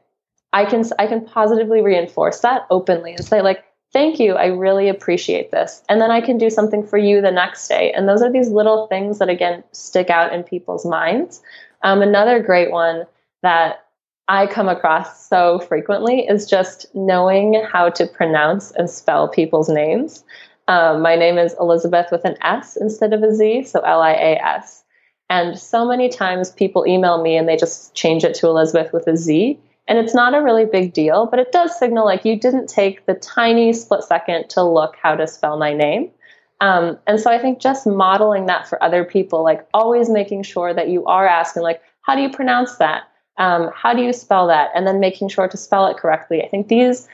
I 0.52 0.64
can 0.64 0.84
I 0.98 1.06
can 1.06 1.24
positively 1.24 1.80
reinforce 1.80 2.40
that 2.40 2.66
openly 2.70 3.12
and 3.12 3.24
say 3.24 3.40
like, 3.40 3.64
thank 3.92 4.18
you, 4.18 4.34
I 4.34 4.46
really 4.46 4.88
appreciate 4.88 5.50
this. 5.50 5.82
And 5.88 6.00
then 6.00 6.10
I 6.10 6.20
can 6.20 6.36
do 6.36 6.50
something 6.50 6.84
for 6.84 6.98
you 6.98 7.20
the 7.20 7.30
next 7.30 7.68
day. 7.68 7.92
And 7.92 8.08
those 8.08 8.22
are 8.22 8.32
these 8.32 8.50
little 8.50 8.88
things 8.88 9.18
that 9.20 9.28
again 9.28 9.62
stick 9.72 10.10
out 10.10 10.32
in 10.32 10.42
people's 10.42 10.84
minds. 10.84 11.40
Um, 11.82 12.02
another 12.02 12.42
great 12.42 12.72
one 12.72 13.06
that 13.42 13.86
I 14.28 14.46
come 14.46 14.68
across 14.68 15.26
so 15.26 15.58
frequently 15.58 16.26
is 16.26 16.46
just 16.46 16.86
knowing 16.94 17.62
how 17.70 17.88
to 17.90 18.06
pronounce 18.06 18.72
and 18.72 18.90
spell 18.90 19.28
people's 19.28 19.68
names. 19.68 20.22
Um, 20.68 21.00
my 21.00 21.16
name 21.16 21.38
is 21.38 21.54
Elizabeth 21.58 22.08
with 22.12 22.26
an 22.26 22.36
S 22.42 22.76
instead 22.76 23.14
of 23.14 23.22
a 23.22 23.34
Z, 23.34 23.64
so 23.64 23.80
L 23.80 24.02
I 24.02 24.12
A 24.12 24.36
S. 24.36 24.84
And 25.30 25.58
so 25.58 25.86
many 25.86 26.08
times 26.08 26.50
people 26.50 26.86
email 26.86 27.22
me 27.22 27.36
and 27.36 27.48
they 27.48 27.56
just 27.56 27.94
change 27.94 28.24
it 28.24 28.34
to 28.36 28.46
Elizabeth 28.46 28.92
with 28.92 29.06
a 29.06 29.16
Z. 29.16 29.58
And 29.86 29.98
it's 29.98 30.14
not 30.14 30.34
a 30.34 30.42
really 30.42 30.66
big 30.66 30.92
deal, 30.92 31.26
but 31.26 31.38
it 31.38 31.50
does 31.50 31.78
signal 31.78 32.04
like 32.04 32.26
you 32.26 32.38
didn't 32.38 32.66
take 32.66 33.06
the 33.06 33.14
tiny 33.14 33.72
split 33.72 34.04
second 34.04 34.50
to 34.50 34.62
look 34.62 34.96
how 35.02 35.16
to 35.16 35.26
spell 35.26 35.58
my 35.58 35.72
name. 35.72 36.10
Um, 36.60 36.98
and 37.06 37.18
so 37.18 37.30
I 37.30 37.38
think 37.38 37.60
just 37.60 37.86
modeling 37.86 38.46
that 38.46 38.68
for 38.68 38.82
other 38.82 39.04
people, 39.04 39.42
like 39.42 39.66
always 39.72 40.10
making 40.10 40.42
sure 40.42 40.74
that 40.74 40.88
you 40.88 41.06
are 41.06 41.26
asking, 41.26 41.62
like, 41.62 41.80
how 42.02 42.14
do 42.14 42.20
you 42.20 42.30
pronounce 42.30 42.76
that? 42.76 43.04
Um, 43.38 43.70
how 43.74 43.94
do 43.94 44.02
you 44.02 44.12
spell 44.12 44.46
that? 44.48 44.70
And 44.74 44.86
then 44.86 45.00
making 45.00 45.28
sure 45.28 45.48
to 45.48 45.56
spell 45.56 45.86
it 45.86 45.96
correctly. 45.96 46.42
I 46.42 46.48
think 46.48 46.68
these 46.68 47.08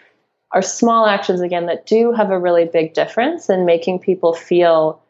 are 0.52 0.62
small 0.62 1.06
actions, 1.06 1.40
again, 1.40 1.66
that 1.66 1.86
do 1.86 2.12
have 2.12 2.30
a 2.30 2.38
really 2.38 2.64
big 2.64 2.94
difference 2.94 3.50
in 3.50 3.66
making 3.66 3.98
people 3.98 4.32
feel 4.32 5.00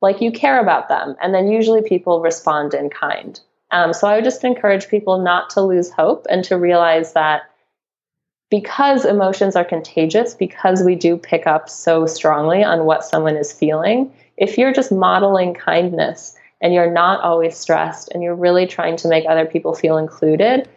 like 0.00 0.20
you 0.20 0.30
care 0.30 0.60
about 0.60 0.88
them. 0.88 1.16
And 1.22 1.34
then 1.34 1.50
usually 1.50 1.82
people 1.82 2.20
respond 2.20 2.74
in 2.74 2.88
kind. 2.90 3.40
Um, 3.72 3.92
so 3.92 4.08
I 4.08 4.14
would 4.16 4.24
just 4.24 4.44
encourage 4.44 4.88
people 4.88 5.18
not 5.18 5.50
to 5.50 5.60
lose 5.60 5.90
hope 5.90 6.26
and 6.28 6.44
to 6.44 6.56
realize 6.56 7.12
that 7.12 7.42
because 8.50 9.04
emotions 9.04 9.54
are 9.54 9.64
contagious, 9.64 10.34
because 10.34 10.82
we 10.82 10.96
do 10.96 11.16
pick 11.16 11.46
up 11.46 11.68
so 11.68 12.04
strongly 12.06 12.64
on 12.64 12.84
what 12.84 13.04
someone 13.04 13.36
is 13.36 13.52
feeling, 13.52 14.12
if 14.36 14.58
you're 14.58 14.72
just 14.72 14.90
modeling 14.90 15.54
kindness 15.54 16.36
and 16.60 16.74
you're 16.74 16.90
not 16.90 17.22
always 17.22 17.56
stressed 17.56 18.10
and 18.12 18.22
you're 18.22 18.34
really 18.34 18.66
trying 18.66 18.96
to 18.96 19.08
make 19.08 19.24
other 19.28 19.46
people 19.46 19.74
feel 19.74 19.96
included, 19.96 20.68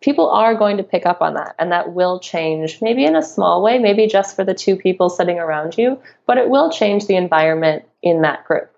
people 0.00 0.28
are 0.30 0.54
going 0.54 0.76
to 0.76 0.82
pick 0.82 1.06
up 1.06 1.22
on 1.22 1.34
that 1.34 1.54
and 1.58 1.72
that 1.72 1.92
will 1.94 2.20
change 2.20 2.78
maybe 2.82 3.04
in 3.04 3.16
a 3.16 3.22
small 3.22 3.62
way 3.62 3.78
maybe 3.78 4.06
just 4.06 4.36
for 4.36 4.44
the 4.44 4.54
two 4.54 4.76
people 4.76 5.08
sitting 5.08 5.38
around 5.38 5.76
you 5.78 5.98
but 6.26 6.38
it 6.38 6.50
will 6.50 6.70
change 6.70 7.06
the 7.06 7.16
environment 7.16 7.84
in 8.02 8.22
that 8.22 8.44
group 8.44 8.70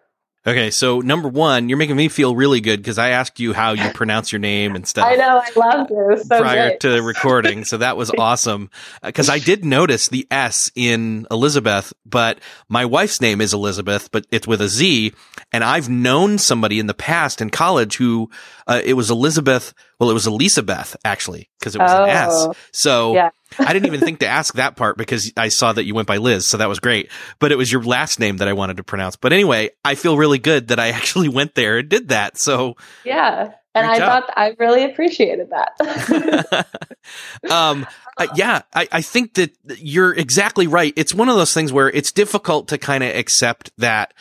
Okay, 0.49 0.71
so 0.71 1.01
number 1.01 1.29
one, 1.29 1.69
you're 1.69 1.77
making 1.77 1.97
me 1.97 2.09
feel 2.09 2.35
really 2.35 2.63
good 2.63 2.81
because 2.81 2.97
I 2.97 3.11
asked 3.11 3.39
you 3.39 3.53
how 3.53 3.73
you 3.73 3.91
pronounce 3.91 4.33
your 4.33 4.39
name 4.39 4.77
and 4.77 4.89
stuff. 4.89 5.07
I 5.07 5.15
know, 5.15 5.43
I 5.45 5.51
loved 5.55 5.91
it. 5.91 6.27
So 6.27 6.39
prior 6.39 6.69
great. 6.71 6.81
to 6.81 6.89
the 6.89 7.03
recording, 7.03 7.67
so 7.67 7.77
that 7.77 7.99
was 7.99 8.11
awesome. 8.19 8.71
Because 9.03 9.29
uh, 9.29 9.35
I 9.35 9.41
did 9.41 9.67
notice 9.67 10.09
the 10.09 10.27
S 10.31 10.71
in 10.75 11.27
Elizabeth, 11.31 11.93
but 12.07 12.39
my 12.67 12.87
wife's 12.87 13.21
name 13.21 13.43
is 13.43 13.53
Elizabeth, 13.53 14.11
but 14.11 14.27
it's 14.31 14.47
with 14.47 14.63
a 14.63 14.69
Z, 14.69 15.13
and 15.53 15.63
I've 15.63 15.91
known 15.91 16.39
somebody 16.39 16.79
in 16.79 16.87
the 16.87 16.95
past 16.95 17.43
in 17.43 17.51
college 17.51 17.99
who 17.99 18.31
uh, 18.67 18.81
it 18.83 18.95
was 18.95 19.11
Elizabeth. 19.11 19.75
Well, 20.01 20.09
it 20.09 20.15
was 20.15 20.27
Elizabeth 20.27 20.97
actually 21.05 21.51
because 21.59 21.75
it 21.75 21.83
was 21.83 21.93
oh, 21.93 22.05
an 22.05 22.09
S. 22.09 22.31
Oh, 22.33 22.55
so 22.73 23.13
yeah. 23.13 23.31
I 23.59 23.73
didn't 23.73 23.87
even 23.87 24.01
think 24.01 24.21
to 24.21 24.27
ask 24.27 24.55
that 24.55 24.77
part 24.77 24.99
because 24.99 25.33
I 25.37 25.49
saw 25.49 25.73
that 25.73 25.85
you 25.85 25.95
went 25.95 26.09
by 26.09 26.19
Liz, 26.19 26.49
so 26.49 26.59
that 26.59 26.69
was 26.69 26.81
great. 26.81 27.11
But 27.39 27.53
it 27.53 27.57
was 27.57 27.73
your 27.73 27.83
last 27.83 28.21
name 28.21 28.39
that 28.39 28.49
I 28.49 28.53
wanted 28.53 28.77
to 28.77 28.85
pronounce. 28.85 29.17
But 29.17 29.33
anyway, 29.33 29.71
I 29.85 29.95
feel 29.95 30.17
really 30.17 30.39
good 30.39 30.69
that 30.69 30.79
I 30.79 30.89
actually 30.99 31.29
went 31.29 31.55
there 31.55 31.79
and 31.79 31.89
did 31.89 32.09
that. 32.09 32.39
So 32.39 32.77
yeah, 33.05 33.53
and 33.75 33.87
I 33.87 33.99
job. 33.99 34.25
thought 34.25 34.35
I 34.37 34.55
really 34.59 34.85
appreciated 34.85 35.51
that. 35.51 36.67
um, 37.51 37.87
uh, 38.17 38.27
yeah, 38.35 38.63
I, 38.75 38.89
I 38.93 39.03
think 39.03 39.35
that 39.35 39.53
you're 39.79 40.13
exactly 40.13 40.67
right. 40.67 40.93
It's 40.97 41.15
one 41.15 41.29
of 41.29 41.37
those 41.37 41.55
things 41.55 41.73
where 41.73 41.89
it's 41.89 42.13
difficult 42.13 42.69
to 42.69 42.79
kind 42.79 43.03
of 43.03 43.15
accept 43.15 43.71
that 43.79 44.13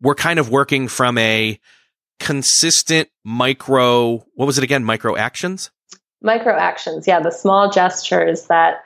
we're 0.00 0.14
kind 0.14 0.38
of 0.38 0.50
working 0.50 0.88
from 0.88 1.18
a 1.18 1.58
consistent 2.18 3.08
micro. 3.24 4.24
What 4.34 4.46
was 4.46 4.58
it 4.58 4.64
again? 4.64 4.84
Micro 4.84 5.16
actions 5.16 5.70
micro 6.22 6.54
actions 6.54 7.06
yeah 7.06 7.20
the 7.20 7.30
small 7.30 7.70
gestures 7.70 8.46
that 8.46 8.84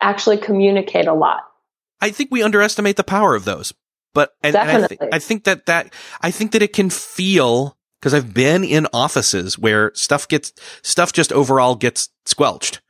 actually 0.00 0.38
communicate 0.38 1.06
a 1.06 1.12
lot. 1.12 1.42
I 2.00 2.10
think 2.10 2.30
we 2.30 2.42
underestimate 2.42 2.96
the 2.96 3.04
power 3.04 3.34
of 3.34 3.44
those 3.44 3.74
but 4.14 4.34
and, 4.42 4.56
and 4.56 4.84
I, 4.84 4.86
th- 4.86 5.00
I 5.12 5.18
think 5.18 5.44
that 5.44 5.66
that 5.66 5.92
i 6.20 6.30
think 6.30 6.52
that 6.52 6.62
it 6.62 6.72
can 6.72 6.90
feel 6.90 7.76
because 8.00 8.14
i've 8.14 8.34
been 8.34 8.64
in 8.64 8.86
offices 8.92 9.58
where 9.58 9.92
stuff 9.94 10.28
gets 10.28 10.52
stuff 10.82 11.12
just 11.12 11.32
overall 11.32 11.74
gets 11.74 12.08
squelched 12.26 12.80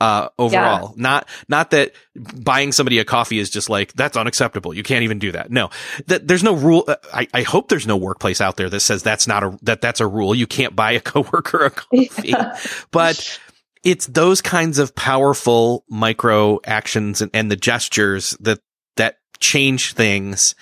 uh, 0.00 0.28
overall. 0.38 0.94
Yeah. 0.96 1.02
Not, 1.02 1.28
not 1.48 1.70
that 1.70 1.92
buying 2.14 2.72
somebody 2.72 2.98
a 2.98 3.04
coffee 3.04 3.38
is 3.38 3.50
just 3.50 3.68
like, 3.68 3.92
that's 3.92 4.16
unacceptable. 4.16 4.74
You 4.74 4.82
can't 4.82 5.04
even 5.04 5.18
do 5.18 5.32
that. 5.32 5.50
No, 5.50 5.70
that 6.06 6.26
there's 6.26 6.42
no 6.42 6.54
rule. 6.54 6.84
Uh, 6.88 6.96
I, 7.12 7.28
I 7.34 7.42
hope 7.42 7.68
there's 7.68 7.86
no 7.86 7.96
workplace 7.96 8.40
out 8.40 8.56
there 8.56 8.70
that 8.70 8.80
says 8.80 9.02
that's 9.02 9.26
not 9.26 9.42
a, 9.42 9.58
that 9.62 9.80
that's 9.80 10.00
a 10.00 10.06
rule. 10.06 10.34
You 10.34 10.46
can't 10.46 10.74
buy 10.74 10.92
a 10.92 11.00
coworker 11.00 11.66
a 11.66 11.70
coffee, 11.70 12.10
yeah. 12.24 12.58
but 12.90 13.38
it's 13.84 14.06
those 14.06 14.40
kinds 14.40 14.78
of 14.78 14.94
powerful 14.94 15.84
micro 15.88 16.60
actions 16.64 17.20
and, 17.20 17.30
and 17.34 17.50
the 17.50 17.56
gestures 17.56 18.36
that, 18.40 18.60
that 18.96 19.16
change 19.38 19.94
things 19.94 20.54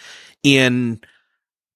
in 0.42 1.00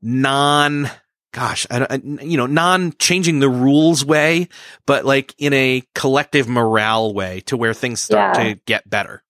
non, 0.01 0.91
gosh, 1.33 1.66
I, 1.70 1.87
I, 1.89 1.95
you 1.97 2.37
know, 2.37 2.47
non 2.47 2.93
changing 2.99 3.41
the 3.41 3.49
rules 3.49 4.05
way, 4.05 4.49
but 4.87 5.05
like 5.05 5.35
in 5.39 5.53
a 5.53 5.83
collective 5.95 6.49
morale 6.49 7.12
way 7.12 7.41
to 7.47 7.57
where 7.57 7.74
things 7.74 8.01
start 8.01 8.37
yeah. 8.37 8.45
to 8.45 8.61
get 8.66 8.89
better. 8.89 9.22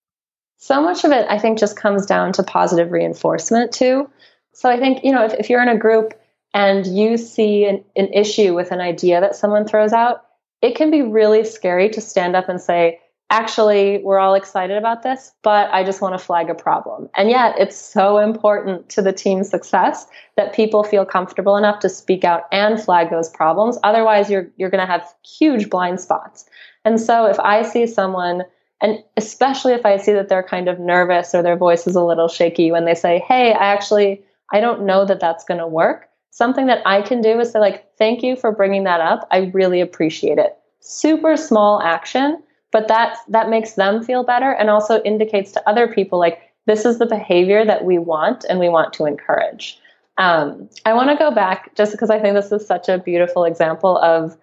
So 0.57 0.81
much 0.81 1.03
of 1.03 1.11
it, 1.11 1.25
I 1.29 1.39
think, 1.39 1.59
just 1.59 1.75
comes 1.75 2.05
down 2.05 2.33
to 2.33 2.43
positive 2.43 2.91
reinforcement 2.91 3.73
too. 3.73 4.09
So 4.53 4.69
I 4.69 4.77
think, 4.77 5.03
you 5.03 5.11
know, 5.11 5.25
if, 5.25 5.33
if 5.33 5.49
you're 5.49 5.61
in 5.61 5.69
a 5.69 5.77
group 5.77 6.13
and 6.53 6.85
you 6.85 7.17
see 7.17 7.65
an, 7.65 7.83
an 7.95 8.13
issue 8.13 8.53
with 8.53 8.71
an 8.71 8.79
idea 8.79 9.19
that 9.21 9.35
someone 9.35 9.65
throws 9.65 9.91
out, 9.91 10.23
it 10.61 10.75
can 10.75 10.91
be 10.91 11.01
really 11.01 11.43
scary 11.43 11.89
to 11.89 12.01
stand 12.01 12.35
up 12.35 12.47
and 12.47 12.61
say, 12.61 12.99
actually, 13.29 13.99
we're 14.03 14.19
all 14.19 14.35
excited 14.35 14.77
about 14.77 15.03
this, 15.03 15.31
but 15.41 15.71
I 15.73 15.83
just 15.83 16.01
want 16.01 16.13
to 16.13 16.23
flag 16.23 16.49
a 16.49 16.55
problem. 16.55 17.09
And 17.15 17.29
yet, 17.29 17.55
it's 17.57 17.75
so 17.75 18.19
important 18.19 18.89
to 18.89 19.01
the 19.01 19.11
team's 19.11 19.49
success 19.49 20.05
that 20.37 20.53
people 20.53 20.83
feel 20.83 21.05
comfortable 21.05 21.57
enough 21.57 21.79
to 21.79 21.89
speak 21.89 22.23
out 22.23 22.43
and 22.51 22.81
flag 22.81 23.09
those 23.09 23.29
problems. 23.29 23.77
Otherwise, 23.83 24.29
you're, 24.29 24.47
you're 24.57 24.69
going 24.69 24.85
to 24.85 24.91
have 24.91 25.05
huge 25.25 25.69
blind 25.69 25.99
spots. 25.99 26.45
And 26.85 26.99
so, 26.99 27.25
if 27.25 27.39
I 27.39 27.63
see 27.63 27.87
someone, 27.87 28.43
and 28.81 29.03
especially 29.17 29.73
if 29.73 29.85
I 29.85 29.97
see 29.97 30.13
that 30.13 30.29
they're 30.29 30.43
kind 30.43 30.67
of 30.67 30.79
nervous 30.79 31.33
or 31.33 31.41
their 31.41 31.57
voice 31.57 31.87
is 31.87 31.95
a 31.95 32.03
little 32.03 32.27
shaky 32.27 32.71
when 32.71 32.85
they 32.85 32.95
say, 32.95 33.23
Hey, 33.27 33.53
I 33.53 33.73
actually, 33.73 34.21
I 34.51 34.59
don't 34.59 34.85
know 34.85 35.05
that 35.05 35.19
that's 35.19 35.43
going 35.43 35.59
to 35.59 35.67
work. 35.67 36.07
Something 36.29 36.65
that 36.65 36.81
I 36.85 37.01
can 37.01 37.21
do 37.21 37.39
is 37.39 37.51
say, 37.51 37.59
like, 37.59 37.95
thank 37.97 38.23
you 38.23 38.35
for 38.35 38.51
bringing 38.51 38.83
that 38.83 39.01
up. 39.01 39.27
I 39.31 39.51
really 39.53 39.81
appreciate 39.81 40.39
it. 40.39 40.57
Super 40.79 41.37
small 41.37 41.81
action 41.81 42.41
but 42.73 42.89
that 42.89 43.17
that 43.29 43.49
makes 43.49 43.73
them 43.73 44.03
feel 44.03 44.23
better 44.25 44.51
and 44.51 44.69
also 44.69 45.01
indicates 45.03 45.53
to 45.53 45.69
other 45.69 45.87
people 45.87 46.19
like 46.19 46.41
this 46.65 46.83
is 46.83 46.99
the 46.99 47.05
behavior 47.05 47.63
that 47.63 47.85
we 47.85 47.97
want 47.97 48.45
and 48.49 48.59
we 48.59 48.69
want 48.69 48.93
to 48.93 49.05
encourage. 49.05 49.79
Um, 50.17 50.69
i 50.85 50.93
want 50.93 51.09
to 51.09 51.15
go 51.15 51.31
back 51.31 51.73
just 51.75 51.91
because 51.93 52.11
i 52.11 52.19
think 52.19 52.35
this 52.35 52.51
is 52.51 52.67
such 52.67 52.87
a 52.87 52.99
beautiful 52.99 53.45
example 53.45 53.97
of 53.97 54.37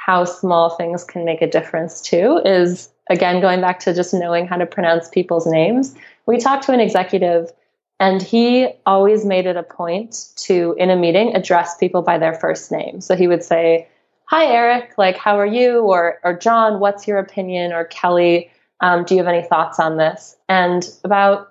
how 0.00 0.24
small 0.24 0.70
things 0.70 1.04
can 1.04 1.26
make 1.26 1.42
a 1.42 1.46
difference 1.46 2.00
too 2.00 2.40
is 2.44 2.88
again 3.10 3.42
going 3.42 3.60
back 3.60 3.80
to 3.80 3.92
just 3.92 4.14
knowing 4.14 4.46
how 4.46 4.56
to 4.56 4.64
pronounce 4.64 5.08
people's 5.08 5.46
names. 5.46 5.94
We 6.26 6.38
talked 6.38 6.64
to 6.66 6.72
an 6.72 6.80
executive 6.80 7.52
and 7.98 8.22
he 8.22 8.68
always 8.86 9.26
made 9.26 9.44
it 9.44 9.56
a 9.56 9.62
point 9.62 10.30
to 10.36 10.74
in 10.78 10.88
a 10.88 10.96
meeting 10.96 11.36
address 11.36 11.76
people 11.76 12.00
by 12.00 12.16
their 12.16 12.32
first 12.32 12.72
name. 12.72 13.02
So 13.02 13.14
he 13.14 13.28
would 13.28 13.44
say 13.44 13.86
hi 14.30 14.46
eric. 14.46 14.92
Like 14.96 15.16
how 15.16 15.40
are 15.40 15.46
you? 15.46 15.80
Or 15.80 16.20
or 16.22 16.38
john 16.38 16.78
what's 16.78 17.08
your 17.08 17.18
opinion? 17.18 17.72
Or 17.72 17.84
kelly 17.84 18.50
um, 18.80 19.04
do 19.04 19.14
you 19.14 19.22
have 19.22 19.32
any 19.32 19.46
thoughts 19.46 19.78
on 19.78 19.96
this? 19.96 20.36
And 20.48 20.88
about 21.04 21.48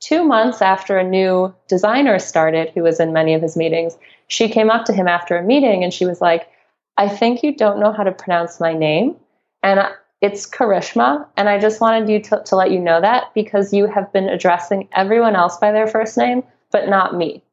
two 0.00 0.24
months 0.24 0.60
after 0.60 0.98
a 0.98 1.08
new 1.08 1.54
designer 1.68 2.18
started 2.18 2.70
who 2.74 2.82
was 2.82 3.00
in 3.00 3.12
many 3.12 3.32
of 3.32 3.40
his 3.40 3.56
meetings 3.56 3.96
she 4.28 4.48
came 4.50 4.68
up 4.68 4.84
to 4.84 4.92
him 4.92 5.08
after 5.08 5.38
a 5.38 5.42
meeting 5.42 5.82
and 5.82 5.94
she 5.94 6.04
was 6.04 6.20
like 6.20 6.50
i 6.98 7.08
think 7.08 7.42
you 7.42 7.56
don't 7.56 7.80
know 7.80 7.92
how 7.92 8.02
to 8.02 8.12
pronounce 8.12 8.60
my 8.60 8.74
name. 8.74 9.16
And 9.62 9.80
it's 10.20 10.46
karishma 10.50 11.26
and 11.36 11.48
i 11.48 11.58
just 11.58 11.80
wanted 11.80 12.08
you 12.08 12.20
to, 12.20 12.42
to 12.44 12.56
let 12.56 12.72
you 12.72 12.80
know 12.80 13.00
that 13.00 13.32
because 13.34 13.72
you 13.72 13.86
have 13.86 14.12
been 14.12 14.28
addressing 14.28 14.88
everyone 14.92 15.36
else 15.36 15.56
by 15.58 15.70
their 15.72 15.86
first 15.86 16.18
name 16.18 16.42
but 16.72 16.88
not 16.88 17.16
me. 17.16 17.44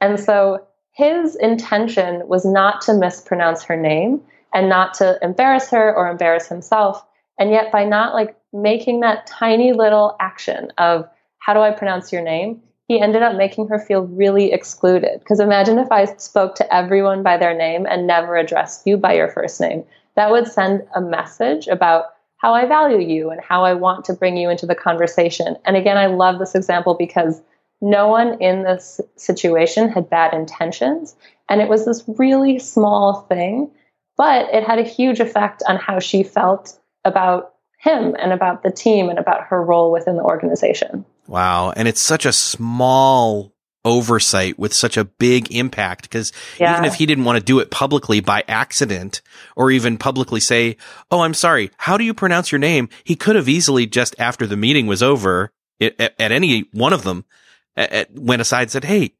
And 0.00 0.18
so 0.18 0.66
his 0.94 1.34
intention 1.36 2.26
was 2.28 2.44
not 2.44 2.80
to 2.82 2.94
mispronounce 2.94 3.64
her 3.64 3.76
name 3.76 4.20
and 4.54 4.68
not 4.68 4.94
to 4.94 5.18
embarrass 5.22 5.70
her 5.70 5.94
or 5.94 6.08
embarrass 6.08 6.48
himself. 6.48 7.04
And 7.38 7.50
yet, 7.50 7.72
by 7.72 7.84
not 7.84 8.14
like 8.14 8.36
making 8.52 9.00
that 9.00 9.26
tiny 9.26 9.72
little 9.72 10.16
action 10.20 10.70
of 10.78 11.08
how 11.38 11.52
do 11.52 11.60
I 11.60 11.72
pronounce 11.72 12.12
your 12.12 12.22
name, 12.22 12.62
he 12.86 13.00
ended 13.00 13.22
up 13.22 13.36
making 13.36 13.66
her 13.68 13.78
feel 13.78 14.02
really 14.06 14.52
excluded. 14.52 15.18
Because 15.18 15.40
imagine 15.40 15.80
if 15.80 15.90
I 15.90 16.04
spoke 16.16 16.54
to 16.56 16.74
everyone 16.74 17.24
by 17.24 17.38
their 17.38 17.56
name 17.56 17.86
and 17.86 18.06
never 18.06 18.36
addressed 18.36 18.86
you 18.86 18.96
by 18.96 19.14
your 19.14 19.28
first 19.28 19.60
name. 19.60 19.84
That 20.14 20.30
would 20.30 20.46
send 20.46 20.86
a 20.94 21.00
message 21.00 21.66
about 21.66 22.04
how 22.36 22.54
I 22.54 22.66
value 22.66 23.00
you 23.00 23.30
and 23.30 23.40
how 23.40 23.64
I 23.64 23.74
want 23.74 24.04
to 24.04 24.12
bring 24.12 24.36
you 24.36 24.48
into 24.48 24.66
the 24.66 24.74
conversation. 24.76 25.56
And 25.64 25.76
again, 25.76 25.96
I 25.96 26.06
love 26.06 26.38
this 26.38 26.54
example 26.54 26.94
because 26.94 27.42
no 27.80 28.08
one 28.08 28.40
in 28.40 28.62
this 28.62 29.00
situation 29.16 29.90
had 29.90 30.08
bad 30.08 30.34
intentions. 30.34 31.14
And 31.48 31.60
it 31.60 31.68
was 31.68 31.84
this 31.84 32.04
really 32.06 32.58
small 32.58 33.22
thing, 33.28 33.70
but 34.16 34.54
it 34.54 34.64
had 34.64 34.78
a 34.78 34.84
huge 34.84 35.20
effect 35.20 35.62
on 35.66 35.76
how 35.76 35.98
she 35.98 36.22
felt 36.22 36.78
about 37.04 37.54
him 37.78 38.16
and 38.18 38.32
about 38.32 38.62
the 38.62 38.70
team 38.70 39.10
and 39.10 39.18
about 39.18 39.48
her 39.48 39.62
role 39.62 39.92
within 39.92 40.16
the 40.16 40.22
organization. 40.22 41.04
Wow. 41.26 41.72
And 41.76 41.86
it's 41.86 42.02
such 42.02 42.24
a 42.24 42.32
small 42.32 43.52
oversight 43.84 44.58
with 44.58 44.72
such 44.72 44.96
a 44.96 45.04
big 45.04 45.54
impact 45.54 46.02
because 46.04 46.32
yeah. 46.58 46.72
even 46.72 46.86
if 46.86 46.94
he 46.94 47.04
didn't 47.04 47.24
want 47.24 47.38
to 47.38 47.44
do 47.44 47.58
it 47.58 47.70
publicly 47.70 48.20
by 48.20 48.42
accident 48.48 49.20
or 49.56 49.70
even 49.70 49.98
publicly 49.98 50.40
say, 50.40 50.78
Oh, 51.10 51.20
I'm 51.20 51.34
sorry. 51.34 51.70
How 51.76 51.98
do 51.98 52.04
you 52.04 52.14
pronounce 52.14 52.50
your 52.50 52.58
name? 52.58 52.88
He 53.04 53.14
could 53.14 53.36
have 53.36 53.48
easily 53.48 53.86
just 53.86 54.14
after 54.18 54.46
the 54.46 54.56
meeting 54.56 54.86
was 54.86 55.02
over 55.02 55.52
at, 55.80 56.00
at 56.00 56.32
any 56.32 56.62
one 56.72 56.94
of 56.94 57.02
them 57.02 57.26
at, 57.76 58.12
went 58.12 58.42
aside 58.42 58.62
and 58.62 58.70
said, 58.70 58.84
Hey, 58.84 59.12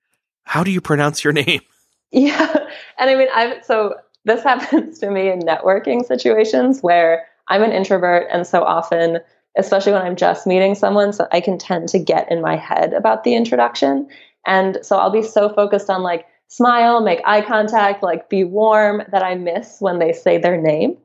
how 0.44 0.64
do 0.64 0.70
you 0.70 0.80
pronounce 0.80 1.24
your 1.24 1.32
name? 1.32 1.61
Yeah. 2.16 2.68
And 2.96 3.11
I 3.11 3.16
mean, 3.16 3.26
I've, 3.34 3.64
so 3.64 3.96
this 4.24 4.42
happens 4.44 5.00
to 5.00 5.11
me 5.11 5.32
in 5.32 5.40
networking 5.40 6.07
situations 6.07 6.80
where 6.80 7.26
I'm 7.48 7.62
an 7.64 7.72
introvert. 7.72 8.28
And 8.30 8.46
so 8.46 8.62
often, 8.62 9.18
especially 9.57 9.92
when 9.92 10.02
I'm 10.02 10.14
just 10.14 10.46
meeting 10.46 10.76
someone, 10.76 11.12
so 11.12 11.26
I 11.32 11.40
can 11.40 11.59
tend 11.59 11.88
to 11.88 11.98
get 11.98 12.30
in 12.30 12.40
my 12.40 12.55
head 12.55 12.92
about 12.92 13.24
the 13.24 13.34
introduction. 13.34 14.09
And 14.46 14.78
so 14.82 14.96
I'll 14.96 15.11
be 15.11 15.22
so 15.22 15.52
focused 15.52 15.90
on 15.90 16.05
like 16.05 16.26
smile, 16.46 17.00
make 17.00 17.20
eye 17.24 17.42
contact, 17.42 18.02
like 18.02 18.28
be 18.28 18.44
warm 18.44 19.02
that 19.11 19.24
I 19.24 19.34
miss 19.34 19.80
when 19.80 19.98
they 19.98 20.12
say 20.12 20.38
their 20.38 20.61
name. 20.61 20.96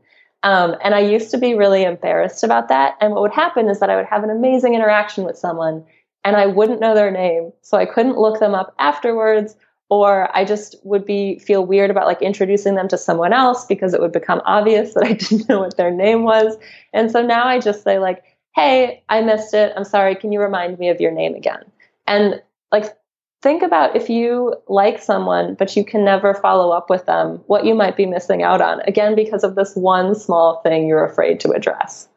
Um, 0.44 0.76
and 0.82 0.96
I 0.96 1.00
used 1.00 1.32
to 1.32 1.38
be 1.38 1.54
really 1.54 1.84
embarrassed 1.84 2.44
about 2.44 2.70
that. 2.70 2.96
And 3.02 3.14
what 3.14 3.22
would 3.22 3.34
happen 3.34 3.68
is 3.68 3.80
that 3.80 3.90
I 3.90 3.96
would 3.96 4.06
have 4.06 4.24
an 4.24 4.30
amazing 4.30 4.74
interaction 4.74 5.26
with 5.26 5.38
someone 5.38 5.86
and 6.24 6.36
I 6.36 6.46
wouldn't 6.46 6.82
know 6.82 6.96
their 6.96 7.12
name. 7.12 7.54
So 7.62 7.78
I 7.78 7.86
couldn't 7.86 8.18
look 8.18 8.40
them 8.40 8.54
up 8.54 8.74
afterwards 8.80 9.56
or 9.90 10.36
I 10.36 10.46
just 10.46 10.76
would 10.84 11.06
be 11.06 11.40
feel 11.40 11.66
weird 11.66 11.90
about 11.90 12.06
like 12.06 12.22
introducing 12.22 12.76
them 12.76 12.88
to 12.90 12.98
someone 12.98 13.34
else 13.34 13.66
because 13.66 13.94
it 13.94 14.02
would 14.02 14.12
become 14.12 14.42
obvious 14.46 14.94
that 14.96 15.04
I 15.04 15.14
didn't 15.14 15.50
know 15.50 15.60
what 15.60 15.78
their 15.78 15.92
name 15.92 16.24
was. 16.24 16.58
And 16.94 17.12
so 17.12 17.22
now 17.22 17.46
I 17.48 17.60
just 17.60 17.84
say 17.84 18.00
like, 18.00 18.24
"Hey, 18.56 19.04
I 19.10 19.22
missed 19.22 19.54
it. 19.54 19.74
I'm 19.76 19.84
sorry. 19.84 20.16
Can 20.16 20.32
you 20.32 20.40
remind 20.40 20.78
me 20.80 20.90
of 20.90 21.02
your 21.02 21.12
name 21.12 21.36
again?" 21.36 21.64
And 22.08 22.42
like 22.72 22.96
think 23.42 23.64
about 23.64 23.96
if 23.96 24.10
you 24.10 24.54
like 24.68 25.02
someone 25.02 25.56
but 25.56 25.76
you 25.76 25.86
can 25.86 26.04
never 26.04 26.34
follow 26.34 26.72
up 26.72 26.90
with 26.90 27.06
them, 27.06 27.42
what 27.48 27.66
you 27.66 27.74
might 27.74 27.98
be 27.98 28.06
missing 28.06 28.44
out 28.44 28.62
on. 28.62 28.82
Again 28.82 29.16
because 29.16 29.44
of 29.44 29.56
this 29.56 29.76
one 29.76 30.14
small 30.14 30.62
thing 30.62 30.88
you're 30.88 31.06
afraid 31.06 31.40
to 31.42 31.52
address. 31.52 32.08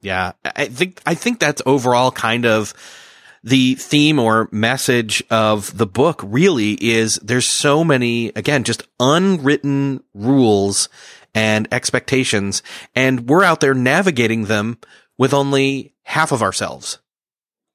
Yeah, 0.00 0.32
I 0.44 0.66
think 0.66 1.00
I 1.06 1.14
think 1.14 1.38
that's 1.38 1.62
overall 1.64 2.10
kind 2.10 2.44
of 2.44 2.74
the 3.44 3.74
theme 3.74 4.18
or 4.18 4.48
message 4.50 5.22
of 5.30 5.76
the 5.76 5.86
book 5.86 6.20
really 6.24 6.72
is 6.82 7.16
there's 7.16 7.46
so 7.46 7.84
many, 7.84 8.28
again, 8.34 8.64
just 8.64 8.82
unwritten 8.98 10.02
rules 10.14 10.88
and 11.34 11.68
expectations. 11.70 12.62
And 12.94 13.28
we're 13.28 13.44
out 13.44 13.60
there 13.60 13.74
navigating 13.74 14.44
them 14.44 14.78
with 15.18 15.34
only 15.34 15.94
half 16.04 16.32
of 16.32 16.42
ourselves. 16.42 16.98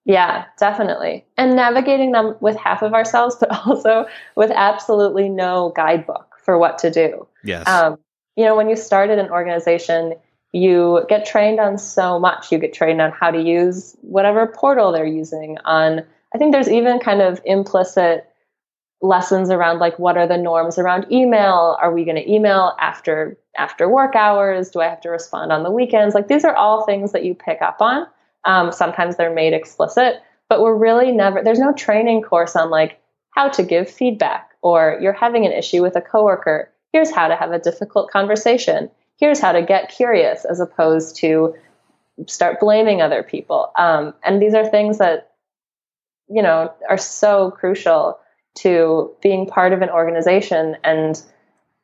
Yeah, 0.05 0.45
definitely. 0.57 1.25
And 1.37 1.55
navigating 1.55 2.13
them 2.13 2.35
with 2.39 2.55
half 2.55 2.81
of 2.81 2.95
ourselves, 2.95 3.35
but 3.39 3.51
also 3.67 4.07
with 4.35 4.49
absolutely 4.49 5.29
no 5.29 5.71
guidebook 5.75 6.37
for 6.43 6.57
what 6.57 6.79
to 6.79 6.89
do. 6.89 7.27
Yes. 7.43 7.67
Um, 7.67 7.99
you 8.35 8.45
know, 8.45 8.55
when 8.55 8.69
you 8.69 8.75
started 8.75 9.19
an 9.19 9.29
organization, 9.29 10.15
you 10.51 11.05
get 11.07 11.25
trained 11.25 11.59
on 11.59 11.77
so 11.77 12.19
much. 12.19 12.51
You 12.51 12.57
get 12.57 12.73
trained 12.73 13.01
on 13.01 13.11
how 13.11 13.31
to 13.31 13.41
use 13.41 13.95
whatever 14.01 14.47
portal 14.47 14.91
they're 14.91 15.05
using. 15.05 15.57
On 15.65 16.01
I 16.33 16.37
think 16.37 16.51
there's 16.51 16.69
even 16.69 16.99
kind 16.99 17.21
of 17.21 17.41
implicit 17.45 18.25
lessons 19.01 19.49
around 19.49 19.79
like 19.79 19.97
what 19.97 20.17
are 20.17 20.27
the 20.27 20.37
norms 20.37 20.77
around 20.77 21.11
email? 21.11 21.77
Are 21.79 21.93
we 21.93 22.03
going 22.03 22.17
to 22.17 22.31
email 22.31 22.75
after 22.79 23.37
after 23.57 23.87
work 23.87 24.15
hours? 24.15 24.69
Do 24.69 24.81
I 24.81 24.87
have 24.87 25.01
to 25.01 25.09
respond 25.09 25.51
on 25.51 25.63
the 25.63 25.71
weekends? 25.71 26.15
Like 26.15 26.27
these 26.27 26.43
are 26.43 26.55
all 26.55 26.85
things 26.85 27.11
that 27.11 27.23
you 27.23 27.35
pick 27.35 27.61
up 27.61 27.77
on. 27.79 28.07
Um, 28.45 28.71
sometimes 28.71 29.17
they're 29.17 29.33
made 29.33 29.53
explicit, 29.53 30.15
but 30.47 30.61
we're 30.61 30.75
really 30.75 31.11
never. 31.11 31.43
There's 31.43 31.59
no 31.59 31.73
training 31.73 32.23
course 32.23 32.55
on 32.55 32.69
like 32.69 32.99
how 33.31 33.49
to 33.49 33.63
give 33.63 33.89
feedback 33.89 34.49
or 34.61 34.97
you're 35.01 35.13
having 35.13 35.45
an 35.45 35.51
issue 35.51 35.81
with 35.81 35.95
a 35.95 36.01
coworker. 36.01 36.71
Here's 36.91 37.11
how 37.11 37.27
to 37.27 37.35
have 37.35 37.51
a 37.51 37.59
difficult 37.59 38.09
conversation 38.09 38.89
here's 39.19 39.39
how 39.39 39.51
to 39.51 39.61
get 39.61 39.89
curious 39.89 40.45
as 40.45 40.59
opposed 40.59 41.17
to 41.17 41.53
start 42.27 42.59
blaming 42.59 43.01
other 43.01 43.23
people. 43.23 43.71
Um, 43.77 44.13
and 44.23 44.41
these 44.41 44.53
are 44.53 44.65
things 44.65 44.97
that, 44.97 45.31
you 46.29 46.41
know, 46.41 46.73
are 46.89 46.97
so 46.97 47.51
crucial 47.51 48.19
to 48.55 49.11
being 49.21 49.45
part 49.45 49.73
of 49.73 49.81
an 49.81 49.89
organization 49.89 50.75
and 50.83 51.21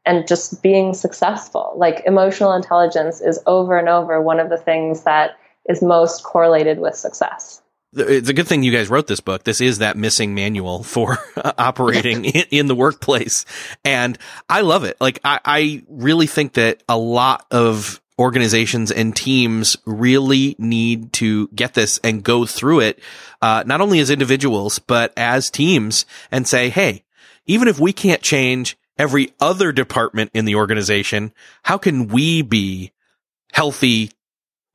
and 0.07 0.27
just 0.27 0.61
being 0.61 0.93
successful. 0.93 1.73
Like 1.77 2.03
emotional 2.05 2.53
intelligence 2.53 3.21
is 3.21 3.39
over 3.47 3.75
and 3.75 3.89
over 3.89 4.21
one 4.21 4.39
of 4.39 4.49
the 4.49 4.57
things 4.57 5.03
that 5.03 5.31
is 5.67 5.81
most 5.81 6.23
correlated 6.23 6.79
with 6.79 6.93
success 6.93 7.63
it's 7.95 8.29
a 8.29 8.33
good 8.33 8.47
thing 8.47 8.63
you 8.63 8.71
guys 8.71 8.89
wrote 8.89 9.07
this 9.07 9.19
book. 9.19 9.43
This 9.43 9.61
is 9.61 9.79
that 9.79 9.97
missing 9.97 10.35
manual 10.35 10.83
for 10.83 11.17
operating 11.57 12.25
in, 12.25 12.45
in, 12.51 12.67
the 12.67 12.75
workplace. 12.75 13.45
And 13.83 14.17
I 14.49 14.61
love 14.61 14.83
it. 14.83 14.97
Like, 14.99 15.19
I, 15.23 15.39
I 15.45 15.83
really 15.87 16.27
think 16.27 16.53
that 16.53 16.83
a 16.89 16.97
lot 16.97 17.45
of 17.51 18.01
organizations 18.17 18.91
and 18.91 19.15
teams 19.15 19.75
really 19.85 20.55
need 20.57 21.11
to 21.13 21.47
get 21.49 21.73
this 21.73 21.99
and 22.03 22.23
go 22.23 22.45
through 22.45 22.81
it, 22.81 22.99
uh, 23.41 23.63
not 23.65 23.81
only 23.81 23.99
as 23.99 24.09
individuals, 24.09 24.79
but 24.79 25.11
as 25.17 25.49
teams 25.49 26.05
and 26.31 26.47
say, 26.47 26.69
Hey, 26.69 27.03
even 27.45 27.67
if 27.67 27.79
we 27.79 27.93
can't 27.93 28.21
change 28.21 28.77
every 28.97 29.33
other 29.39 29.71
department 29.71 30.31
in 30.33 30.45
the 30.45 30.55
organization, 30.55 31.33
how 31.63 31.77
can 31.77 32.07
we 32.07 32.41
be 32.41 32.91
healthy 33.51 34.11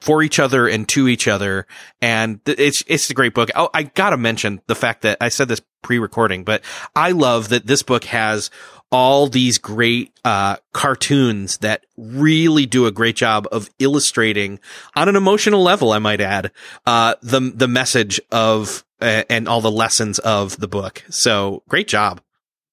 for 0.00 0.22
each 0.22 0.38
other 0.38 0.66
and 0.66 0.88
to 0.88 1.08
each 1.08 1.28
other. 1.28 1.66
And 2.00 2.40
it's, 2.46 2.82
it's 2.86 3.10
a 3.10 3.14
great 3.14 3.34
book. 3.34 3.50
Oh, 3.54 3.68
I 3.74 3.84
gotta 3.84 4.16
mention 4.16 4.60
the 4.66 4.74
fact 4.74 5.02
that 5.02 5.18
I 5.20 5.28
said 5.28 5.48
this 5.48 5.60
pre-recording, 5.82 6.44
but 6.44 6.62
I 6.94 7.12
love 7.12 7.50
that 7.50 7.66
this 7.66 7.82
book 7.82 8.04
has 8.04 8.50
all 8.92 9.28
these 9.28 9.58
great, 9.58 10.12
uh, 10.24 10.56
cartoons 10.72 11.58
that 11.58 11.84
really 11.96 12.66
do 12.66 12.86
a 12.86 12.92
great 12.92 13.14
job 13.14 13.46
of 13.52 13.70
illustrating 13.78 14.58
on 14.96 15.08
an 15.08 15.16
emotional 15.16 15.62
level, 15.62 15.92
I 15.92 15.98
might 15.98 16.20
add, 16.20 16.50
uh, 16.86 17.14
the, 17.22 17.52
the 17.54 17.68
message 17.68 18.20
of, 18.32 18.84
uh, 19.00 19.22
and 19.30 19.48
all 19.48 19.60
the 19.60 19.70
lessons 19.70 20.18
of 20.18 20.58
the 20.58 20.68
book. 20.68 21.04
So 21.08 21.62
great 21.68 21.88
job. 21.88 22.20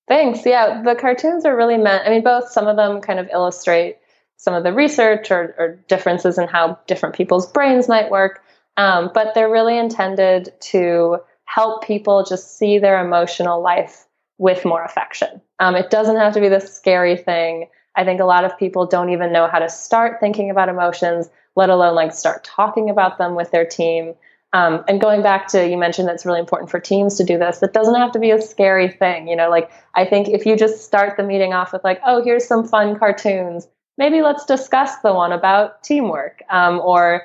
Thanks. 0.07 0.45
Yeah. 0.45 0.81
The 0.83 0.95
cartoons 0.95 1.45
are 1.45 1.55
really 1.55 1.77
meant, 1.77 2.07
I 2.07 2.09
mean, 2.09 2.23
both 2.23 2.49
some 2.49 2.65
of 2.65 2.77
them 2.77 3.01
kind 3.01 3.19
of 3.19 3.29
illustrate 3.31 3.97
some 4.37 4.53
of 4.53 4.63
the 4.63 4.73
research 4.73 5.29
or, 5.31 5.53
or 5.57 5.79
differences 5.87 6.37
in 6.37 6.47
how 6.47 6.79
different 6.87 7.15
people's 7.15 7.51
brains 7.51 7.87
might 7.87 8.09
work. 8.09 8.43
Um, 8.77 9.11
but 9.13 9.33
they're 9.33 9.51
really 9.51 9.77
intended 9.77 10.53
to 10.59 11.17
help 11.45 11.83
people 11.83 12.23
just 12.23 12.57
see 12.57 12.77
their 12.77 13.03
emotional 13.03 13.61
life 13.61 14.05
with 14.37 14.63
more 14.63 14.83
affection. 14.83 15.41
Um, 15.59 15.75
it 15.75 15.89
doesn't 15.89 16.17
have 16.17 16.33
to 16.33 16.39
be 16.39 16.49
this 16.49 16.71
scary 16.71 17.17
thing. 17.17 17.67
I 17.95 18.05
think 18.05 18.21
a 18.21 18.25
lot 18.25 18.45
of 18.45 18.57
people 18.57 18.85
don't 18.85 19.09
even 19.09 19.33
know 19.33 19.47
how 19.47 19.57
to 19.57 19.69
start 19.69 20.19
thinking 20.19 20.51
about 20.51 20.69
emotions, 20.69 21.29
let 21.55 21.71
alone 21.71 21.95
like 21.95 22.13
start 22.13 22.43
talking 22.43 22.89
about 22.91 23.17
them 23.17 23.33
with 23.33 23.49
their 23.49 23.65
team. 23.65 24.13
Um, 24.53 24.83
and 24.87 25.01
going 25.01 25.23
back 25.23 25.47
to 25.49 25.67
you 25.67 25.77
mentioned 25.77 26.07
that's 26.07 26.25
really 26.25 26.39
important 26.39 26.69
for 26.69 26.79
teams 26.79 27.17
to 27.17 27.23
do 27.23 27.39
this. 27.39 27.61
It 27.63 27.73
doesn't 27.73 27.95
have 27.95 28.11
to 28.11 28.19
be 28.19 28.31
a 28.31 28.41
scary 28.41 28.89
thing, 28.89 29.27
you 29.27 29.35
know. 29.35 29.49
Like 29.49 29.71
I 29.95 30.05
think 30.05 30.29
if 30.29 30.45
you 30.45 30.55
just 30.55 30.85
start 30.85 31.17
the 31.17 31.23
meeting 31.23 31.53
off 31.53 31.73
with 31.73 31.83
like, 31.83 31.99
"Oh, 32.05 32.23
here's 32.23 32.47
some 32.47 32.65
fun 32.65 32.97
cartoons," 32.97 33.67
maybe 33.97 34.21
let's 34.21 34.45
discuss 34.45 34.97
the 34.97 35.13
one 35.13 35.31
about 35.31 35.83
teamwork 35.83 36.41
um, 36.49 36.79
or 36.79 37.23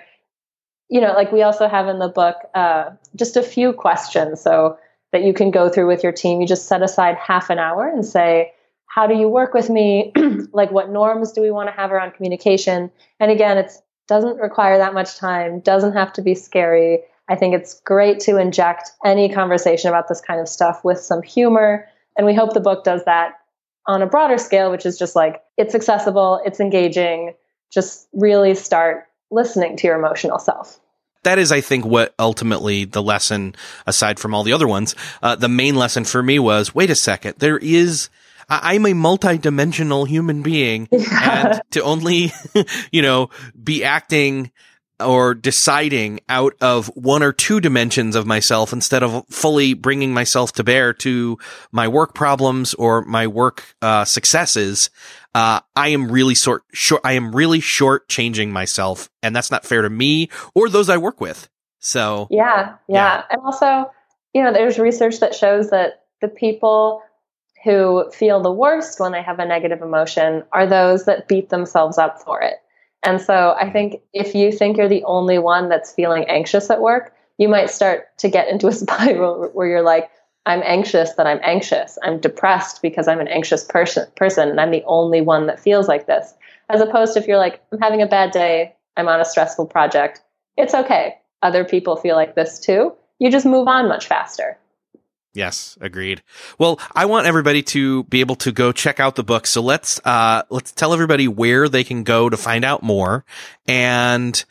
you 0.88 1.00
know 1.00 1.12
like 1.12 1.32
we 1.32 1.42
also 1.42 1.68
have 1.68 1.88
in 1.88 1.98
the 1.98 2.08
book 2.08 2.36
uh, 2.54 2.90
just 3.16 3.36
a 3.36 3.42
few 3.42 3.72
questions 3.72 4.40
so 4.40 4.78
that 5.12 5.22
you 5.22 5.32
can 5.32 5.50
go 5.50 5.68
through 5.68 5.86
with 5.86 6.02
your 6.02 6.12
team. 6.12 6.40
You 6.40 6.46
just 6.46 6.66
set 6.66 6.82
aside 6.82 7.16
half 7.16 7.50
an 7.50 7.58
hour 7.58 7.86
and 7.86 8.04
say 8.04 8.52
how 8.86 9.06
do 9.06 9.14
you 9.14 9.28
work 9.28 9.54
with 9.54 9.70
me? 9.70 10.12
Like 10.52 10.70
what 10.70 10.90
norms 10.90 11.32
do 11.32 11.40
we 11.40 11.50
want 11.50 11.70
to 11.70 11.74
have 11.74 11.92
around 11.92 12.12
communication? 12.12 12.90
And 13.20 13.30
again 13.30 13.58
it 13.58 13.72
doesn't 14.08 14.38
require 14.38 14.78
that 14.78 14.94
much 14.94 15.16
time 15.16 15.60
doesn't 15.60 15.94
have 15.94 16.12
to 16.14 16.22
be 16.22 16.34
scary. 16.34 17.00
I 17.28 17.36
think 17.36 17.54
it's 17.54 17.80
great 17.80 18.20
to 18.20 18.36
inject 18.36 18.90
any 19.04 19.32
conversation 19.32 19.88
about 19.88 20.08
this 20.08 20.20
kind 20.20 20.40
of 20.40 20.48
stuff 20.48 20.84
with 20.84 20.98
some 20.98 21.22
humor 21.22 21.86
and 22.16 22.26
we 22.26 22.34
hope 22.34 22.52
the 22.52 22.60
book 22.60 22.84
does 22.84 23.04
that 23.04 23.34
on 23.86 24.02
a 24.02 24.06
broader 24.06 24.38
scale, 24.38 24.70
which 24.70 24.86
is 24.86 24.98
just 24.98 25.16
like 25.16 25.42
it's 25.56 25.74
accessible, 25.74 26.40
it's 26.44 26.60
engaging, 26.60 27.34
just 27.72 28.08
really 28.12 28.54
start 28.54 29.06
listening 29.30 29.76
to 29.78 29.86
your 29.86 29.96
emotional 29.96 30.38
self. 30.38 30.78
That 31.24 31.38
is, 31.38 31.52
I 31.52 31.60
think, 31.60 31.84
what 31.84 32.14
ultimately 32.18 32.84
the 32.84 33.02
lesson, 33.02 33.54
aside 33.86 34.18
from 34.18 34.34
all 34.34 34.42
the 34.42 34.52
other 34.52 34.66
ones, 34.66 34.96
uh, 35.22 35.36
the 35.36 35.48
main 35.48 35.76
lesson 35.76 36.04
for 36.04 36.22
me 36.22 36.38
was 36.38 36.74
wait 36.74 36.90
a 36.90 36.96
second, 36.96 37.36
there 37.38 37.58
is. 37.58 38.08
I'm 38.48 38.84
a 38.86 38.92
multi-dimensional 38.92 40.04
human 40.04 40.42
being, 40.42 40.88
yeah. 40.92 41.52
and 41.52 41.62
to 41.70 41.82
only, 41.82 42.32
you 42.90 43.00
know, 43.00 43.30
be 43.62 43.84
acting 43.84 44.50
or 45.04 45.34
deciding 45.34 46.20
out 46.28 46.54
of 46.60 46.86
one 46.88 47.22
or 47.22 47.32
two 47.32 47.60
dimensions 47.60 48.16
of 48.16 48.26
myself 48.26 48.72
instead 48.72 49.02
of 49.02 49.24
fully 49.28 49.74
bringing 49.74 50.14
myself 50.14 50.52
to 50.52 50.64
bear 50.64 50.92
to 50.92 51.38
my 51.70 51.88
work 51.88 52.14
problems 52.14 52.74
or 52.74 53.02
my 53.02 53.26
work 53.26 53.74
uh, 53.82 54.04
successes 54.04 54.90
uh, 55.34 55.60
I 55.74 55.88
am 55.88 56.10
really 56.10 56.34
sort 56.34 56.62
short. 56.72 57.02
I 57.04 57.14
am 57.14 57.34
really 57.34 57.60
short 57.60 58.08
changing 58.08 58.52
myself, 58.52 59.08
and 59.22 59.34
that's 59.34 59.50
not 59.50 59.64
fair 59.64 59.82
to 59.82 59.90
me 59.90 60.28
or 60.54 60.68
those 60.68 60.88
I 60.88 60.98
work 60.98 61.20
with. 61.20 61.48
So 61.78 62.28
yeah, 62.30 62.76
yeah, 62.86 62.94
yeah. 62.96 63.22
and 63.30 63.40
also, 63.42 63.90
you 64.34 64.42
know, 64.42 64.52
there's 64.52 64.78
research 64.78 65.20
that 65.20 65.34
shows 65.34 65.70
that 65.70 66.04
the 66.20 66.28
people 66.28 67.02
who 67.64 68.10
feel 68.12 68.42
the 68.42 68.52
worst 68.52 69.00
when 69.00 69.12
they 69.12 69.22
have 69.22 69.38
a 69.38 69.46
negative 69.46 69.82
emotion 69.82 70.44
are 70.52 70.66
those 70.66 71.04
that 71.06 71.28
beat 71.28 71.48
themselves 71.48 71.96
up 71.96 72.20
for 72.20 72.42
it. 72.42 72.56
And 73.02 73.20
so 73.20 73.56
I 73.58 73.70
think 73.70 74.00
if 74.12 74.34
you 74.34 74.52
think 74.52 74.76
you're 74.76 74.88
the 74.88 75.04
only 75.04 75.38
one 75.38 75.68
that's 75.68 75.92
feeling 75.92 76.24
anxious 76.28 76.70
at 76.70 76.80
work, 76.80 77.14
you 77.38 77.48
might 77.48 77.70
start 77.70 78.16
to 78.18 78.28
get 78.28 78.48
into 78.48 78.68
a 78.68 78.72
spiral 78.72 79.50
where 79.52 79.66
you're 79.66 79.82
like, 79.82 80.10
I'm 80.44 80.62
anxious 80.64 81.12
that 81.14 81.26
I'm 81.26 81.40
anxious. 81.42 81.98
I'm 82.02 82.20
depressed 82.20 82.82
because 82.82 83.06
I'm 83.06 83.20
an 83.20 83.28
anxious 83.28 83.64
person 83.64 84.06
person 84.16 84.48
and 84.48 84.60
I'm 84.60 84.72
the 84.72 84.84
only 84.86 85.20
one 85.20 85.46
that 85.46 85.60
feels 85.60 85.86
like 85.88 86.06
this. 86.06 86.34
As 86.68 86.80
opposed 86.80 87.14
to 87.14 87.20
if 87.20 87.28
you're 87.28 87.38
like, 87.38 87.62
I'm 87.72 87.80
having 87.80 88.02
a 88.02 88.06
bad 88.06 88.32
day, 88.32 88.74
I'm 88.96 89.08
on 89.08 89.20
a 89.20 89.24
stressful 89.24 89.66
project, 89.66 90.20
it's 90.56 90.74
okay. 90.74 91.16
Other 91.42 91.64
people 91.64 91.96
feel 91.96 92.16
like 92.16 92.34
this 92.34 92.58
too. 92.58 92.92
You 93.18 93.30
just 93.30 93.46
move 93.46 93.68
on 93.68 93.88
much 93.88 94.06
faster. 94.06 94.58
Yes, 95.34 95.78
agreed. 95.80 96.22
Well, 96.58 96.78
I 96.94 97.06
want 97.06 97.26
everybody 97.26 97.62
to 97.62 98.04
be 98.04 98.20
able 98.20 98.36
to 98.36 98.52
go 98.52 98.70
check 98.70 99.00
out 99.00 99.16
the 99.16 99.24
book. 99.24 99.46
So 99.46 99.62
let's 99.62 100.00
uh 100.04 100.42
let's 100.50 100.72
tell 100.72 100.92
everybody 100.92 101.26
where 101.26 101.68
they 101.68 101.84
can 101.84 102.04
go 102.04 102.28
to 102.28 102.36
find 102.36 102.64
out 102.64 102.82
more. 102.82 103.24
And 103.66 104.42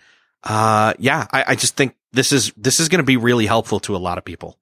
uh 0.43 0.93
yeah, 0.97 1.27
I, 1.32 1.45
I 1.49 1.55
just 1.55 1.75
think 1.75 1.95
this 2.13 2.32
is 2.32 2.51
this 2.57 2.79
is 2.79 2.89
gonna 2.89 3.03
be 3.03 3.17
really 3.17 3.45
helpful 3.45 3.79
to 3.82 3.95
a 3.95 3.97
lot 3.97 4.17
of 4.17 4.25
people. 4.25 4.57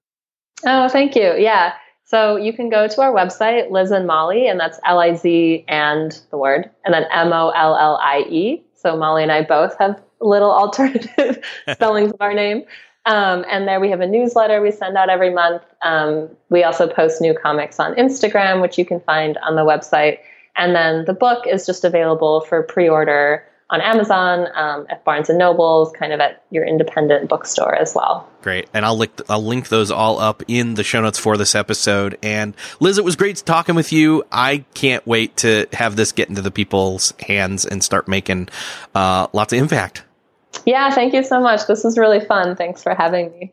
Oh, 0.66 0.88
thank 0.88 1.16
you. 1.16 1.34
Yeah. 1.38 1.72
So 2.04 2.36
you 2.36 2.52
can 2.52 2.68
go 2.68 2.86
to 2.86 3.00
our 3.00 3.12
website, 3.12 3.70
Liz 3.70 3.90
and 3.92 4.06
Mollie, 4.06 4.48
and 4.48 4.58
that's 4.60 4.78
L 4.84 4.98
I 4.98 5.14
Z 5.14 5.64
and 5.68 6.20
the 6.30 6.36
word, 6.36 6.68
and 6.84 6.92
then 6.92 7.04
M 7.12 7.32
O 7.32 7.50
L 7.50 7.76
L 7.76 7.96
I 8.02 8.24
E. 8.28 8.64
So 8.74 8.96
Mollie 8.96 9.22
and 9.22 9.32
I 9.32 9.42
both 9.42 9.78
have 9.78 10.02
little 10.20 10.50
alternative 10.50 11.42
spellings 11.72 12.12
of 12.12 12.20
our 12.20 12.34
name. 12.34 12.64
Um, 13.06 13.44
and 13.48 13.66
there 13.66 13.80
we 13.80 13.90
have 13.90 14.00
a 14.00 14.06
newsletter 14.06 14.60
we 14.60 14.70
send 14.70 14.96
out 14.96 15.08
every 15.08 15.32
month. 15.32 15.62
Um, 15.82 16.28
we 16.50 16.64
also 16.64 16.86
post 16.86 17.20
new 17.20 17.34
comics 17.34 17.80
on 17.80 17.94
Instagram, 17.94 18.60
which 18.60 18.78
you 18.78 18.84
can 18.84 19.00
find 19.00 19.38
on 19.38 19.56
the 19.56 19.62
website. 19.62 20.18
And 20.56 20.74
then 20.74 21.04
the 21.06 21.14
book 21.14 21.46
is 21.46 21.64
just 21.64 21.84
available 21.84 22.42
for 22.42 22.62
pre 22.62 22.88
order 22.88 23.44
on 23.70 23.80
Amazon, 23.80 24.48
um, 24.54 24.86
at 24.90 25.04
Barnes 25.04 25.30
and 25.30 25.38
Nobles, 25.38 25.92
kind 25.92 26.12
of 26.12 26.18
at 26.18 26.42
your 26.50 26.66
independent 26.66 27.28
bookstore 27.28 27.74
as 27.74 27.94
well. 27.94 28.28
Great, 28.42 28.68
and 28.74 28.84
I'll 28.84 28.96
link 28.96 29.12
I'll 29.28 29.44
link 29.44 29.68
those 29.68 29.90
all 29.90 30.18
up 30.18 30.42
in 30.48 30.74
the 30.74 30.82
show 30.82 31.00
notes 31.00 31.18
for 31.18 31.36
this 31.36 31.54
episode. 31.54 32.18
And 32.22 32.54
Liz, 32.80 32.98
it 32.98 33.04
was 33.04 33.16
great 33.16 33.36
talking 33.46 33.76
with 33.76 33.92
you. 33.92 34.24
I 34.32 34.64
can't 34.74 35.06
wait 35.06 35.36
to 35.38 35.66
have 35.72 35.96
this 35.96 36.10
get 36.12 36.28
into 36.28 36.42
the 36.42 36.50
people's 36.50 37.14
hands 37.20 37.64
and 37.64 37.82
start 37.82 38.08
making 38.08 38.48
uh, 38.94 39.28
lots 39.32 39.52
of 39.52 39.60
impact. 39.60 40.02
Yeah, 40.66 40.90
thank 40.90 41.14
you 41.14 41.22
so 41.24 41.40
much. 41.40 41.66
This 41.66 41.84
was 41.84 41.96
really 41.98 42.20
fun. 42.20 42.56
Thanks 42.56 42.82
for 42.82 42.94
having 42.94 43.30
me. 43.32 43.52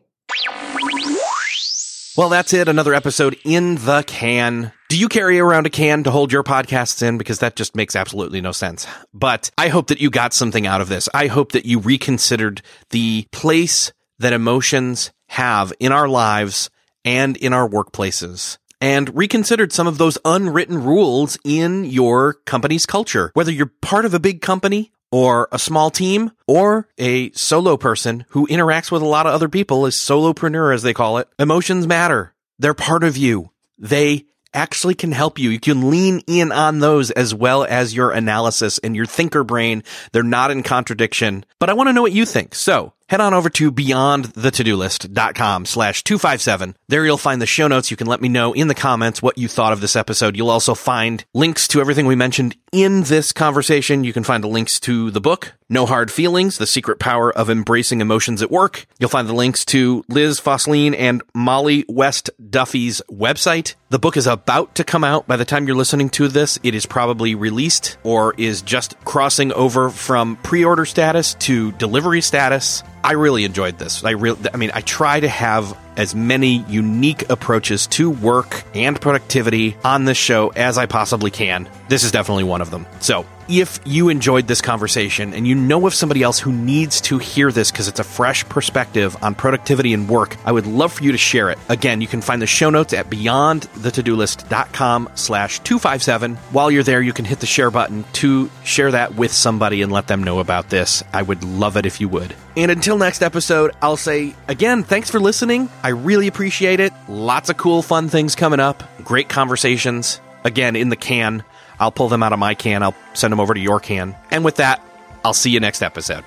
Well, 2.16 2.28
that's 2.28 2.52
it. 2.52 2.68
Another 2.68 2.94
episode 2.94 3.36
in 3.44 3.76
the 3.76 4.02
can. 4.04 4.72
Do 4.88 4.98
you 4.98 5.08
carry 5.08 5.38
around 5.38 5.66
a 5.66 5.70
can 5.70 6.02
to 6.02 6.10
hold 6.10 6.32
your 6.32 6.42
podcasts 6.42 7.00
in? 7.02 7.16
Because 7.16 7.38
that 7.38 7.54
just 7.54 7.76
makes 7.76 7.94
absolutely 7.94 8.40
no 8.40 8.50
sense. 8.50 8.86
But 9.14 9.50
I 9.56 9.68
hope 9.68 9.86
that 9.86 10.00
you 10.00 10.10
got 10.10 10.34
something 10.34 10.66
out 10.66 10.80
of 10.80 10.88
this. 10.88 11.08
I 11.14 11.28
hope 11.28 11.52
that 11.52 11.64
you 11.64 11.78
reconsidered 11.78 12.62
the 12.90 13.26
place 13.30 13.92
that 14.18 14.32
emotions 14.32 15.12
have 15.28 15.72
in 15.78 15.92
our 15.92 16.08
lives 16.08 16.70
and 17.04 17.36
in 17.36 17.52
our 17.52 17.68
workplaces 17.68 18.58
and 18.80 19.14
reconsidered 19.16 19.72
some 19.72 19.86
of 19.86 19.98
those 19.98 20.18
unwritten 20.24 20.82
rules 20.82 21.38
in 21.44 21.84
your 21.84 22.34
company's 22.46 22.86
culture. 22.86 23.30
Whether 23.34 23.52
you're 23.52 23.72
part 23.80 24.04
of 24.04 24.14
a 24.14 24.20
big 24.20 24.40
company 24.40 24.92
or 25.10 25.48
a 25.52 25.58
small 25.58 25.90
team 25.90 26.30
or 26.46 26.88
a 26.98 27.30
solo 27.32 27.76
person 27.76 28.24
who 28.30 28.46
interacts 28.48 28.90
with 28.90 29.02
a 29.02 29.06
lot 29.06 29.26
of 29.26 29.34
other 29.34 29.48
people 29.48 29.86
is 29.86 30.00
solopreneur 30.00 30.74
as 30.74 30.82
they 30.82 30.94
call 30.94 31.18
it. 31.18 31.28
Emotions 31.38 31.86
matter. 31.86 32.34
They're 32.58 32.74
part 32.74 33.04
of 33.04 33.16
you. 33.16 33.50
They 33.78 34.26
actually 34.52 34.94
can 34.94 35.12
help 35.12 35.38
you. 35.38 35.50
You 35.50 35.60
can 35.60 35.90
lean 35.90 36.22
in 36.26 36.52
on 36.52 36.78
those 36.80 37.10
as 37.10 37.34
well 37.34 37.64
as 37.64 37.94
your 37.94 38.10
analysis 38.10 38.78
and 38.78 38.96
your 38.96 39.06
thinker 39.06 39.44
brain. 39.44 39.82
They're 40.12 40.22
not 40.22 40.50
in 40.50 40.62
contradiction, 40.62 41.44
but 41.58 41.70
I 41.70 41.74
want 41.74 41.88
to 41.88 41.92
know 41.92 42.02
what 42.02 42.12
you 42.12 42.24
think. 42.24 42.54
So 42.54 42.92
head 43.08 43.20
on 43.20 43.34
over 43.34 43.50
to 43.50 43.72
beyondthetodolist.com 43.72 45.64
slash 45.64 46.04
257. 46.04 46.76
There 46.88 47.04
you'll 47.04 47.18
find 47.18 47.40
the 47.40 47.46
show 47.46 47.68
notes. 47.68 47.90
You 47.90 47.96
can 47.96 48.06
let 48.06 48.20
me 48.20 48.28
know 48.28 48.52
in 48.52 48.68
the 48.68 48.74
comments 48.74 49.22
what 49.22 49.38
you 49.38 49.48
thought 49.48 49.72
of 49.72 49.80
this 49.80 49.96
episode. 49.96 50.36
You'll 50.36 50.50
also 50.50 50.74
find 50.74 51.24
links 51.34 51.66
to 51.68 51.80
everything 51.80 52.06
we 52.06 52.14
mentioned 52.14 52.56
in 52.72 53.04
this 53.04 53.32
conversation. 53.32 54.04
You 54.04 54.12
can 54.12 54.24
find 54.24 54.44
the 54.44 54.48
links 54.48 54.78
to 54.80 55.10
the 55.10 55.20
book, 55.20 55.54
No 55.68 55.86
Hard 55.86 56.10
Feelings, 56.12 56.58
The 56.58 56.66
Secret 56.66 56.98
Power 56.98 57.32
of 57.32 57.48
Embracing 57.48 58.00
Emotions 58.00 58.42
at 58.42 58.50
Work. 58.50 58.86
You'll 58.98 59.08
find 59.08 59.28
the 59.28 59.34
links 59.34 59.64
to 59.66 60.04
Liz 60.08 60.40
Fosslien 60.40 60.94
and 60.96 61.22
Mollie 61.34 61.84
West 61.88 62.30
Duffy's 62.50 63.00
website. 63.10 63.74
The 63.88 63.98
book 63.98 64.18
is 64.18 64.26
about 64.26 64.74
to 64.74 64.84
come 64.84 65.02
out 65.02 65.26
by 65.26 65.36
the 65.36 65.46
time 65.46 65.66
you're 65.66 65.76
listening 65.76 66.10
to 66.10 66.28
this. 66.28 66.58
It 66.62 66.74
is 66.74 66.84
probably 66.84 67.34
released 67.34 67.96
or 68.04 68.34
is 68.36 68.60
just 68.60 69.02
crossing 69.06 69.50
over 69.52 69.88
from 69.88 70.36
pre-order 70.36 70.84
status 70.84 71.34
to 71.34 71.72
delivery 71.72 72.20
status. 72.20 72.82
I 73.04 73.12
really 73.12 73.44
enjoyed 73.44 73.78
this. 73.78 74.04
I 74.04 74.10
really, 74.10 74.38
I 74.52 74.56
mean, 74.56 74.70
I 74.74 74.80
try 74.80 75.20
to 75.20 75.28
have 75.28 75.76
as 75.98 76.14
many 76.14 76.64
unique 76.68 77.28
approaches 77.28 77.86
to 77.88 78.10
work 78.10 78.64
and 78.74 78.98
productivity 78.98 79.76
on 79.84 80.06
this 80.06 80.16
show 80.16 80.48
as 80.56 80.78
I 80.78 80.86
possibly 80.86 81.30
can. 81.30 81.68
This 81.88 82.04
is 82.04 82.12
definitely 82.12 82.44
one 82.44 82.62
of 82.62 82.70
them. 82.70 82.86
So, 83.00 83.26
if 83.48 83.80
you 83.86 84.10
enjoyed 84.10 84.46
this 84.46 84.60
conversation 84.60 85.32
and 85.32 85.46
you 85.46 85.54
know 85.54 85.86
of 85.86 85.94
somebody 85.94 86.22
else 86.22 86.38
who 86.38 86.52
needs 86.52 87.00
to 87.00 87.16
hear 87.16 87.50
this 87.50 87.70
because 87.70 87.88
it's 87.88 87.98
a 87.98 88.04
fresh 88.04 88.46
perspective 88.46 89.16
on 89.22 89.34
productivity 89.34 89.94
and 89.94 90.06
work, 90.06 90.36
I 90.44 90.52
would 90.52 90.66
love 90.66 90.92
for 90.92 91.02
you 91.02 91.12
to 91.12 91.18
share 91.18 91.48
it. 91.48 91.58
Again, 91.70 92.02
you 92.02 92.06
can 92.06 92.20
find 92.20 92.42
the 92.42 92.46
show 92.46 92.68
notes 92.68 92.92
at 92.92 93.08
beyondthetodolist.com 93.08 95.08
slash 95.14 95.60
257. 95.60 96.36
While 96.36 96.70
you're 96.70 96.82
there, 96.82 97.00
you 97.00 97.14
can 97.14 97.24
hit 97.24 97.40
the 97.40 97.46
share 97.46 97.70
button 97.70 98.04
to 98.14 98.50
share 98.64 98.90
that 98.90 99.14
with 99.14 99.32
somebody 99.32 99.80
and 99.80 99.90
let 99.90 100.08
them 100.08 100.22
know 100.22 100.40
about 100.40 100.68
this. 100.68 101.02
I 101.14 101.22
would 101.22 101.42
love 101.42 101.78
it 101.78 101.86
if 101.86 102.02
you 102.02 102.08
would. 102.10 102.34
And 102.54 102.70
until 102.70 102.98
next 102.98 103.22
episode, 103.22 103.70
I'll 103.80 103.96
say 103.96 104.34
again, 104.48 104.82
thanks 104.82 105.10
for 105.10 105.20
listening. 105.20 105.70
I 105.88 105.92
really 105.92 106.26
appreciate 106.26 106.80
it. 106.80 106.92
Lots 107.08 107.48
of 107.48 107.56
cool, 107.56 107.80
fun 107.80 108.10
things 108.10 108.34
coming 108.34 108.60
up. 108.60 108.82
Great 109.02 109.30
conversations. 109.30 110.20
Again, 110.44 110.76
in 110.76 110.90
the 110.90 110.96
can. 110.96 111.42
I'll 111.80 111.90
pull 111.90 112.10
them 112.10 112.22
out 112.22 112.34
of 112.34 112.38
my 112.38 112.52
can. 112.52 112.82
I'll 112.82 112.94
send 113.14 113.32
them 113.32 113.40
over 113.40 113.54
to 113.54 113.60
your 113.60 113.80
can. 113.80 114.14
And 114.30 114.44
with 114.44 114.56
that, 114.56 114.84
I'll 115.24 115.32
see 115.32 115.48
you 115.48 115.60
next 115.60 115.80
episode. 115.80 116.26